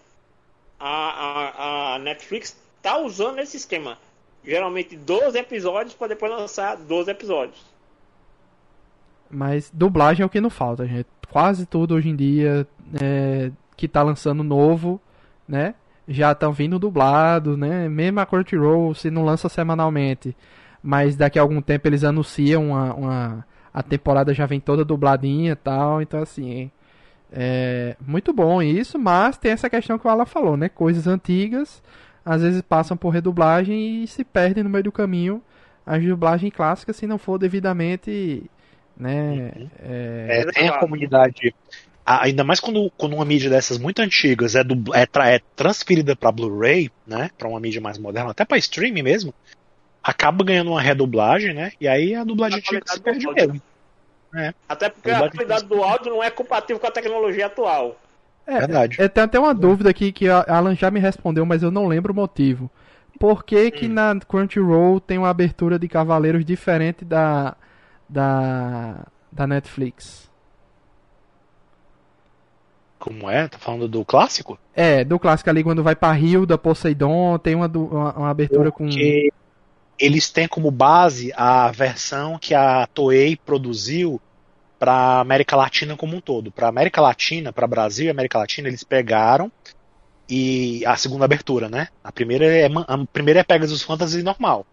[0.80, 3.98] a, a, a Netflix tá usando esse esquema.
[4.44, 7.60] Geralmente 12 episódios pra depois lançar 12 episódios.
[9.30, 11.08] Mas dublagem é o que não falta, gente.
[11.30, 12.68] Quase tudo hoje em dia
[13.00, 15.00] é, que tá lançando novo,
[15.48, 15.74] né?
[16.08, 17.88] Já estão vindo dublados, né?
[17.90, 20.36] Mesmo a Crunchyroll, se não lança semanalmente,
[20.84, 25.54] mas daqui a algum tempo eles anunciam uma, uma- a temporada já vem toda dubladinha
[25.54, 26.02] e tal.
[26.02, 26.70] Então, assim,
[27.32, 30.70] é muito bom isso, mas tem essa questão que o Alan falou, né?
[30.70, 31.82] Coisas antigas
[32.26, 35.42] às vezes passam por redublagem e se perdem no meio do caminho
[35.86, 38.44] as dublagens clássicas se não for devidamente
[38.98, 39.52] né?
[39.80, 41.56] É, É, tem a comunidade.
[42.10, 45.40] A- Ainda mais quando, quando uma mídia dessas muito antigas é, dubl- é, tra- é
[45.56, 47.30] transferida para Blu-ray, né?
[47.38, 49.34] Para uma mídia mais moderna, até para streaming mesmo,
[50.04, 51.72] acaba ganhando uma redublagem, né?
[51.80, 53.48] E aí a dublagem A antiga se perde do áudio.
[53.48, 53.62] mesmo.
[54.68, 57.96] Até porque Dublagem a qualidade do áudio não é compatível com a tecnologia atual.
[58.48, 59.02] é, Verdade.
[59.02, 61.88] é, tem até uma dúvida aqui que a Alan já me respondeu, mas eu não
[61.88, 62.72] lembro o motivo.
[63.20, 67.56] Por que, que na Crunchyroll tem uma abertura de Cavaleiros diferente da
[68.08, 70.29] da da Netflix?
[73.00, 73.48] Como é?
[73.48, 74.60] Tá falando do clássico?
[74.76, 78.72] É, do clássico ali quando vai pra Rio da Poseidon, tem uma, uma, uma abertura
[78.72, 79.32] com Porque
[79.98, 84.22] eles têm como base a versão que a Toei produziu
[84.78, 86.52] para América Latina como um todo.
[86.52, 89.52] Para América Latina, para Brasil e América Latina, eles pegaram
[90.30, 91.88] e a segunda abertura, né?
[92.04, 94.66] A primeira é a primeira é Pegasus Fantasy normal.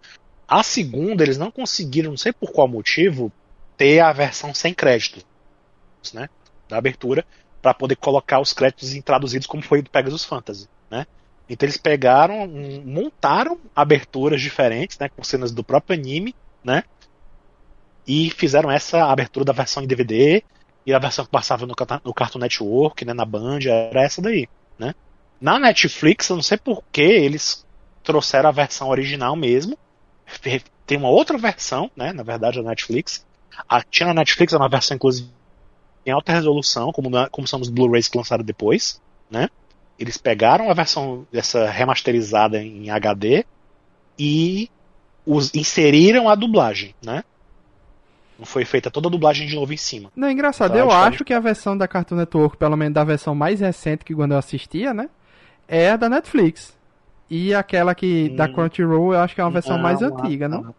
[0.47, 3.33] A segunda eles não conseguiram, não sei por qual motivo,
[3.77, 5.25] ter a versão sem créditos,
[6.13, 6.29] né?
[6.69, 7.25] Da abertura
[7.67, 11.05] para poder colocar os créditos traduzidos como foi do Pegasus Fantasy, né?
[11.49, 12.47] Então eles pegaram,
[12.85, 16.33] montaram aberturas diferentes, né, com cenas do próprio anime,
[16.63, 16.85] né?
[18.07, 20.45] E fizeram essa abertura da versão em DVD
[20.87, 21.75] e a versão que passava no,
[22.05, 24.49] no Cartoon Network, né, na Band, era essa daí,
[24.79, 24.95] né?
[25.41, 27.67] Na Netflix, eu não sei por que eles
[28.05, 29.77] trouxeram a versão original mesmo.
[30.87, 33.27] Tem uma outra versão, né, na verdade, da Netflix.
[33.69, 35.29] A, tinha na Netflix uma versão, inclusive,
[36.07, 39.01] em alta resolução, como, na- como são os Blu-rays que lançaram depois,
[39.31, 39.49] né?
[39.99, 43.45] Eles pegaram a versão dessa remasterizada em HD
[44.19, 44.71] e
[45.27, 47.25] os inseriram a dublagem, né?
[48.39, 50.13] Não foi feita toda a dublagem de novo em cima.
[50.15, 50.73] Não, é engraçado.
[50.73, 54.05] Tá, eu acho que a versão da Cartoon Network, pelo menos da versão mais recente
[54.05, 55.09] que quando eu assistia, né?
[55.67, 56.77] É a da Netflix.
[57.29, 58.53] E aquela que da Hum.
[58.53, 60.75] Crunchyroll, eu acho que é uma versão mais Não, antiga, a- não?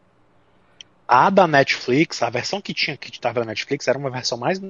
[1.07, 4.61] A da Netflix, a versão que tinha que estava na Netflix era uma versão mais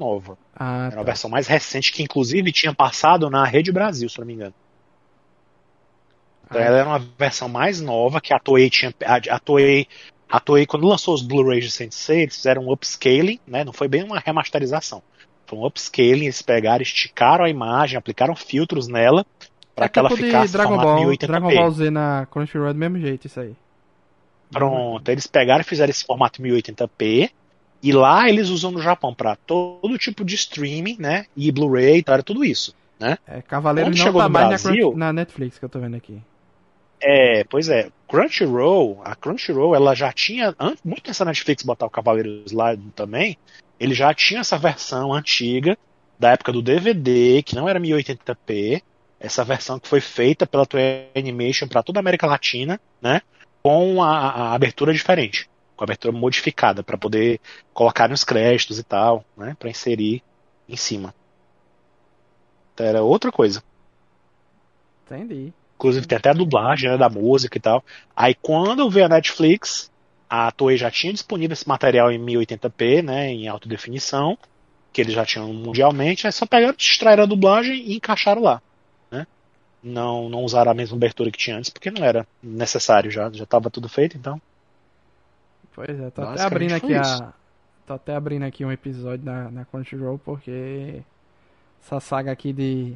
[0.00, 0.36] nova.
[0.56, 0.96] Ah, Era tá.
[0.98, 4.54] uma versão mais recente que inclusive tinha passado na Rede Brasil, se não me engano.
[6.46, 6.64] Então Ah.
[6.64, 8.92] ela era uma versão mais nova que a Toei tinha.
[9.04, 9.86] A, Toei,
[10.28, 13.62] a Toei, quando lançou os Blu-rays de Sensei, eles fizeram um upscaling, né?
[13.64, 15.02] Não foi bem uma remasterização.
[15.46, 19.24] Foi um upscaling, eles pegaram, esticaram a imagem, aplicaram filtros nela
[19.74, 21.26] para É que ela tipo ficasse Dragon Ball, 1080p.
[21.26, 23.54] Dragon Ball Z na Crunchyroll é do mesmo jeito, isso aí.
[24.50, 27.30] Pronto, eles pegaram e fizeram esse formato 1080p.
[27.82, 31.26] E lá eles usam no Japão para todo tipo de streaming, né?
[31.36, 32.74] E Blu-ray, tudo isso.
[33.26, 35.78] É, Cavaleiros Quando não chegou tá no mais na, Brasil- na Netflix que eu tô
[35.78, 36.20] vendo aqui.
[37.02, 37.88] É, pois é.
[38.06, 42.76] Crunchyroll, a Crunchyroll, ela já tinha, an- muito antes da Netflix botar o Cavaleiros lá
[42.94, 43.38] também,
[43.78, 45.78] ele já tinha essa versão antiga,
[46.18, 48.82] da época do DVD, que não era 1080p,
[49.18, 53.22] essa versão que foi feita pela Toei Animation para toda a América Latina, né?
[53.62, 55.48] Com a, a abertura diferente,
[55.80, 57.40] com a abertura modificada, para poder
[57.72, 59.56] colocar nos créditos e tal, né?
[59.58, 60.22] Para inserir
[60.68, 61.14] em cima.
[62.74, 63.64] Então era outra coisa.
[65.06, 65.54] Entendi.
[65.76, 67.82] Inclusive tem até a dublagem né, da música e tal.
[68.14, 69.90] Aí quando veio a Netflix,
[70.28, 74.36] a Toei já tinha disponível esse material em 1080p, né, em alta definição,
[74.92, 78.60] que eles já tinham mundialmente, aí só pegaram, extraíram a dublagem e encaixaram lá.
[79.10, 79.26] Né?
[79.82, 83.44] Não, não usaram a mesma abertura que tinha antes, porque não era necessário já, já
[83.44, 84.38] estava tudo feito, então.
[85.74, 87.22] Pois é, tô até abrindo aqui isso.
[87.22, 87.32] a.
[87.86, 91.02] Tô até abrindo aqui um episódio na, na Crunchyroll porque
[91.82, 92.94] essa saga aqui de.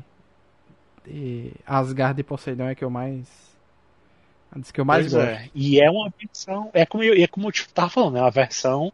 [1.05, 3.27] de Asgard e Poseidon é que eu mais.
[4.57, 5.27] Diz que eu mais Pois gosto.
[5.29, 5.49] é.
[5.53, 8.31] E é uma versão, é como eu, é como eu te tava falando, é uma
[8.31, 8.93] versão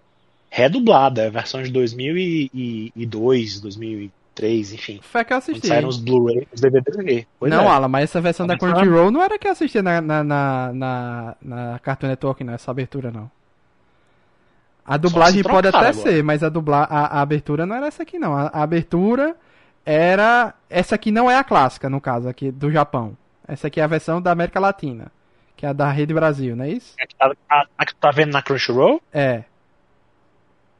[0.48, 5.01] redublada, é a versão de 2002, 2003, enfim.
[5.02, 5.66] Foi a que eu assisti.
[5.66, 7.27] saíram os Blu-ray, os DVD.
[7.39, 7.69] Pois não, é.
[7.69, 10.73] Alan, mas essa versão A da Crunchyroll não era que eu assistia na, na, na,
[10.73, 13.31] na, na Cartoon Network, não, essa abertura não.
[14.92, 15.92] A dublagem pode até agora.
[15.92, 18.36] ser, mas a, dubla, a, a abertura não era essa aqui não.
[18.36, 19.36] A, a abertura
[19.86, 20.52] era.
[20.68, 23.16] Essa aqui não é a clássica, no caso, aqui do Japão.
[23.46, 25.12] Essa aqui é a versão da América Latina.
[25.56, 26.94] Que é a da Rede Brasil, não é isso?
[27.00, 29.00] A que tá, a- a que tá vendo na Crunchyroll?
[29.12, 29.44] É.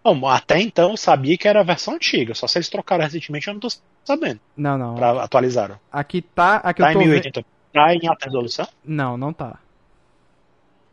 [0.03, 3.47] Bom, até então eu sabia que era a versão antiga, só se eles trocaram recentemente
[3.47, 3.69] eu não tô
[4.05, 4.41] sabendo.
[4.57, 4.95] Não, não.
[4.95, 5.79] Pra, atualizaram.
[5.93, 6.57] Aqui tá.
[6.57, 7.11] Aqui Tá eu em tô vendo.
[7.11, 7.45] 1080.
[7.73, 8.67] Tá em alta resolução?
[8.85, 9.57] Não, não tá.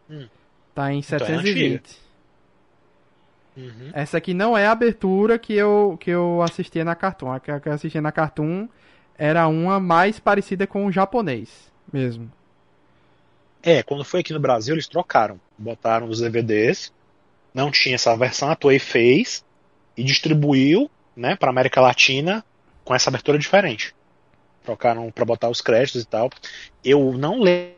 [0.09, 0.27] Hum.
[0.75, 2.06] Tá em é 720.
[3.57, 3.89] Uhum.
[3.93, 7.31] Essa aqui não é a abertura que eu, que eu assistia na Cartoon.
[7.31, 8.67] A que eu assistia na Cartoon
[9.17, 11.49] era uma mais parecida com o japonês
[11.91, 12.31] mesmo.
[13.63, 15.39] É, quando foi aqui no Brasil eles trocaram.
[15.57, 16.93] Botaram nos DVDs.
[17.53, 19.43] Não tinha essa versão, a Toei fez
[19.95, 22.45] e distribuiu, né, pra América Latina
[22.85, 23.95] com essa abertura diferente.
[24.63, 26.29] Trocaram pra botar os créditos e tal.
[26.83, 27.76] Eu não lembro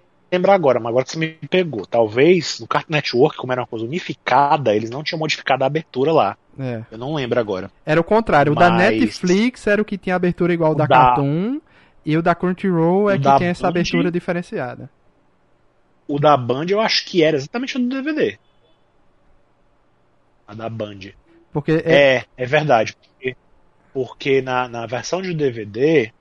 [0.52, 1.86] agora, mas agora que você me pegou.
[1.86, 6.12] Talvez no Cartoon Network, como era uma coisa unificada, eles não tinham modificado a abertura
[6.12, 6.38] lá.
[6.60, 6.84] É.
[6.92, 7.72] Eu não lembro agora.
[7.86, 8.52] Era o contrário.
[8.52, 11.60] O da Mas- Netflix era o que tinha abertura igual O da, da- Cartoon.
[12.06, 14.90] E o da Crunchyroll é O que da tem essa Band- abertura diferenciada.
[16.08, 18.38] O da Band eu acho que era exatamente o do DVD.
[20.48, 21.00] A da Band.
[21.52, 22.96] Porque é, É, é verdade.
[22.96, 23.36] Porque,
[23.94, 26.12] porque na, na versão de DVD,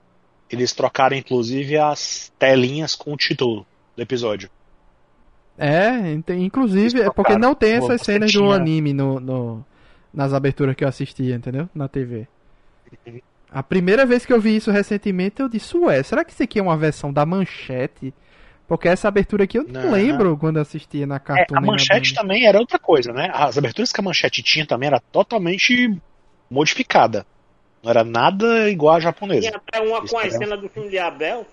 [0.51, 3.67] eles trocaram inclusive as telinhas com o título
[3.99, 4.49] do episódio.
[5.59, 9.65] é, inclusive, é porque não tem essas cenas do anime no, no-
[10.15, 11.69] nas aberturas que eu assistia, entendeu?
[11.75, 12.29] Na TV.
[13.51, 16.59] A primeira vez que eu vi isso recentemente, eu disse, ué, será que isso aqui
[16.59, 18.15] é uma versão da manchete?
[18.69, 19.91] Porque essa abertura aqui eu não, Não.
[19.93, 21.57] lembro quando eu assistia na É, Cartoon.
[21.57, 23.31] a nem na manchete também era outra coisa, né?
[23.33, 25.99] As aberturas que a manchete tinha também era totalmente
[26.51, 27.27] modificada.
[27.83, 29.41] Não era nada igual a japonesa.
[29.49, 31.47] Tinha até uma Eles com a pegaram- cena do filme de Abel.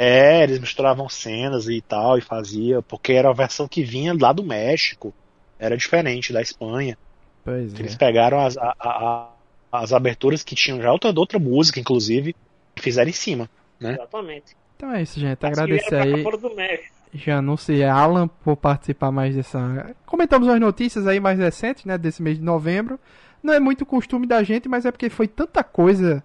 [0.00, 4.32] É, eles misturavam cenas e tal, e fazia, porque era a versão que vinha lá
[4.32, 5.12] do México.
[5.58, 6.96] Era diferente da Espanha.
[7.44, 7.98] Pois Eles é.
[7.98, 9.30] pegaram as, a- a-
[9.72, 12.36] as aberturas que tinham já outra, outra música, inclusive,
[12.76, 13.50] e fizeram em cima.
[13.80, 13.94] Né?
[13.94, 14.56] Exatamente.
[14.76, 15.32] Então é isso, gente.
[15.32, 16.80] As que Agradecer pra aí.
[17.14, 19.94] Já anunciei a Alan por participar mais dessa.
[20.06, 21.98] Comentamos as notícias aí mais recentes, né?
[21.98, 23.00] Desse mês de novembro.
[23.42, 26.22] Não é muito costume da gente, mas é porque foi tanta coisa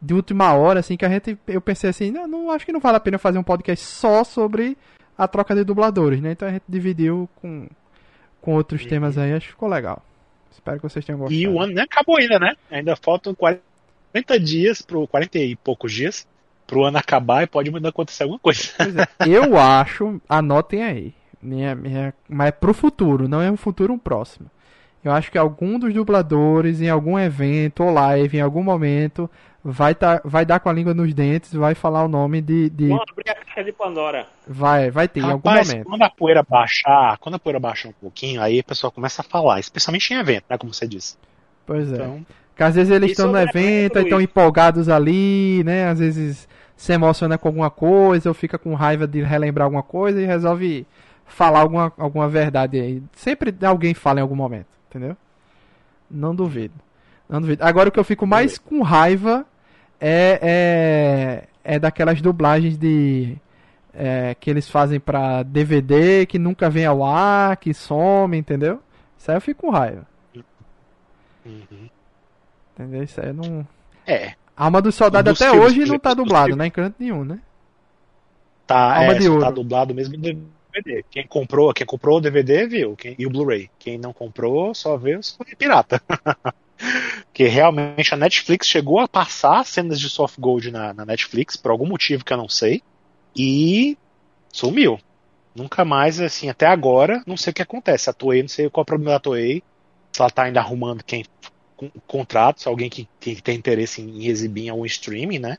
[0.00, 1.38] de última hora, assim, que a gente.
[1.46, 4.22] Eu pensei assim, não, não acho que não vale a pena fazer um podcast só
[4.24, 4.76] sobre
[5.16, 6.32] a troca de dubladores, né?
[6.32, 7.66] Então a gente dividiu com,
[8.40, 8.88] com outros Uhum.
[8.88, 10.02] temas aí, acho que ficou legal.
[10.52, 11.40] Espero que vocês tenham gostado.
[11.40, 12.54] E o ano nem acabou ainda, né?
[12.70, 16.26] Ainda faltam 40 dias, pro, 40 e poucos dias,
[16.66, 18.62] pro ano acabar e pode ainda acontecer alguma coisa.
[18.78, 23.92] É, eu acho, anotem aí, minha, minha, mas é pro futuro, não é um futuro
[23.92, 24.50] um próximo.
[25.04, 29.30] Eu acho que algum dos dubladores, em algum evento ou live, em algum momento,
[29.66, 32.70] vai, tá, vai dar com a língua nos dentes, vai falar o nome de.
[32.70, 34.26] de Vamos abrir a caixa de Pandora.
[34.46, 35.86] vai, vai ter, em algum Rapaz, momento.
[35.88, 39.24] quando a poeira baixar, quando a poeira baixar um pouquinho, aí a pessoa começa a
[39.24, 40.56] falar, especialmente em evento, né?
[40.56, 41.16] Como você disse.
[41.66, 41.96] Pois é.
[41.96, 45.88] Então, Que às vezes eles estão no evento, estão empolgados ali, né?
[45.88, 50.20] Às vezes se emociona com alguma coisa, ou fica com raiva de relembrar alguma coisa
[50.20, 50.86] e resolve
[51.26, 53.02] falar alguma, alguma verdade aí.
[53.12, 55.16] Sempre alguém fala em algum momento, entendeu?
[56.08, 56.74] Não duvido.
[57.28, 57.64] Não duvido.
[57.64, 59.44] Agora o que eu fico mais com raiva
[60.00, 63.36] é, é, é daquelas dublagens de.
[63.98, 68.82] É, que eles fazem pra DVD, que nunca vem ao ar, que some, entendeu?
[69.16, 70.06] Isso aí eu fico com raiva.
[71.46, 71.88] Uhum.
[72.74, 73.02] Entendeu?
[73.02, 73.66] Isso aí não.
[74.06, 74.34] É.
[74.54, 76.66] Alma do Soldado até hoje não tá dublado, né?
[76.66, 77.40] Em canto nenhum, né?
[78.66, 79.40] Tá, Alma é, de ouro.
[79.40, 81.04] tá dublado mesmo no DVD.
[81.10, 83.70] Quem comprou, quem comprou o DVD viu, quem, e o Blu-ray.
[83.78, 86.02] Quem não comprou só vê os pirata.
[87.32, 91.70] que realmente a Netflix chegou a passar cenas de soft gold na, na, Netflix por
[91.70, 92.82] algum motivo que eu não sei
[93.34, 93.96] e
[94.52, 94.98] sumiu.
[95.54, 98.10] Nunca mais, assim, até agora, não sei o que acontece.
[98.10, 99.62] A Toei, não sei qual é o problema da Toei.
[100.12, 101.24] Se ela tá ainda arrumando quem
[102.06, 105.58] contratos, alguém que, que tem interesse em exibir em algum streaming, né?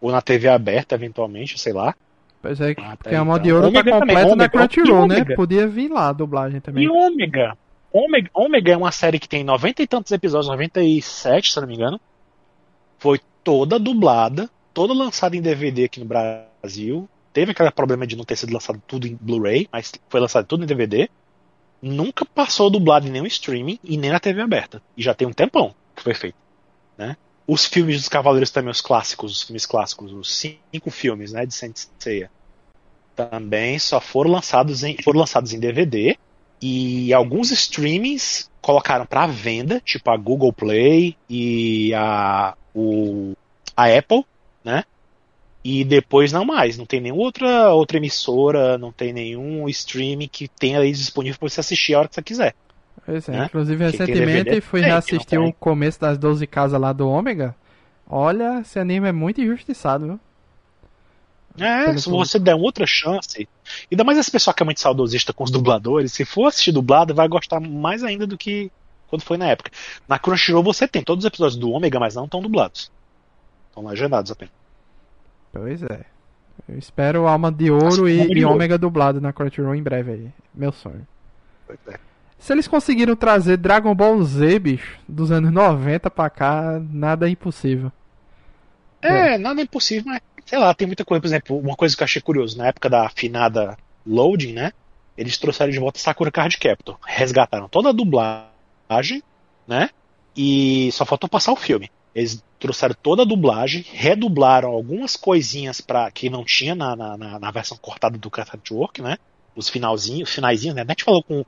[0.00, 1.94] Ou na TV aberta, eventualmente, sei lá.
[2.42, 5.24] Pois é, ah, porque a Mod de Ouro tá completo na Crunchyroll, né?
[5.36, 6.84] Podia vir lá a dublagem também.
[6.84, 7.56] E Ômega?
[7.92, 11.74] Ômega, Ômega é uma série que tem 90 e tantos episódios, 97, se não me
[11.74, 12.00] engano.
[12.98, 17.08] Foi toda dublada, toda lançada em DVD aqui no Brasil.
[17.32, 20.62] Teve aquele problema de não ter sido lançado tudo em Blu-ray, mas foi lançado tudo
[20.62, 21.08] em DVD.
[21.82, 24.82] Nunca passou dublado em nenhum streaming e nem na TV aberta.
[24.96, 26.36] E já tem um tempão que foi feito.
[26.96, 27.16] Né?
[27.46, 31.54] Os filmes dos Cavaleiros também, os clássicos, os filmes clássicos, os cinco filmes né, de
[31.54, 32.30] Saint Seiya,
[33.16, 36.16] também só foram lançados em, foram lançados em DVD
[36.60, 43.34] e alguns streamings colocaram para venda, tipo a Google Play e a, o,
[43.76, 44.24] a Apple,
[44.62, 44.84] né?
[45.62, 50.48] E depois não mais, não tem nenhuma outra, outra emissora, não tem nenhum streaming que
[50.48, 52.54] tenha aí disponível para você assistir a hora que você quiser.
[53.04, 53.44] Pois é, né?
[53.46, 57.54] inclusive recentemente fui reassistir o começo das 12 casas lá do Ômega.
[58.06, 60.20] Olha, esse anime é muito injustiçado, viu?
[61.60, 63.48] É, se você der outra chance.
[63.90, 67.14] Ainda mais esse pessoal que é muito saudosista com os dubladores, se for assistir dublado,
[67.14, 68.72] vai gostar mais ainda do que
[69.08, 69.70] quando foi na época.
[70.08, 72.90] Na Crunchyroll você tem todos os episódios do Ômega, mas não estão dublados.
[73.68, 74.54] Estão legendados apenas.
[75.52, 76.00] Pois é.
[76.68, 80.28] Eu espero Alma de Ouro e, e Ômega dublado na Crunchyroll em breve aí.
[80.54, 81.06] Meu sonho.
[81.66, 81.98] Pois é.
[82.38, 87.30] Se eles conseguiram trazer Dragon Ball Z, bicho, dos anos 90 pra cá, nada é
[87.30, 87.92] impossível.
[89.02, 89.38] É, é.
[89.38, 91.20] nada é impossível, mas sei lá, tem muita coisa.
[91.20, 94.72] Por exemplo, uma coisa que eu achei curioso, na época da afinada Loading, né?
[95.16, 96.98] Eles trouxeram de volta Sakura Card Captor.
[97.06, 99.22] Resgataram toda a dublagem,
[99.66, 99.90] né?
[100.36, 101.88] E só faltou passar o filme.
[102.12, 107.50] Eles trouxeram toda a dublagem, redublaram algumas coisinhas para que não tinha na, na, na,
[107.52, 109.18] versão cortada do Cartoon Network, né?
[109.54, 110.82] Os finalzinhos, finaizinhos, né?
[110.82, 111.44] A gente falou com,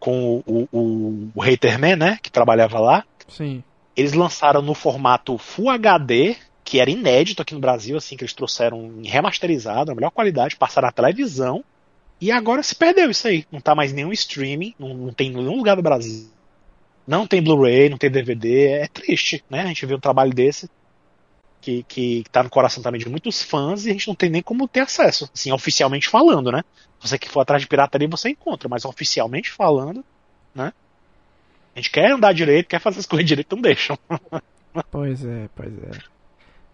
[0.00, 2.18] com o, o, o Haterman, né?
[2.20, 3.04] Que trabalhava lá.
[3.28, 3.62] Sim.
[3.96, 6.36] Eles lançaram no formato Full HD,
[6.70, 10.86] que era inédito aqui no Brasil, assim, que eles trouxeram remasterizado, a melhor qualidade, passaram
[10.86, 11.64] na televisão.
[12.20, 13.44] E agora se perdeu isso aí.
[13.50, 16.30] Não tá mais nenhum streaming, não, não tem nenhum lugar do Brasil
[17.10, 19.62] não tem Blu-ray, não tem DVD, é triste, né?
[19.62, 20.70] A gente vê um trabalho desse
[21.60, 24.40] que, que tá no coração também de muitos fãs e a gente não tem nem
[24.40, 26.62] como ter acesso, assim, oficialmente falando, né?
[27.00, 30.04] Você que for atrás de pirataria, você encontra, mas oficialmente falando,
[30.54, 30.72] né?
[31.74, 33.98] A gente quer andar direito, quer fazer as coisas direito, não deixam.
[34.90, 36.19] pois é, pois é.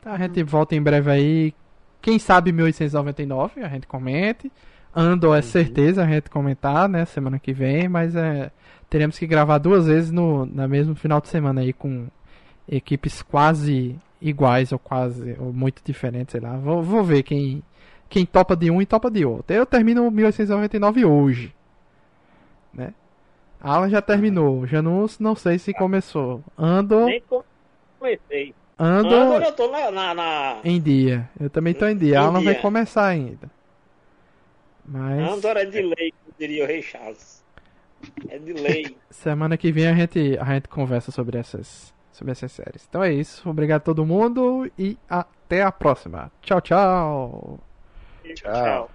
[0.01, 1.55] Então a gente volta em breve aí.
[2.01, 4.51] Quem sabe 1899, a gente comente.
[4.95, 5.43] Ando é uhum.
[5.43, 7.05] certeza a gente comentar, né?
[7.05, 8.51] Semana que vem, mas é
[8.89, 12.07] teremos que gravar duas vezes no na mesmo final de semana aí com
[12.69, 16.57] equipes quase iguais ou quase ou muito diferentes, sei lá.
[16.57, 17.63] Vou, vou ver quem
[18.09, 19.55] quem topa de um e topa de outro.
[19.55, 21.55] Eu termino 1899 hoje,
[22.73, 22.95] né?
[23.61, 24.67] Alan já terminou.
[24.67, 26.43] Janus não sei se começou.
[26.57, 27.05] Ando.
[27.07, 27.23] Nem
[27.99, 28.55] comecei.
[28.79, 29.15] Ando.
[29.15, 31.29] Ando eu tô na, na, na, Em dia.
[31.41, 32.15] Eu também tô em dia.
[32.15, 32.53] Em Alan dia.
[32.53, 33.51] vai começar ainda.
[34.85, 35.33] Mas.
[35.33, 37.43] Ando era de lei, diria o Rei Charles.
[38.29, 38.97] É de lei.
[39.11, 42.87] Semana que vem a gente, a gente conversa sobre essas, sobre essas séries.
[42.89, 43.49] Então é isso.
[43.49, 46.31] Obrigado a todo mundo e até a próxima.
[46.43, 47.61] Tchau, tchau.
[48.35, 48.91] Tchau.